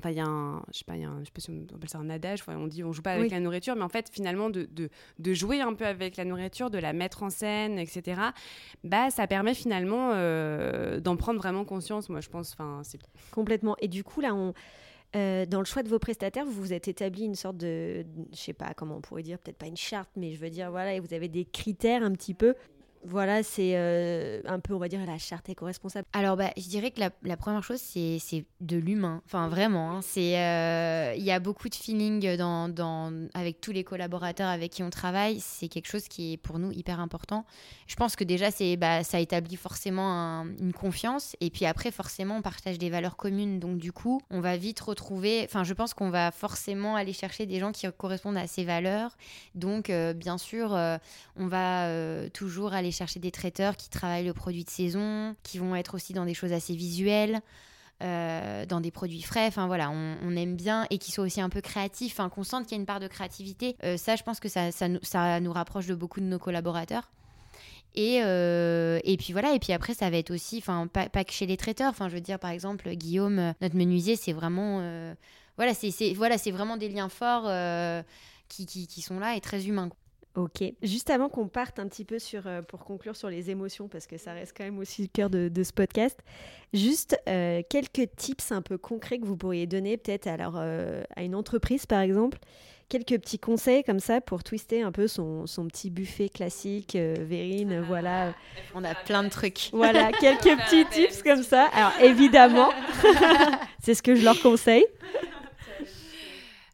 enfin, 0.00 0.10
il 0.10 0.16
y 0.16 0.20
a 0.20 0.26
un, 0.26 0.62
je 0.70 0.78
sais 0.78 0.84
pas, 0.84 0.96
y 0.96 1.04
a 1.04 1.08
un, 1.08 1.20
je 1.20 1.24
sais 1.24 1.30
pas 1.32 1.40
si 1.40 1.50
on 1.50 1.74
appelle 1.74 1.88
ça 1.88 1.98
un 1.98 2.10
adage, 2.10 2.44
on 2.46 2.66
dit 2.66 2.84
on 2.84 2.92
joue 2.92 3.02
pas 3.02 3.12
avec 3.12 3.30
la 3.30 3.40
nourriture, 3.40 3.74
mais 3.74 3.82
en 3.82 3.88
fait, 3.88 4.10
finalement, 4.12 4.50
de, 4.50 4.68
de, 4.70 4.90
de, 5.18 5.34
jouer 5.34 5.60
un 5.60 5.74
peu 5.74 5.86
avec 5.86 6.16
la 6.16 6.24
nourriture, 6.24 6.70
de 6.70 6.78
la 6.78 6.92
mettre 6.92 7.22
en 7.22 7.30
scène, 7.30 7.78
etc., 7.78 8.20
bah, 8.84 9.10
ça 9.10 9.26
permet 9.26 9.54
finalement 9.54 10.10
euh, 10.12 11.00
d'en 11.00 11.16
prendre 11.16 11.38
vraiment 11.38 11.64
conscience, 11.64 12.10
moi, 12.10 12.20
je 12.20 12.28
pense. 12.28 12.52
Enfin, 12.52 12.82
c'est... 12.84 13.00
Complètement. 13.30 13.76
Et 13.80 13.88
du 13.88 14.04
coup, 14.04 14.20
là, 14.20 14.34
on. 14.34 14.52
Euh, 15.16 15.46
dans 15.46 15.60
le 15.60 15.64
choix 15.64 15.82
de 15.82 15.88
vos 15.88 15.98
prestataires, 15.98 16.44
vous 16.44 16.52
vous 16.52 16.72
êtes 16.72 16.86
établi 16.86 17.24
une 17.24 17.34
sorte 17.34 17.56
de, 17.56 18.04
je 18.30 18.36
sais 18.36 18.52
pas 18.52 18.74
comment 18.74 18.96
on 18.96 19.00
pourrait 19.00 19.22
dire, 19.22 19.38
peut-être 19.38 19.56
pas 19.56 19.66
une 19.66 19.76
charte, 19.76 20.10
mais 20.16 20.32
je 20.32 20.38
veux 20.38 20.50
dire, 20.50 20.70
voilà, 20.70 20.94
et 20.94 21.00
vous 21.00 21.14
avez 21.14 21.28
des 21.28 21.46
critères 21.46 22.02
un 22.02 22.12
petit 22.12 22.34
peu 22.34 22.54
voilà, 23.04 23.42
c'est 23.42 23.72
euh, 23.74 24.40
un 24.46 24.60
peu, 24.60 24.74
on 24.74 24.78
va 24.78 24.88
dire, 24.88 25.04
la 25.06 25.18
charte 25.18 25.48
éco-responsable. 25.48 26.06
Alors, 26.12 26.36
bah, 26.36 26.50
je 26.56 26.68
dirais 26.68 26.90
que 26.90 27.00
la, 27.00 27.36
première 27.36 27.62
chose, 27.62 27.80
c'est 27.80 28.44
de 28.60 28.76
l'humain. 28.76 29.22
Enfin, 29.26 29.48
vraiment. 29.48 29.92
Hein. 29.92 30.00
c'est 30.02 30.38
euh, 30.38 31.14
Il 31.16 31.22
y 31.22 31.30
a 31.30 31.38
beaucoup 31.40 31.68
de 31.68 31.74
feeling 31.74 32.36
dans, 32.36 33.28
avec 33.34 33.60
tous 33.60 33.72
les 33.72 33.84
collaborateurs 33.84 34.48
avec 34.48 34.72
qui 34.72 34.82
on 34.82 34.90
travaille. 34.90 35.40
C'est 35.40 35.68
quelque 35.68 35.88
chose 35.88 36.08
qui 36.08 36.34
est 36.34 36.36
pour 36.36 36.58
nous 36.58 36.72
hyper 36.72 37.00
important. 37.00 37.44
Je 37.86 37.96
pense 37.96 38.16
que 38.16 38.24
déjà, 38.24 38.48
bah, 38.76 39.04
ça 39.04 39.20
établit 39.20 39.56
forcément 39.56 40.44
une 40.58 40.72
confiance. 40.72 41.36
Et 41.40 41.50
puis 41.50 41.66
après, 41.66 41.90
forcément, 41.90 42.36
on 42.36 42.42
partage 42.42 42.78
des 42.78 42.90
valeurs 42.90 43.16
communes. 43.16 43.60
Donc, 43.60 43.78
du 43.78 43.92
coup, 43.92 44.20
on 44.30 44.40
va 44.40 44.56
vite 44.56 44.80
retrouver. 44.80 45.42
Enfin, 45.44 45.64
je 45.64 45.74
pense 45.74 45.94
qu'on 45.94 46.10
va 46.10 46.30
forcément 46.30 46.96
aller 46.96 47.12
chercher 47.12 47.46
des 47.46 47.60
gens 47.60 47.72
qui 47.72 47.86
correspondent 47.96 48.36
à 48.36 48.46
ces 48.46 48.64
valeurs. 48.64 49.16
Donc, 49.54 49.88
euh, 49.88 50.12
bien 50.12 50.38
sûr, 50.38 50.76
on 51.36 51.46
va 51.46 51.88
toujours 52.30 52.72
aller 52.72 52.87
chercher 52.90 53.20
des 53.20 53.30
traiteurs 53.30 53.76
qui 53.76 53.90
travaillent 53.90 54.26
le 54.26 54.34
produit 54.34 54.64
de 54.64 54.70
saison, 54.70 55.36
qui 55.42 55.58
vont 55.58 55.74
être 55.74 55.94
aussi 55.94 56.12
dans 56.12 56.24
des 56.24 56.34
choses 56.34 56.52
assez 56.52 56.74
visuelles. 56.74 57.40
Euh, 58.00 58.64
dans 58.64 58.80
des 58.80 58.92
produits 58.92 59.22
frais. 59.22 59.46
Enfin 59.46 59.66
voilà, 59.66 59.90
on, 59.90 60.36
aime 60.36 60.54
bien 60.54 60.86
et 60.88 60.98
qui 60.98 61.10
soient 61.10 61.24
aussi 61.24 61.40
un 61.40 61.48
peu 61.48 61.60
créatifs, 61.60 62.12
enfin, 62.12 62.28
qu'on 62.28 62.44
sente 62.44 62.62
qu'il 62.66 62.76
y 62.76 62.78
a 62.78 62.80
une 62.80 62.86
part 62.86 63.00
de 63.00 63.08
créativité. 63.08 63.74
Euh, 63.82 63.96
ça, 63.96 64.14
je 64.14 64.22
pense 64.22 64.38
que 64.38 64.48
ça, 64.48 64.70
ça, 64.70 65.40
nous 65.40 65.52
rapproche 65.52 65.88
de 65.88 65.96
beaucoup 65.96 66.20
de 66.20 66.26
nos 66.26 66.38
collaborateurs. 66.38 67.10
Et, 67.96 68.20
euh, 68.22 69.00
et 69.02 69.16
puis 69.16 69.32
voilà, 69.32 69.52
et 69.52 69.58
puis 69.58 69.72
après, 69.72 69.94
ça 69.94 70.10
va 70.10 70.16
être 70.16 70.30
aussi, 70.30 70.58
enfin, 70.58 70.86
pas, 70.86 71.08
que 71.08 71.32
chez 71.32 71.46
les 71.46 71.56
traiteurs. 71.56 71.90
Enfin, 71.90 72.08
je 72.08 72.14
veux 72.14 72.20
dire, 72.20 72.38
par 72.38 72.50
exemple, 72.50 72.88
Guillaume, 72.90 73.52
notre 73.60 73.74
menuisier, 73.74 74.14
c'est 74.14 74.32
vraiment, 74.32 74.80
voilà, 75.56 75.74
c'est 75.74 76.14
voilà, 76.14 76.36
vraiment 76.36 76.76
des 76.76 76.88
liens 76.88 77.08
forts 77.08 77.50
qui, 78.48 78.66
qui, 78.66 79.02
sont 79.02 79.18
là 79.18 79.34
et 79.34 79.40
très 79.40 79.66
humains. 79.66 79.90
Ok. 80.38 80.62
Juste 80.84 81.10
avant 81.10 81.28
qu'on 81.28 81.48
parte 81.48 81.80
un 81.80 81.88
petit 81.88 82.04
peu 82.04 82.20
sur, 82.20 82.46
euh, 82.46 82.62
pour 82.62 82.84
conclure 82.84 83.16
sur 83.16 83.28
les 83.28 83.50
émotions, 83.50 83.88
parce 83.88 84.06
que 84.06 84.18
ça 84.18 84.32
reste 84.32 84.54
quand 84.56 84.62
même 84.62 84.78
aussi 84.78 85.02
le 85.02 85.08
cœur 85.08 85.30
de, 85.30 85.50
ce 85.64 85.72
podcast, 85.72 86.16
juste 86.72 87.20
euh, 87.28 87.62
quelques 87.68 88.08
tips 88.14 88.52
un 88.52 88.62
peu 88.62 88.78
concrets 88.78 89.18
que 89.18 89.24
vous 89.24 89.36
pourriez 89.36 89.66
donner 89.66 89.96
peut-être 89.96 90.28
alors, 90.28 90.54
euh, 90.56 91.02
à 91.16 91.24
une 91.24 91.34
entreprise 91.34 91.86
par 91.86 91.98
exemple, 92.02 92.38
quelques 92.88 93.18
petits 93.20 93.40
conseils 93.40 93.82
comme 93.82 93.98
ça 93.98 94.20
pour 94.20 94.44
twister 94.44 94.82
un 94.82 94.92
peu 94.92 95.08
son, 95.08 95.48
son 95.48 95.66
petit 95.66 95.90
buffet 95.90 96.28
classique, 96.28 96.94
Vérine, 96.94 97.80
voilà. 97.80 98.32
On 98.76 98.84
a 98.84 98.94
plein 98.94 99.24
de 99.24 99.30
trucs. 99.30 99.70
Voilà, 99.72 100.12
quelques 100.20 100.56
petits 100.56 100.86
tips 100.86 101.24
comme 101.24 101.42
ça. 101.42 101.64
Alors 101.72 101.92
évidemment, 102.00 102.70
c'est 103.82 103.94
ce 103.94 104.04
que 104.04 104.14
je 104.14 104.22
leur 104.22 104.40
conseille. 104.40 104.86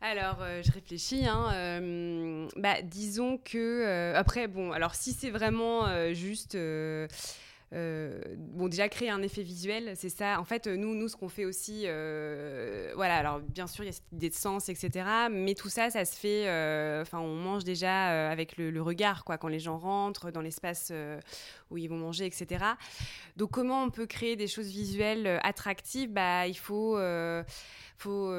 Alors, 0.07 0.43
euh, 0.43 0.61
je 0.63 0.71
réfléchis. 0.71 1.27
Hein, 1.27 1.51
euh, 1.55 2.47
bah, 2.57 2.83
disons 2.83 3.39
que 3.39 3.57
euh, 3.57 4.15
après, 4.15 4.49
bon, 4.49 4.71
alors 4.71 4.95
si 4.95 5.15
c'est 5.15 5.31
vraiment 5.31 6.13
juste 6.13 6.59
euh, 7.75 8.21
bon, 8.37 8.69
déjà 8.69 8.89
créer 8.89 9.11
un 9.11 9.23
effet 9.23 9.43
visuel, 9.43 9.93
c'est 9.97 10.09
ça. 10.09 10.39
En 10.39 10.45
fait, 10.45 10.67
nous, 10.67 10.95
nous 10.95 11.09
ce 11.09 11.17
qu'on 11.17 11.29
fait 11.29 11.45
aussi, 11.45 11.85
euh, 11.87 12.93
voilà, 12.95 13.17
alors 13.17 13.41
bien 13.41 13.67
sûr, 13.67 13.83
il 13.85 13.89
y 13.89 13.91
a 13.91 13.93
cette 13.93 14.13
idée 14.13 14.29
de 14.29 14.35
sens, 14.35 14.69
etc. 14.69 15.07
Mais 15.31 15.55
tout 15.55 15.69
ça, 15.69 15.91
ça 15.91 16.05
se 16.05 16.17
fait, 16.17 16.47
euh, 16.47 17.03
enfin, 17.03 17.19
on 17.19 17.35
mange 17.35 17.65
déjà 17.65 18.31
avec 18.31 18.57
le, 18.59 18.81
regard, 18.81 19.25
quoi, 19.25 19.39
quand 19.39 19.49
les 19.49 19.59
gens 19.59 19.79
rentrent 19.79 20.31
dans 20.31 20.41
l'espace 20.41 20.93
où 21.71 21.79
ils 21.79 21.89
vont 21.89 21.97
manger, 21.97 22.27
etc. 22.27 22.65
Donc, 23.37 23.51
comment 23.51 23.83
on 23.83 23.91
peut 23.91 24.07
créer 24.07 24.37
des 24.37 24.47
choses 24.47 24.69
visuelles 24.69 25.41
attractives? 25.43 26.13
Bah, 26.13 26.47
Il 26.47 26.59
faut 26.59 26.99
faut 27.97 28.33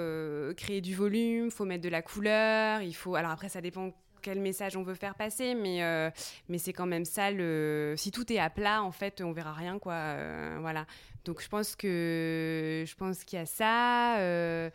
créer 0.56 0.82
du 0.82 0.96
volume, 0.96 1.52
faut 1.52 1.66
mettre 1.66 1.84
de 1.84 1.90
la 1.90 2.02
couleur, 2.02 2.82
il 2.82 2.96
faut. 2.96 3.16
Alors 3.16 3.32
après, 3.32 3.50
ça 3.50 3.62
dépend 3.62 3.92
quel 4.26 4.40
message 4.40 4.76
on 4.76 4.82
veut 4.82 4.96
faire 4.96 5.14
passer, 5.14 5.54
mais, 5.54 5.84
euh, 5.84 6.10
mais 6.50 6.58
c'est 6.58 6.74
quand 6.74 6.88
même 6.88 7.06
ça. 7.06 7.30
Le... 7.30 7.94
Si 7.96 8.10
tout 8.10 8.34
est 8.34 8.40
à 8.40 8.50
plat, 8.50 8.82
en 8.82 8.92
fait, 8.92 9.22
on 9.22 9.32
verra 9.32 9.54
rien, 9.54 9.78
quoi. 9.78 9.94
Euh, 9.94 10.58
voilà. 10.62 10.88
Donc 11.26 11.44
je 11.44 11.48
pense 11.48 11.76
que 11.76 12.84
je 12.88 12.96
pense 12.96 13.24
qu'il 13.24 13.38
y 13.38 13.42
a 13.42 13.46
ça. 13.46 14.18
Euh. 14.18 14.72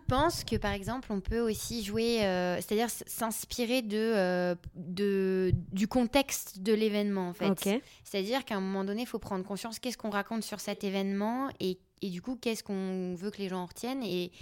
Je 0.00 0.16
pense 0.16 0.42
que 0.44 0.56
par 0.56 0.72
exemple, 0.72 1.10
on 1.10 1.20
peut 1.20 1.40
aussi 1.40 1.82
jouer, 1.82 2.18
c'est-à-dire 2.60 2.90
s'inspirer 2.90 3.80
de, 3.80 4.54
de, 4.74 5.54
du 5.72 5.88
contexte 5.88 6.58
de 6.58 6.74
l'événement, 6.74 7.28
en 7.28 7.32
fait. 7.32 7.80
C'est-à-dire 8.04 8.44
qu'à 8.44 8.56
un 8.56 8.60
moment 8.60 8.84
donné, 8.84 9.02
il 9.02 9.08
faut 9.08 9.20
prendre 9.20 9.42
conscience 9.42 9.78
qu'est-ce 9.78 9.96
qu'on 9.96 10.10
raconte 10.10 10.42
sur 10.42 10.60
cet 10.60 10.84
événement 10.84 11.48
et 11.60 11.78
et 12.02 12.10
du 12.10 12.20
coup, 12.20 12.36
qu'est-ce 12.36 12.62
qu'on 12.62 13.14
veut 13.14 13.30
que 13.30 13.38
les 13.38 13.48
gens 13.48 13.62
en 13.62 13.66
retiennent 13.66 14.02
et, 14.02 14.32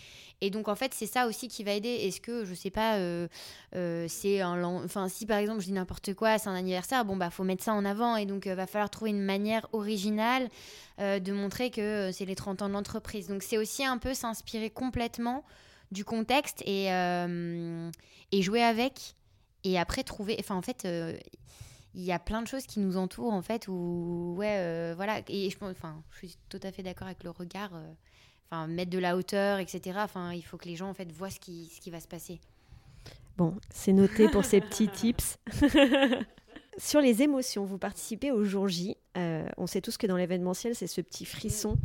et 0.40 0.50
donc, 0.50 0.68
en 0.68 0.74
fait, 0.74 0.94
c'est 0.94 1.06
ça 1.06 1.26
aussi 1.26 1.48
qui 1.48 1.64
va 1.64 1.72
aider. 1.72 1.88
Est-ce 1.88 2.20
que, 2.20 2.44
je 2.46 2.54
sais 2.54 2.70
pas, 2.70 2.96
euh, 2.96 3.28
euh, 3.76 4.06
c'est 4.08 4.40
un. 4.40 4.62
Enfin, 4.64 5.08
si 5.08 5.26
par 5.26 5.38
exemple, 5.38 5.60
je 5.60 5.66
dis 5.66 5.72
n'importe 5.72 6.14
quoi, 6.14 6.38
c'est 6.38 6.48
un 6.48 6.54
anniversaire, 6.54 7.04
bon, 7.04 7.16
bah, 7.16 7.28
faut 7.28 7.44
mettre 7.44 7.62
ça 7.62 7.74
en 7.74 7.84
avant. 7.84 8.16
Et 8.16 8.24
donc, 8.24 8.46
euh, 8.46 8.54
va 8.54 8.66
falloir 8.66 8.88
trouver 8.88 9.10
une 9.10 9.22
manière 9.22 9.66
originale 9.72 10.48
de 10.98 11.32
montrer 11.32 11.70
que 11.70 12.10
c'est 12.12 12.26
les 12.26 12.34
30 12.34 12.60
ans 12.60 12.68
de 12.68 12.74
l'entreprise. 12.74 13.26
Donc, 13.26 13.42
c'est 13.42 13.56
aussi 13.56 13.86
un 13.86 13.96
peu 13.96 14.12
s'inspirer 14.12 14.68
complètement 14.68 15.44
du 15.92 16.04
contexte 16.04 16.62
et, 16.66 16.88
et 18.32 18.42
jouer 18.42 18.62
avec. 18.62 19.14
Et 19.64 19.78
après, 19.78 20.02
trouver. 20.02 20.36
Enfin, 20.38 20.56
en 20.56 20.62
fait 20.62 20.86
il 21.94 22.02
y 22.02 22.12
a 22.12 22.18
plein 22.18 22.42
de 22.42 22.46
choses 22.46 22.66
qui 22.66 22.80
nous 22.80 22.96
entourent 22.96 23.32
en 23.32 23.42
fait 23.42 23.68
où 23.68 24.34
ouais 24.36 24.56
euh, 24.58 24.94
voilà. 24.96 25.20
Et 25.28 25.50
je 25.50 25.58
pense 25.58 25.70
enfin 25.70 26.02
je 26.12 26.18
suis 26.18 26.36
tout 26.48 26.60
à 26.62 26.72
fait 26.72 26.82
d'accord 26.82 27.06
avec 27.06 27.24
le 27.24 27.30
regard 27.30 27.70
euh, 27.74 27.92
enfin 28.50 28.66
mettre 28.66 28.90
de 28.90 28.98
la 28.98 29.16
hauteur 29.16 29.58
etc 29.58 29.98
enfin 29.98 30.32
il 30.32 30.42
faut 30.42 30.56
que 30.56 30.66
les 30.66 30.76
gens 30.76 30.88
en 30.88 30.94
fait 30.94 31.10
voient 31.10 31.30
ce 31.30 31.40
qui 31.40 31.70
ce 31.74 31.80
qui 31.80 31.90
va 31.90 32.00
se 32.00 32.08
passer. 32.08 32.40
Bon 33.36 33.56
c'est 33.70 33.92
noté 33.92 34.28
pour 34.28 34.44
ces 34.44 34.60
petits 34.60 34.88
tips 34.92 35.38
sur 36.78 37.00
les 37.00 37.22
émotions. 37.22 37.64
Vous 37.64 37.78
participez 37.78 38.30
au 38.30 38.44
jour 38.44 38.68
J. 38.68 38.96
Euh, 39.16 39.44
on 39.56 39.66
sait 39.66 39.80
tous 39.80 39.96
que 39.96 40.06
dans 40.06 40.16
l'événementiel 40.16 40.74
c'est 40.74 40.86
ce 40.86 41.00
petit 41.00 41.24
frisson 41.24 41.78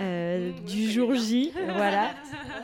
mmh, 0.00 0.64
du 0.66 0.90
jour 0.90 1.14
J. 1.14 1.52
Voilà. 1.66 2.14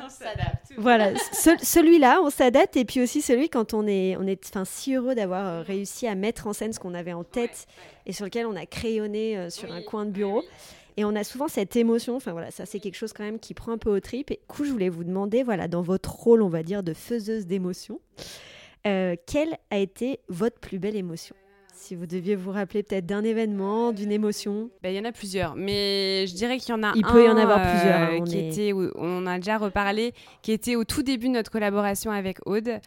On 0.05 0.09
s'adapte. 0.09 0.73
Voilà, 0.77 1.13
celui-là, 1.17 2.21
on 2.23 2.31
s'adapte. 2.31 2.77
Et 2.77 2.85
puis 2.85 3.01
aussi 3.01 3.23
celui 3.23 3.49
quand 3.49 3.75
on 3.75 3.87
est, 3.87 4.17
on 4.17 4.27
est 4.27 4.45
si 4.65 4.95
heureux 4.95 5.15
d'avoir 5.15 5.47
euh, 5.47 5.63
réussi 5.63 6.07
à 6.07 6.15
mettre 6.15 6.47
en 6.47 6.53
scène 6.53 6.73
ce 6.73 6.79
qu'on 6.79 6.95
avait 6.95 7.13
en 7.13 7.25
tête 7.25 7.67
et 8.07 8.13
sur 8.13 8.25
lequel 8.25 8.47
on 8.47 8.57
a 8.57 8.67
crayonné 8.67 9.37
euh, 9.37 9.51
sur 9.51 9.73
un 9.73 9.83
coin 9.83 10.05
de 10.05 10.11
bureau. 10.11 10.43
Et 10.97 11.05
on 11.05 11.17
a 11.17 11.25
souvent 11.25 11.49
cette 11.49 11.75
émotion, 11.75 12.15
enfin 12.15 12.33
voilà, 12.33 12.53
ça 12.53 12.67
c'est 12.67 12.79
quelque 12.79 12.95
chose 12.95 13.13
quand 13.13 13.25
même 13.25 13.41
qui 13.41 13.53
prend 13.53 13.73
un 13.73 13.79
peu 13.79 13.91
au 13.91 13.99
trip. 14.01 14.31
Et 14.31 14.41
coup, 14.47 14.65
je 14.65 14.71
voulais 14.71 14.89
vous 14.89 15.03
demander, 15.03 15.43
voilà, 15.43 15.67
dans 15.67 15.83
votre 15.83 16.13
rôle, 16.15 16.41
on 16.41 16.49
va 16.49 16.63
dire, 16.63 16.85
de 16.85 16.95
faiseuse 16.95 17.47
d'émotions, 17.47 18.01
euh, 18.87 19.17
quelle 19.27 19.57
a 19.71 19.79
été 19.79 20.21
votre 20.29 20.61
plus 20.61 20.79
belle 20.79 20.95
émotion? 20.95 21.35
Si 21.75 21.95
vous 21.95 22.07
deviez 22.07 22.37
vous 22.37 22.51
rappeler 22.53 22.83
peut-être 22.83 23.07
d'un 23.07 23.25
événement, 23.25 23.93
d'une 23.93 24.13
émotion 24.13 24.71
ben, 24.83 24.91
Il 24.91 24.97
y 24.97 25.01
en 25.01 25.05
a 25.05 25.13
plusieurs, 25.13 25.57
mais 25.57 26.27
je 26.27 26.35
dirais 26.35 26.59
qu'il 26.59 26.71
y 26.71 26.79
en 26.79 26.83
a 26.83 26.93
Il 26.95 27.05
un. 27.05 27.13
peut 27.13 27.25
y 27.25 27.29
en 27.29 27.37
avoir 27.37 27.61
plusieurs. 27.61 28.01
Hein, 28.01 28.19
on 28.21 28.25
qui 28.25 28.39
était, 28.39 28.73
on 28.95 29.27
a 29.27 29.37
déjà 29.37 29.59
reparlé, 29.59 30.15
qui 30.43 30.53
était 30.53 30.77
au 30.77 30.85
tout 30.85 31.03
début 31.03 31.29
de 31.29 31.33
notre 31.33 31.51
collaboration 31.51 32.11
avec 32.11 32.39
Aude. 32.47 32.81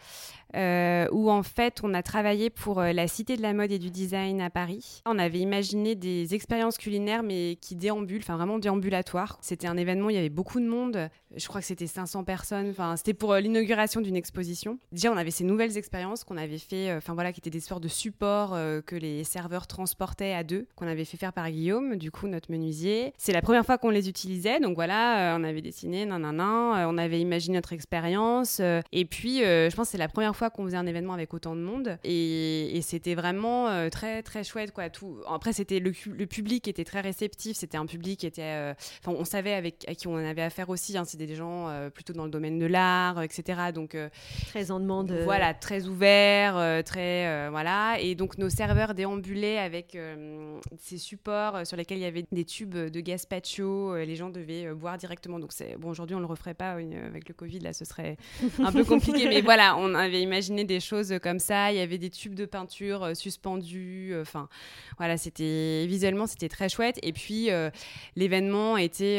Euh, 0.55 1.07
où 1.11 1.29
en 1.29 1.43
fait 1.43 1.81
on 1.83 1.93
a 1.93 2.01
travaillé 2.01 2.49
pour 2.49 2.79
euh, 2.79 2.93
la 2.93 3.07
Cité 3.07 3.35
de 3.35 3.41
la 3.41 3.53
mode 3.53 3.71
et 3.71 3.79
du 3.79 3.91
design 3.91 4.39
à 4.41 4.49
Paris. 4.49 5.01
On 5.05 5.19
avait 5.19 5.39
imaginé 5.39 5.95
des 5.95 6.33
expériences 6.33 6.77
culinaires 6.77 7.23
mais 7.23 7.57
qui 7.59 7.75
déambulent, 7.75 8.21
enfin 8.21 8.37
vraiment 8.37 8.59
déambulatoires. 8.59 9.37
C'était 9.41 9.67
un 9.67 9.77
événement, 9.77 10.09
il 10.09 10.15
y 10.15 10.19
avait 10.19 10.29
beaucoup 10.29 10.59
de 10.59 10.65
monde. 10.65 11.09
Je 11.35 11.47
crois 11.47 11.61
que 11.61 11.67
c'était 11.67 11.87
500 11.87 12.23
personnes. 12.23 12.69
Enfin, 12.69 12.95
c'était 12.95 13.13
pour 13.13 13.33
euh, 13.33 13.39
l'inauguration 13.39 13.99
d'une 13.99 14.15
exposition. 14.15 14.79
Déjà, 14.91 15.11
on 15.11 15.17
avait 15.17 15.31
ces 15.31 15.43
nouvelles 15.43 15.77
expériences 15.77 16.23
qu'on 16.23 16.37
avait 16.37 16.57
fait, 16.57 16.93
enfin 16.93 17.13
voilà, 17.13 17.33
qui 17.33 17.39
étaient 17.39 17.49
des 17.49 17.59
sortes 17.59 17.83
de 17.83 17.87
supports 17.87 18.57
que 18.85 18.95
les 18.95 19.23
serveurs 19.23 19.67
transportaient 19.67 20.33
à 20.33 20.43
deux, 20.43 20.67
qu'on 20.75 20.87
avait 20.87 21.05
fait 21.05 21.17
faire 21.17 21.33
par 21.33 21.49
Guillaume, 21.49 21.97
du 21.97 22.11
coup 22.11 22.27
notre 22.27 22.51
menuisier. 22.51 23.13
C'est 23.17 23.33
la 23.33 23.41
première 23.41 23.65
fois 23.65 23.77
qu'on 23.77 23.89
les 23.89 24.09
utilisait, 24.09 24.59
donc 24.59 24.75
voilà, 24.75 25.35
on 25.37 25.43
avait 25.43 25.61
dessiné, 25.61 26.05
nan, 26.05 26.21
nan, 26.21 26.35
nan, 26.35 26.87
on 26.87 26.97
avait 26.97 27.19
imaginé 27.19 27.57
notre 27.57 27.73
expérience. 27.73 28.59
et 28.59 29.05
puis, 29.05 29.39
je 29.39 29.75
pense 29.75 29.87
que 29.87 29.91
c'est 29.91 29.97
la 29.97 30.07
première 30.07 30.35
fois 30.37 30.49
qu'on 30.49 30.63
faisait 30.65 30.77
un 30.77 30.85
événement 30.85 31.13
avec 31.13 31.33
autant 31.33 31.55
de 31.55 31.61
monde. 31.61 31.97
Et, 32.03 32.79
c'était 32.81 33.15
vraiment 33.15 33.67
euh, 33.67 33.89
très, 33.89 34.23
très 34.23 34.43
chouette. 34.43 34.71
Quoi. 34.71 34.89
Tout... 34.89 35.17
Après, 35.27 35.51
c'était 35.51 35.79
le, 35.79 35.91
public 35.91 36.67
était 36.67 36.85
très 36.85 37.01
réceptif. 37.01 37.57
C'était 37.57 37.77
un 37.77 37.85
public 37.85 38.19
qui 38.19 38.27
était. 38.27 38.41
Euh, 38.43 38.73
enfin, 39.03 39.17
on 39.17 39.25
savait 39.25 39.53
avec 39.53 39.83
à 39.89 39.95
qui 39.95 40.07
on 40.07 40.13
en 40.13 40.25
avait 40.25 40.43
affaire 40.43 40.69
aussi. 40.69 40.97
Hein. 40.97 41.03
C'était 41.05 41.25
des 41.25 41.35
gens 41.35 41.67
euh, 41.67 41.89
plutôt 41.89 42.13
dans 42.13 42.23
le 42.23 42.29
domaine 42.29 42.59
de 42.59 42.65
l'art, 42.65 43.21
etc. 43.21 43.71
Donc, 43.73 43.97
très 44.47 44.71
en 44.71 44.79
demande. 44.79 45.11
Voilà, 45.23 45.53
très 45.53 45.87
ouverts, 45.87 46.83
très. 46.85 47.49
voilà. 47.49 47.97
Et 47.99 48.15
donc, 48.15 48.37
nos 48.37 48.49
serveurs 48.49 48.93
déambulaient 48.93 49.57
avec 49.57 49.97
ces 50.79 50.97
supports 50.97 51.65
sur 51.65 51.75
lesquels 51.75 51.97
il 51.97 52.03
y 52.03 52.05
avait 52.05 52.25
des 52.31 52.45
tubes 52.45 52.75
de 52.75 52.99
gazpacho. 52.99 53.95
les 53.95 54.15
gens 54.15 54.29
devaient 54.29 54.73
boire 54.73 54.97
directement. 54.97 55.39
Donc, 55.39 55.51
c'est 55.51 55.77
bon, 55.77 55.89
aujourd'hui, 55.89 56.15
on 56.15 56.19
le 56.19 56.25
referait 56.25 56.53
pas 56.53 56.71
avec 56.71 57.27
le 57.27 57.33
Covid. 57.33 57.59
Là, 57.59 57.73
ce 57.73 57.85
serait 57.85 58.17
un 58.59 58.71
peu 58.71 58.85
compliqué. 58.85 59.27
mais 59.27 59.41
voilà, 59.41 59.75
on 59.77 59.93
avait 59.95 60.21
imaginer 60.27 60.63
des 60.63 60.79
choses 60.79 61.17
comme 61.21 61.39
ça. 61.39 61.71
Il 61.71 61.77
y 61.77 61.81
avait 61.81 61.97
des 61.97 62.09
tubes 62.09 62.35
de 62.35 62.45
peinture 62.45 63.03
euh, 63.03 63.13
suspendus. 63.13 64.11
Euh, 64.13 64.21
enfin, 64.21 64.47
voilà, 64.97 65.17
c'était 65.17 65.85
visuellement 65.87 66.27
c'était 66.27 66.49
très 66.49 66.69
chouette. 66.69 66.99
Et 67.01 67.13
puis 67.13 67.49
euh, 67.49 67.69
l'événement 68.15 68.77
était 68.77 69.17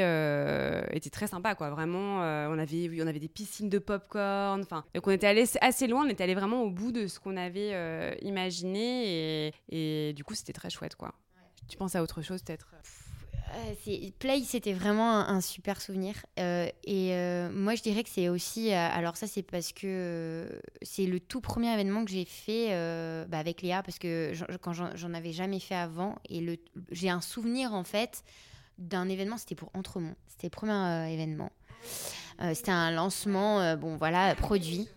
était 0.93 1.11
très 1.11 1.27
sympa, 1.27 1.55
quoi. 1.55 1.71
Vraiment, 1.71 2.19
on 2.19 2.59
avait 2.59 2.91
on 3.03 3.07
avait 3.07 3.21
des 3.21 3.29
piscines 3.29 3.69
de 3.69 3.79
popcorn. 3.79 4.61
Enfin, 4.63 4.85
donc 4.95 5.07
on 5.07 5.11
était 5.11 5.27
allé 5.27 5.45
assez 5.61 5.87
loin. 5.87 6.07
On 6.07 6.09
était 6.09 6.25
allé 6.25 6.35
vraiment 6.35 6.63
au 6.63 6.71
bout 6.71 6.93
de 6.93 7.07
ce 7.07 7.19
qu'on 7.19 7.37
avait 7.37 8.19
imaginé 8.23 9.49
et, 9.49 9.55
et, 9.71 10.13
du 10.13 10.25
coup 10.25 10.35
c'était 10.35 10.53
très 10.53 10.71
chouette, 10.71 10.95
quoi. 10.95 11.13
Tu 11.69 11.77
penses 11.77 11.97
à 11.97 12.03
autre 12.03 12.23
chose 12.23 12.43
peut-être? 12.43 12.69
Play, 14.19 14.43
c'était 14.45 14.73
vraiment 14.73 15.11
un, 15.11 15.41
super 15.41 15.81
souvenir. 15.81 16.15
Euh, 16.39 16.69
et 16.85 17.13
euh, 17.13 17.51
moi, 17.51 17.75
je 17.75 17.83
dirais 17.83 18.03
que 18.03 18.11
c'est 18.11 18.29
aussi. 18.29 18.73
alors, 18.73 19.17
ça, 19.17 19.27
c'est 19.27 19.43
parce 19.43 19.73
que 19.73 20.61
c'est 20.83 21.07
le 21.07 21.21
tout 21.21 21.41
premier 21.41 21.73
événement 21.73 22.05
que 22.05 22.11
j'ai 22.11 22.25
fait 22.25 22.69
bah, 23.29 23.39
avec 23.39 23.63
Léa, 23.63 23.83
parce 23.83 23.99
que 23.99 24.33
quand 24.61 24.73
j'en 24.73 25.15
avais 25.15 25.33
jamais 25.33 25.61
fait 25.61 25.75
avant. 25.75 26.17
Et 26.29 26.61
j'ai 26.91 27.11
un 27.11 27.21
souvenir, 27.21 27.73
en 27.73 27.85
fait, 27.85 28.23
d'un 28.79 29.09
événement, 29.09 29.39
c'était 29.39 29.55
pour 29.55 29.71
Entremont. 29.75 30.15
C'était 30.29 30.47
le 30.47 30.51
premier 30.51 31.13
événement. 31.13 31.51
c'était 32.55 32.71
un 32.71 32.91
lancement, 32.91 33.77
bon, 33.77 33.97
voilà, 33.97 34.35
produit. 34.35 34.89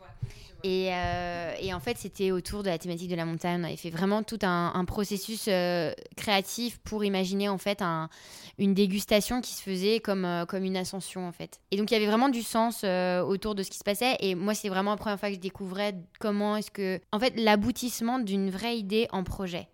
Et, 0.63 0.89
euh, 0.91 1.53
et 1.59 1.73
en 1.73 1.79
fait, 1.79 1.97
c'était 1.97 2.31
autour 2.31 2.63
de 2.63 2.69
la 2.69 2.77
thématique 2.77 3.09
de 3.09 3.15
la 3.15 3.25
montagne. 3.25 3.61
On 3.61 3.63
avait 3.63 3.75
fait 3.77 3.89
vraiment 3.89 4.23
tout 4.23 4.39
un, 4.43 4.85
processus 4.85 5.45
euh, 5.47 5.93
créatif 6.15 6.79
pour 6.79 7.03
imaginer 7.03 7.49
en 7.49 7.57
fait 7.57 7.81
un, 7.81 8.09
une 8.57 8.73
dégustation 8.73 9.41
qui 9.41 9.53
se 9.53 9.61
faisait 9.61 9.99
comme, 9.99 10.25
euh, 10.25 10.45
comme 10.45 10.63
une 10.63 10.77
ascension 10.77 11.27
en 11.27 11.31
fait. 11.31 11.61
Et 11.71 11.77
donc 11.77 11.89
il 11.89 11.93
y 11.93 11.97
avait 11.97 12.07
vraiment 12.07 12.29
du 12.29 12.43
sens 12.43 12.83
autour 12.83 13.55
de 13.55 13.63
ce 13.63 13.71
qui 13.71 13.77
se 13.77 13.83
passait. 13.83 14.15
Et 14.19 14.35
moi, 14.35 14.53
c'est 14.53 14.69
vraiment 14.69 14.91
la 14.91 14.97
première 14.97 15.19
fois 15.19 15.29
que 15.29 15.35
je 15.35 15.39
découvrais 15.39 15.95
comment 16.19 16.57
est-ce 16.57 16.71
que, 16.71 16.99
en 17.11 17.19
fait, 17.19 17.33
l'aboutissement 17.37 18.19
d'une 18.19 18.49
vraie 18.49 18.77
idée 18.77 19.07
en 19.11 19.23
projet. 19.23 19.67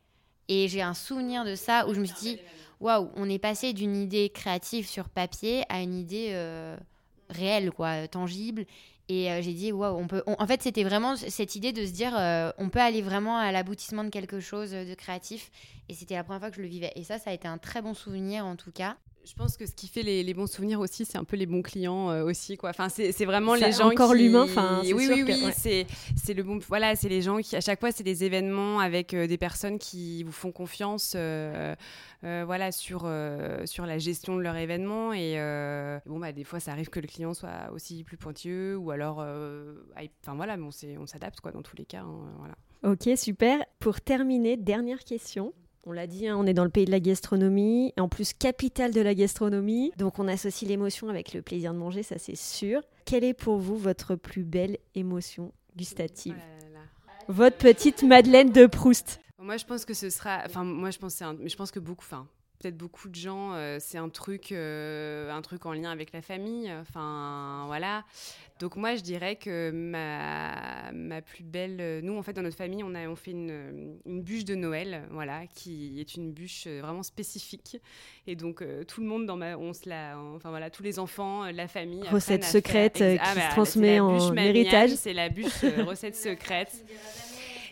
Et 0.47 0.69
j'ai 0.69 0.81
un 0.81 0.93
souvenir 0.93 1.43
de 1.43 1.55
ça 1.55 1.87
où 1.87 1.93
je 1.93 1.99
me 1.99 2.05
suis 2.05 2.15
dit, 2.15 2.39
waouh, 2.79 3.09
on 3.15 3.29
est 3.29 3.39
passé 3.39 3.73
d'une 3.73 3.95
idée 3.97 4.29
créative 4.29 4.87
sur 4.87 5.09
papier 5.09 5.63
à 5.67 5.81
une 5.81 5.95
idée 5.95 6.33
réelle, 7.29 7.71
quoi, 7.71 8.07
tangible. 8.07 8.65
Et 9.09 9.31
euh, 9.31 9.41
j'ai 9.41 9.53
dit, 9.53 9.71
waouh, 9.71 9.97
on 9.97 10.07
peut. 10.07 10.21
on- 10.27 10.35
en 10.37 10.47
fait, 10.47 10.61
c'était 10.61 10.83
vraiment 10.83 11.15
cette 11.15 11.55
idée 11.55 11.71
de 11.71 11.85
se 11.85 11.91
dire, 11.91 12.13
euh, 12.17 12.51
on 12.57 12.69
peut 12.69 12.79
aller 12.81 13.01
vraiment 13.01 13.37
à 13.37 13.51
l'aboutissement 13.51 14.03
de 14.03 14.09
quelque 14.09 14.39
chose 14.39 14.71
de 14.71 14.93
créatif. 14.95 15.49
Et 15.89 15.93
c'était 15.93 16.15
la 16.15 16.23
première 16.25 16.41
fois 16.41 16.49
que 16.49 16.57
je 16.57 16.61
le 16.61 16.67
vivais. 16.67 16.91
Et 16.95 17.03
ça, 17.03 17.17
ça 17.17 17.29
a 17.29 17.33
été 17.33 17.47
un 17.47 17.57
très 17.57 17.81
bon 17.81 17.93
souvenir, 17.93 18.45
en 18.45 18.55
tout 18.57 18.71
cas. 18.71 18.97
Je 19.25 19.33
pense 19.33 19.57
que 19.57 19.65
ce 19.65 19.73
qui 19.73 19.89
fait 19.89 20.03
les, 20.03 20.23
les 20.23 20.33
bons 20.33 20.47
souvenirs 20.47 20.79
aussi, 20.79 21.03
c'est 21.03 21.17
un 21.17 21.25
peu 21.25 21.35
les 21.35 21.45
bons 21.45 21.61
clients 21.61 22.09
euh, 22.11 22.23
aussi, 22.23 22.55
quoi. 22.55 22.69
Enfin, 22.69 22.87
c'est 22.87 23.11
c'est 23.11 23.25
vraiment 23.25 23.55
les 23.55 23.73
gens 23.73 23.91
encore 23.91 24.13
qui... 24.13 24.19
l'humain, 24.19 24.43
enfin, 24.43 24.79
c'est 24.85 24.93
oui, 24.93 25.05
oui, 25.11 25.23
oui, 25.27 25.43
ouais. 25.43 25.51
c'est 25.51 25.85
c'est 26.15 26.33
le 26.33 26.43
bon. 26.43 26.59
Voilà, 26.69 26.95
c'est 26.95 27.09
les 27.09 27.21
gens 27.21 27.37
qui, 27.39 27.53
à 27.57 27.59
chaque 27.59 27.81
fois, 27.81 27.91
c'est 27.91 28.03
des 28.05 28.23
événements 28.23 28.79
avec 28.79 29.13
euh, 29.13 29.27
des 29.27 29.37
personnes 29.37 29.79
qui 29.79 30.23
vous 30.23 30.31
font 30.31 30.53
confiance, 30.53 31.11
euh, 31.17 31.75
euh, 32.23 32.43
voilà, 32.45 32.71
sur 32.71 33.01
euh, 33.03 33.65
sur 33.65 33.85
la 33.85 33.97
gestion 33.97 34.37
de 34.37 34.41
leur 34.41 34.55
événement. 34.55 35.11
Et 35.11 35.33
euh, 35.35 35.99
bon, 36.05 36.19
bah, 36.19 36.31
des 36.31 36.45
fois, 36.45 36.61
ça 36.61 36.71
arrive 36.71 36.87
que 36.87 37.01
le 37.01 37.07
client 37.07 37.33
soit 37.33 37.69
aussi 37.73 38.05
plus 38.05 38.15
pointilleux, 38.15 38.77
ou 38.77 38.91
alors, 38.91 38.96
euh, 39.19 39.75
aille- 39.95 40.11
enfin 40.23 40.35
voilà, 40.35 40.57
mais 40.57 40.65
on 40.97 41.05
s'adapte, 41.05 41.39
quoi, 41.41 41.51
dans 41.51 41.61
tous 41.61 41.75
les 41.77 41.85
cas. 41.85 42.01
hein, 42.01 42.33
voilà. 42.39 42.55
Ok, 42.83 43.09
super. 43.17 43.63
Pour 43.79 44.01
terminer, 44.01 44.57
dernière 44.57 45.03
question. 45.03 45.53
On 45.85 45.91
l'a 45.93 46.05
dit, 46.05 46.27
hein, 46.27 46.35
on 46.37 46.45
est 46.45 46.53
dans 46.53 46.65
le 46.65 46.69
pays 46.69 46.85
de 46.85 46.91
la 46.91 46.99
gastronomie, 46.99 47.93
et 47.95 48.01
en 48.01 48.09
plus 48.09 48.33
capitale 48.33 48.93
de 48.93 48.99
la 49.01 49.15
gastronomie. 49.15 49.91
Donc 49.97 50.19
on 50.19 50.27
associe 50.27 50.67
l'émotion 50.69 51.07
avec 51.09 51.33
le 51.33 51.41
plaisir 51.41 51.73
de 51.73 51.77
manger, 51.79 52.03
ça 52.03 52.17
c'est 52.17 52.35
sûr. 52.35 52.81
Quelle 53.05 53.23
est 53.23 53.33
pour 53.33 53.57
vous 53.57 53.77
votre 53.77 54.15
plus 54.15 54.43
belle 54.43 54.77
émotion 54.95 55.53
gustative? 55.77 56.35
Oh. 56.37 57.23
Votre 57.29 57.57
petite 57.57 58.03
Madeleine 58.03 58.51
de 58.51 58.65
Proust. 58.65 59.19
Moi, 59.39 59.57
je 59.57 59.65
pense 59.65 59.85
que 59.85 59.93
ce 59.93 60.09
sera. 60.09 60.41
Enfin, 60.45 60.63
moi, 60.63 60.91
je 60.91 60.97
pense, 60.97 61.13
que 61.13 61.17
c'est 61.19 61.25
un- 61.25 61.35
mais 61.35 61.47
je 61.49 61.55
pense 61.55 61.71
que 61.71 61.79
beaucoup. 61.79 62.03
Enfin, 62.05 62.27
peut-être 62.59 62.77
beaucoup 62.77 63.09
de 63.09 63.15
gens, 63.15 63.53
euh, 63.53 63.77
c'est 63.79 63.97
un 63.97 64.09
truc, 64.09 64.51
euh, 64.51 65.31
un 65.31 65.41
truc 65.41 65.65
en 65.65 65.73
lien 65.73 65.91
avec 65.91 66.11
la 66.11 66.21
famille. 66.21 66.71
Enfin, 66.81 67.63
voilà. 67.67 68.03
Donc 68.59 68.75
moi, 68.75 68.95
je 68.95 69.01
dirais 69.01 69.35
que 69.35 69.69
ma, 69.71 70.91
ma 70.91 71.21
plus 71.21 71.43
belle. 71.43 72.01
Nous, 72.03 72.17
en 72.17 72.23
fait, 72.23 72.33
dans 72.33 72.41
notre 72.41 72.57
famille, 72.57 72.83
on 72.83 72.95
a, 72.95 73.07
on 73.07 73.15
fait 73.15 73.31
une, 73.31 73.99
une 74.05 74.21
bûche 74.23 74.45
de 74.45 74.55
Noël, 74.55 75.03
voilà, 75.11 75.45
qui 75.53 75.99
est 75.99 76.15
une 76.15 76.31
bûche 76.31 76.63
euh, 76.65 76.81
vraiment 76.81 77.03
spécifique. 77.03 77.79
Et 78.25 78.35
donc, 78.35 78.61
euh, 78.63 78.83
tout 78.83 79.01
le 79.01 79.07
monde 79.07 79.25
dans 79.27 79.37
ma, 79.37 79.55
on 79.57 79.73
se 79.73 79.87
la, 79.87 80.17
enfin 80.35 80.49
voilà, 80.49 80.71
tous 80.71 80.81
les 80.83 80.97
enfants, 80.97 81.45
la 81.51 81.67
famille. 81.67 82.07
Recette 82.09 82.43
secrète, 82.43 82.97
faire- 82.97 83.21
qui 83.21 83.29
se 83.29 83.35
bah, 83.35 83.41
c'est 83.41 83.49
transmet 83.49 83.99
en 83.99 84.35
héritage. 84.35 84.91
C'est 84.95 85.13
la 85.13 85.29
bûche 85.29 85.63
euh, 85.63 85.83
recette 85.83 86.15
secrète. 86.15 86.83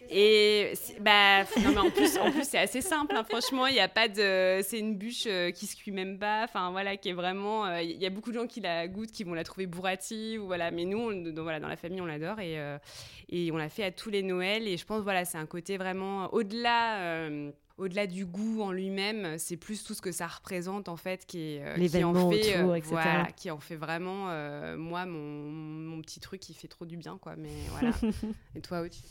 Et 0.09 0.73
bah 0.99 1.43
f- 1.43 1.61
non 1.63 1.71
mais 1.71 1.77
en 1.79 1.89
plus 1.89 2.17
en 2.17 2.31
plus 2.31 2.43
c'est 2.47 2.59
assez 2.59 2.81
simple 2.81 3.15
hein, 3.15 3.23
franchement 3.23 3.65
il 3.67 3.75
y 3.75 3.79
a 3.79 3.87
pas 3.87 4.07
de 4.07 4.61
c'est 4.63 4.77
une 4.79 4.95
bûche 4.95 5.23
euh, 5.25 5.49
qui 5.51 5.65
se 5.65 5.75
cuit 5.75 5.91
même 5.91 6.19
pas 6.19 6.43
enfin 6.43 6.69
voilà 6.71 6.95
qui 6.95 7.09
est 7.09 7.13
vraiment 7.13 7.65
euh, 7.65 7.81
il 7.81 7.97
y 8.01 8.05
a 8.05 8.09
beaucoup 8.11 8.31
de 8.31 8.37
gens 8.37 8.45
qui 8.47 8.61
la 8.61 8.87
goûtent 8.87 9.11
qui 9.11 9.23
vont 9.23 9.33
la 9.33 9.43
trouver 9.43 9.65
bourrative 9.65 10.43
ou 10.43 10.45
voilà 10.45 10.69
mais 10.69 10.85
nous 10.85 10.99
on- 10.99 11.31
dans, 11.31 11.41
voilà 11.43 11.59
dans 11.59 11.67
la 11.67 11.75
famille 11.77 12.01
on 12.01 12.05
l'adore 12.05 12.39
et 12.39 12.59
euh, 12.59 12.77
et 13.29 13.51
on 13.51 13.57
l'a 13.57 13.69
fait 13.69 13.83
à 13.83 13.91
tous 13.91 14.09
les 14.11 14.21
Noëls 14.21 14.67
et 14.67 14.77
je 14.77 14.85
pense 14.85 15.01
voilà 15.01 15.25
c'est 15.25 15.37
un 15.39 15.47
côté 15.47 15.77
vraiment 15.77 16.31
au-delà 16.33 16.99
euh, 16.99 17.51
au-delà 17.77 18.07
du 18.07 18.25
goût 18.25 18.61
en 18.61 18.71
lui-même, 18.71 19.37
c'est 19.37 19.57
plus 19.57 19.83
tout 19.83 19.93
ce 19.93 20.01
que 20.01 20.13
ça 20.13 20.27
représente 20.27 20.87
en 20.87 20.95
fait 20.95 21.25
qui 21.25 21.55
est 21.55 21.61
euh, 21.61 21.75
qui 21.99 22.03
en 22.05 22.13
fait, 22.31 22.57
autour, 22.61 22.71
euh, 22.71 22.75
etc. 22.75 22.91
Voilà, 22.91 23.25
qui 23.35 23.51
en 23.51 23.59
fait 23.59 23.75
vraiment 23.75 24.27
euh, 24.29 24.77
moi 24.77 25.05
mon, 25.05 25.19
mon 25.19 26.01
petit 26.01 26.21
truc 26.21 26.39
qui 26.39 26.53
fait 26.53 26.69
trop 26.69 26.85
du 26.85 26.95
bien 26.95 27.17
quoi. 27.21 27.35
Mais 27.37 27.49
voilà. 27.71 27.91
Et 28.55 28.61
toi 28.61 28.79
aussi 28.79 29.03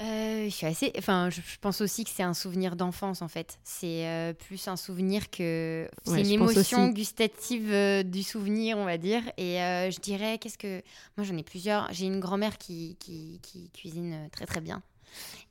Euh, 0.00 0.44
je 0.44 0.50
suis 0.50 0.66
assez. 0.66 0.92
Enfin, 0.96 1.28
je, 1.30 1.40
je 1.40 1.58
pense 1.60 1.80
aussi 1.80 2.04
que 2.04 2.10
c'est 2.10 2.22
un 2.22 2.34
souvenir 2.34 2.76
d'enfance 2.76 3.20
en 3.20 3.28
fait. 3.28 3.58
C'est 3.64 4.06
euh, 4.06 4.32
plus 4.32 4.68
un 4.68 4.76
souvenir 4.76 5.28
que. 5.30 5.88
C'est 6.04 6.12
Ouais, 6.12 6.20
une 6.20 6.30
émotion 6.30 6.88
gustative 6.88 7.72
euh, 7.72 8.02
du 8.04 8.22
souvenir, 8.22 8.78
on 8.78 8.84
va 8.84 8.96
dire. 8.96 9.22
Et 9.36 9.56
je 9.56 9.98
dirais, 10.00 10.38
qu'est-ce 10.38 10.58
que. 10.58 10.82
Moi, 11.16 11.24
j'en 11.24 11.36
ai 11.36 11.42
plusieurs. 11.42 11.92
J'ai 11.92 12.06
une 12.06 12.20
grand-mère 12.20 12.58
qui, 12.58 12.96
qui, 13.00 13.40
qui 13.42 13.70
cuisine 13.70 14.28
très 14.30 14.46
très 14.46 14.60
bien. 14.60 14.82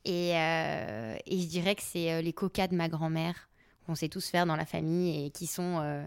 Et, 0.04 0.30
et 0.30 1.40
je 1.40 1.46
dirais 1.46 1.74
que 1.74 1.82
c'est 1.82 2.22
les 2.22 2.32
coca 2.32 2.68
de 2.68 2.74
ma 2.74 2.88
grand-mère 2.88 3.48
qu'on 3.84 3.94
sait 3.94 4.08
tous 4.08 4.28
faire 4.28 4.46
dans 4.46 4.56
la 4.56 4.66
famille 4.66 5.26
et 5.26 5.30
qui 5.30 5.46
sont 5.46 6.06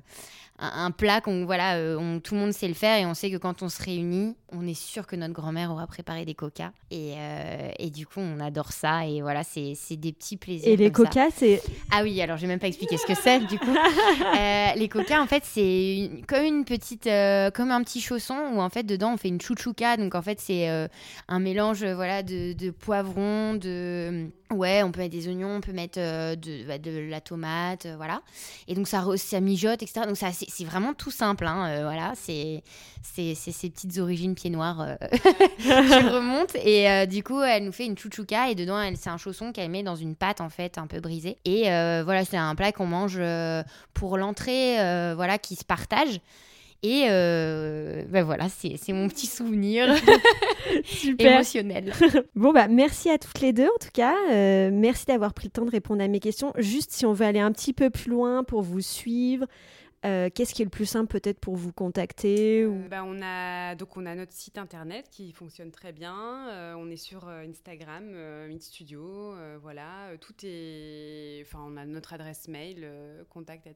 un, 0.62 0.86
un 0.86 0.92
plat 0.92 1.20
qu'on 1.20 1.46
voilà, 1.46 1.76
euh, 1.76 1.98
on- 2.00 2.20
tout 2.22 2.36
le 2.36 2.40
monde 2.42 2.54
sait 2.54 2.68
le 2.70 2.74
faire 2.76 2.98
et 3.00 3.06
on 3.06 3.14
sait 3.14 3.30
que 3.32 3.38
quand 3.38 3.62
on 3.64 3.68
se 3.70 3.82
réunit, 3.84 4.36
on 4.54 4.66
est 4.68 4.74
sûr 4.80 5.08
que 5.08 5.16
notre 5.18 5.34
grand-mère 5.34 5.72
aura 5.72 5.88
préparé 5.88 6.24
des 6.24 6.36
coca 6.36 6.72
et, 6.92 7.16
euh, 7.18 7.72
et 7.80 7.90
du 7.90 8.06
coup 8.06 8.20
on 8.20 8.40
adore 8.40 8.72
ça 8.72 9.06
et 9.08 9.22
voilà 9.22 9.44
c'est 9.44 9.74
c'est 9.76 9.96
des 9.98 10.14
petits 10.14 10.38
plaisirs. 10.38 10.68
Et 10.70 10.78
les 10.78 10.92
coca, 10.92 11.28
c'est 11.36 11.62
Ah 11.92 12.04
oui, 12.04 12.22
alors 12.22 12.38
j'ai 12.38 12.48
même 12.48 12.60
pas 12.60 12.68
expliqué 12.68 12.96
ce 12.98 13.06
que 13.06 13.16
c'est 13.16 13.40
du 13.48 13.58
coup. 13.60 13.76
Euh, 14.38 14.68
les 14.76 14.88
coca 14.88 15.22
en 15.22 15.28
fait 15.28 15.44
c'est 15.46 15.98
une- 15.98 16.26
comme 16.26 16.44
une 16.44 16.64
petite, 16.66 17.04
comme 17.54 17.72
un 17.72 17.84
petit 17.84 18.02
chausson 18.02 18.36
où 18.54 18.62
en 18.62 18.70
fait 18.70 18.84
dedans 18.84 19.14
on 19.14 19.18
fait 19.18 19.28
une 19.30 19.42
chouchouka 19.42 19.98
donc 19.98 20.16
en 20.16 20.22
fait 20.22 20.40
c'est 20.40 20.68
un 21.28 21.40
mélange 21.40 21.84
voilà 21.84 22.24
de, 22.24 22.54
de 22.54 22.70
poivrons, 22.72 23.56
de 23.56 24.28
ouais 24.52 24.84
on 24.84 24.92
peut 24.92 25.00
mettre 25.02 25.16
des 25.16 25.28
oignons, 25.28 25.56
on 25.58 25.62
peut 25.62 25.72
mettre 25.74 26.00
euh, 26.00 26.36
de, 26.36 26.66
bah, 26.68 26.78
de 26.78 26.92
la 27.10 27.22
tomate, 27.22 27.86
euh, 27.86 27.96
voilà. 27.96 28.22
Et 28.68 28.76
donc 28.76 28.88
ça, 28.88 29.04
ça 29.18 29.40
mijote 29.40 29.82
etc. 29.82 30.02
Donc 30.08 30.18
ça 30.18 30.32
c'est 30.32 30.50
c'est 30.52 30.66
vraiment 30.66 30.94
tout 30.94 31.12
simple 31.12 31.46
hein, 31.46 31.68
euh, 31.70 31.84
voilà 31.84 32.14
c'est 32.16 32.64
ces 33.04 33.70
petites 33.70 33.98
origines 33.98 34.36
pieds 34.36 34.50
noirs 34.50 34.82
euh, 34.82 34.96
qui 35.58 35.70
remontent 35.70 36.60
et 36.64 36.90
euh, 36.90 37.06
du 37.06 37.24
coup 37.24 37.42
elle 37.42 37.66
nous 37.66 37.72
fait 37.72 37.86
une 37.86 37.98
chouchouka 37.98 38.50
et 38.50 38.56
dedans 38.56 38.82
c'est 38.96 39.10
un 39.10 39.18
chausson 39.18 39.52
qu'elle 39.52 39.70
met 39.70 39.84
dans 39.84 39.96
une 39.96 40.16
pâte 40.16 40.42
en 40.42 40.50
fait 40.50 40.78
un 40.78 40.88
peu 40.88 41.00
brisée 41.00 41.38
et 41.46 41.72
euh, 41.72 42.02
voilà 42.04 42.26
c'est 42.26 42.38
un 42.38 42.56
plat 42.56 42.72
qu'on 42.72 42.88
mange 42.88 43.20
pour 43.94 44.18
l'entrée 44.18 44.76
voilà 45.16 45.38
qui 45.38 45.56
se 45.56 45.66
partage 45.66 46.20
et 46.84 47.06
euh, 47.10 48.04
ben 48.10 48.24
voilà 48.24 48.50
c'est 48.50 48.76
c'est 48.82 48.92
mon 48.92 49.08
petit 49.08 49.28
souvenir 49.28 49.88
super. 50.84 51.34
émotionnel 51.34 51.94
Bon, 52.36 52.52
bah, 52.54 52.68
merci 52.68 53.10
à 53.12 53.20
toutes 53.20 53.40
les 53.42 53.54
deux 53.54 53.68
en 53.68 53.80
tout 53.80 53.92
cas. 53.94 54.16
Euh, 54.32 54.72
merci 54.74 55.06
d'avoir 55.06 55.34
pris 55.34 55.48
le 55.48 55.52
temps 55.52 55.66
de 55.66 55.70
répondre 55.70 56.04
à 56.04 56.08
mes 56.08 56.20
questions. 56.20 56.54
Juste 56.58 56.92
si 56.92 57.06
on 57.06 57.14
veut 57.14 57.26
aller 57.26 57.40
un 57.40 57.52
petit 57.52 57.74
peu 57.74 57.92
plus 57.92 58.10
loin 58.10 58.44
pour 58.44 58.64
vous 58.64 58.82
suivre, 58.82 59.46
euh, 60.06 60.30
qu'est-ce 60.34 60.54
qui 60.54 60.62
est 60.62 60.66
le 60.66 60.72
plus 60.72 60.86
simple 60.88 61.08
peut-être 61.08 61.40
pour 61.40 61.56
vous 61.56 61.72
contacter 61.72 62.66
ou... 62.66 62.74
Euh, 62.74 62.88
bah, 62.90 63.04
on 63.06 63.22
a 63.22 63.76
donc 63.76 63.96
on 63.98 64.06
a 64.06 64.16
notre 64.16 64.34
site 64.34 64.58
internet 64.58 65.06
qui 65.12 65.32
fonctionne 65.32 65.72
très 65.72 65.92
bien. 65.92 66.48
Euh, 66.50 66.74
on 66.78 66.90
est 66.90 66.98
sur 66.98 67.28
euh, 67.28 67.44
Instagram, 67.48 68.06
euh, 68.14 68.48
Meet 68.48 68.64
Studio, 68.64 69.34
euh, 69.34 69.58
voilà. 69.62 70.08
Euh, 70.10 70.18
Tout 70.20 70.34
est, 70.44 71.44
enfin 71.46 71.60
on 71.68 71.78
a 71.78 71.86
notre 71.86 72.14
adresse 72.14 72.48
mail 72.48 72.80
euh, 72.84 73.24
contact 73.30 73.68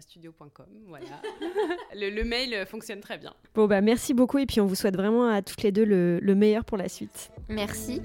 studiocom 0.00 0.50
voilà. 0.86 1.06
le, 1.94 2.10
le 2.10 2.24
mail 2.24 2.64
fonctionne 2.66 3.00
très 3.00 3.18
bien. 3.18 3.34
Bon, 3.54 3.66
bah, 3.66 3.80
merci 3.80 4.14
beaucoup 4.14 4.38
et 4.38 4.46
puis 4.46 4.60
on 4.60 4.66
vous 4.66 4.74
souhaite 4.74 4.96
vraiment 4.96 5.28
à 5.28 5.42
toutes 5.42 5.62
les 5.62 5.72
deux 5.72 5.84
le, 5.84 6.18
le 6.20 6.34
meilleur 6.34 6.64
pour 6.64 6.78
la 6.78 6.88
suite. 6.88 7.30
merci 7.48 8.00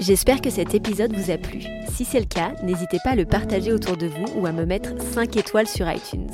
J'espère 0.00 0.40
que 0.40 0.50
cet 0.50 0.74
épisode 0.74 1.14
vous 1.14 1.30
a 1.30 1.38
plu. 1.38 1.62
Si 1.88 2.04
c'est 2.04 2.18
le 2.18 2.26
cas, 2.26 2.52
n'hésitez 2.62 2.98
pas 3.04 3.10
à 3.10 3.14
le 3.14 3.24
partager 3.24 3.72
autour 3.72 3.96
de 3.96 4.06
vous 4.06 4.26
ou 4.36 4.46
à 4.46 4.52
me 4.52 4.66
mettre 4.66 5.00
5 5.00 5.36
étoiles 5.36 5.68
sur 5.68 5.90
iTunes. 5.90 6.28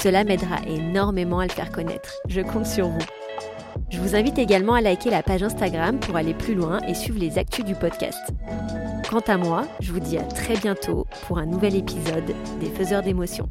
Cela 0.00 0.24
m'aidera 0.24 0.56
énormément 0.66 1.40
à 1.40 1.46
le 1.46 1.52
faire 1.52 1.70
connaître. 1.70 2.14
Je 2.28 2.40
compte 2.40 2.66
sur 2.66 2.88
vous. 2.88 3.04
Je 3.90 3.98
vous 3.98 4.16
invite 4.16 4.38
également 4.38 4.74
à 4.74 4.80
liker 4.80 5.10
la 5.10 5.22
page 5.22 5.42
Instagram 5.42 6.00
pour 6.00 6.16
aller 6.16 6.34
plus 6.34 6.54
loin 6.54 6.80
et 6.88 6.94
suivre 6.94 7.20
les 7.20 7.38
actus 7.38 7.64
du 7.64 7.74
podcast. 7.74 8.18
Quant 9.08 9.22
à 9.28 9.36
moi, 9.36 9.66
je 9.80 9.92
vous 9.92 10.00
dis 10.00 10.16
à 10.16 10.22
très 10.22 10.56
bientôt 10.56 11.06
pour 11.26 11.38
un 11.38 11.46
nouvel 11.46 11.76
épisode 11.76 12.34
des 12.60 12.70
Faiseurs 12.70 13.02
d'émotions. 13.02 13.48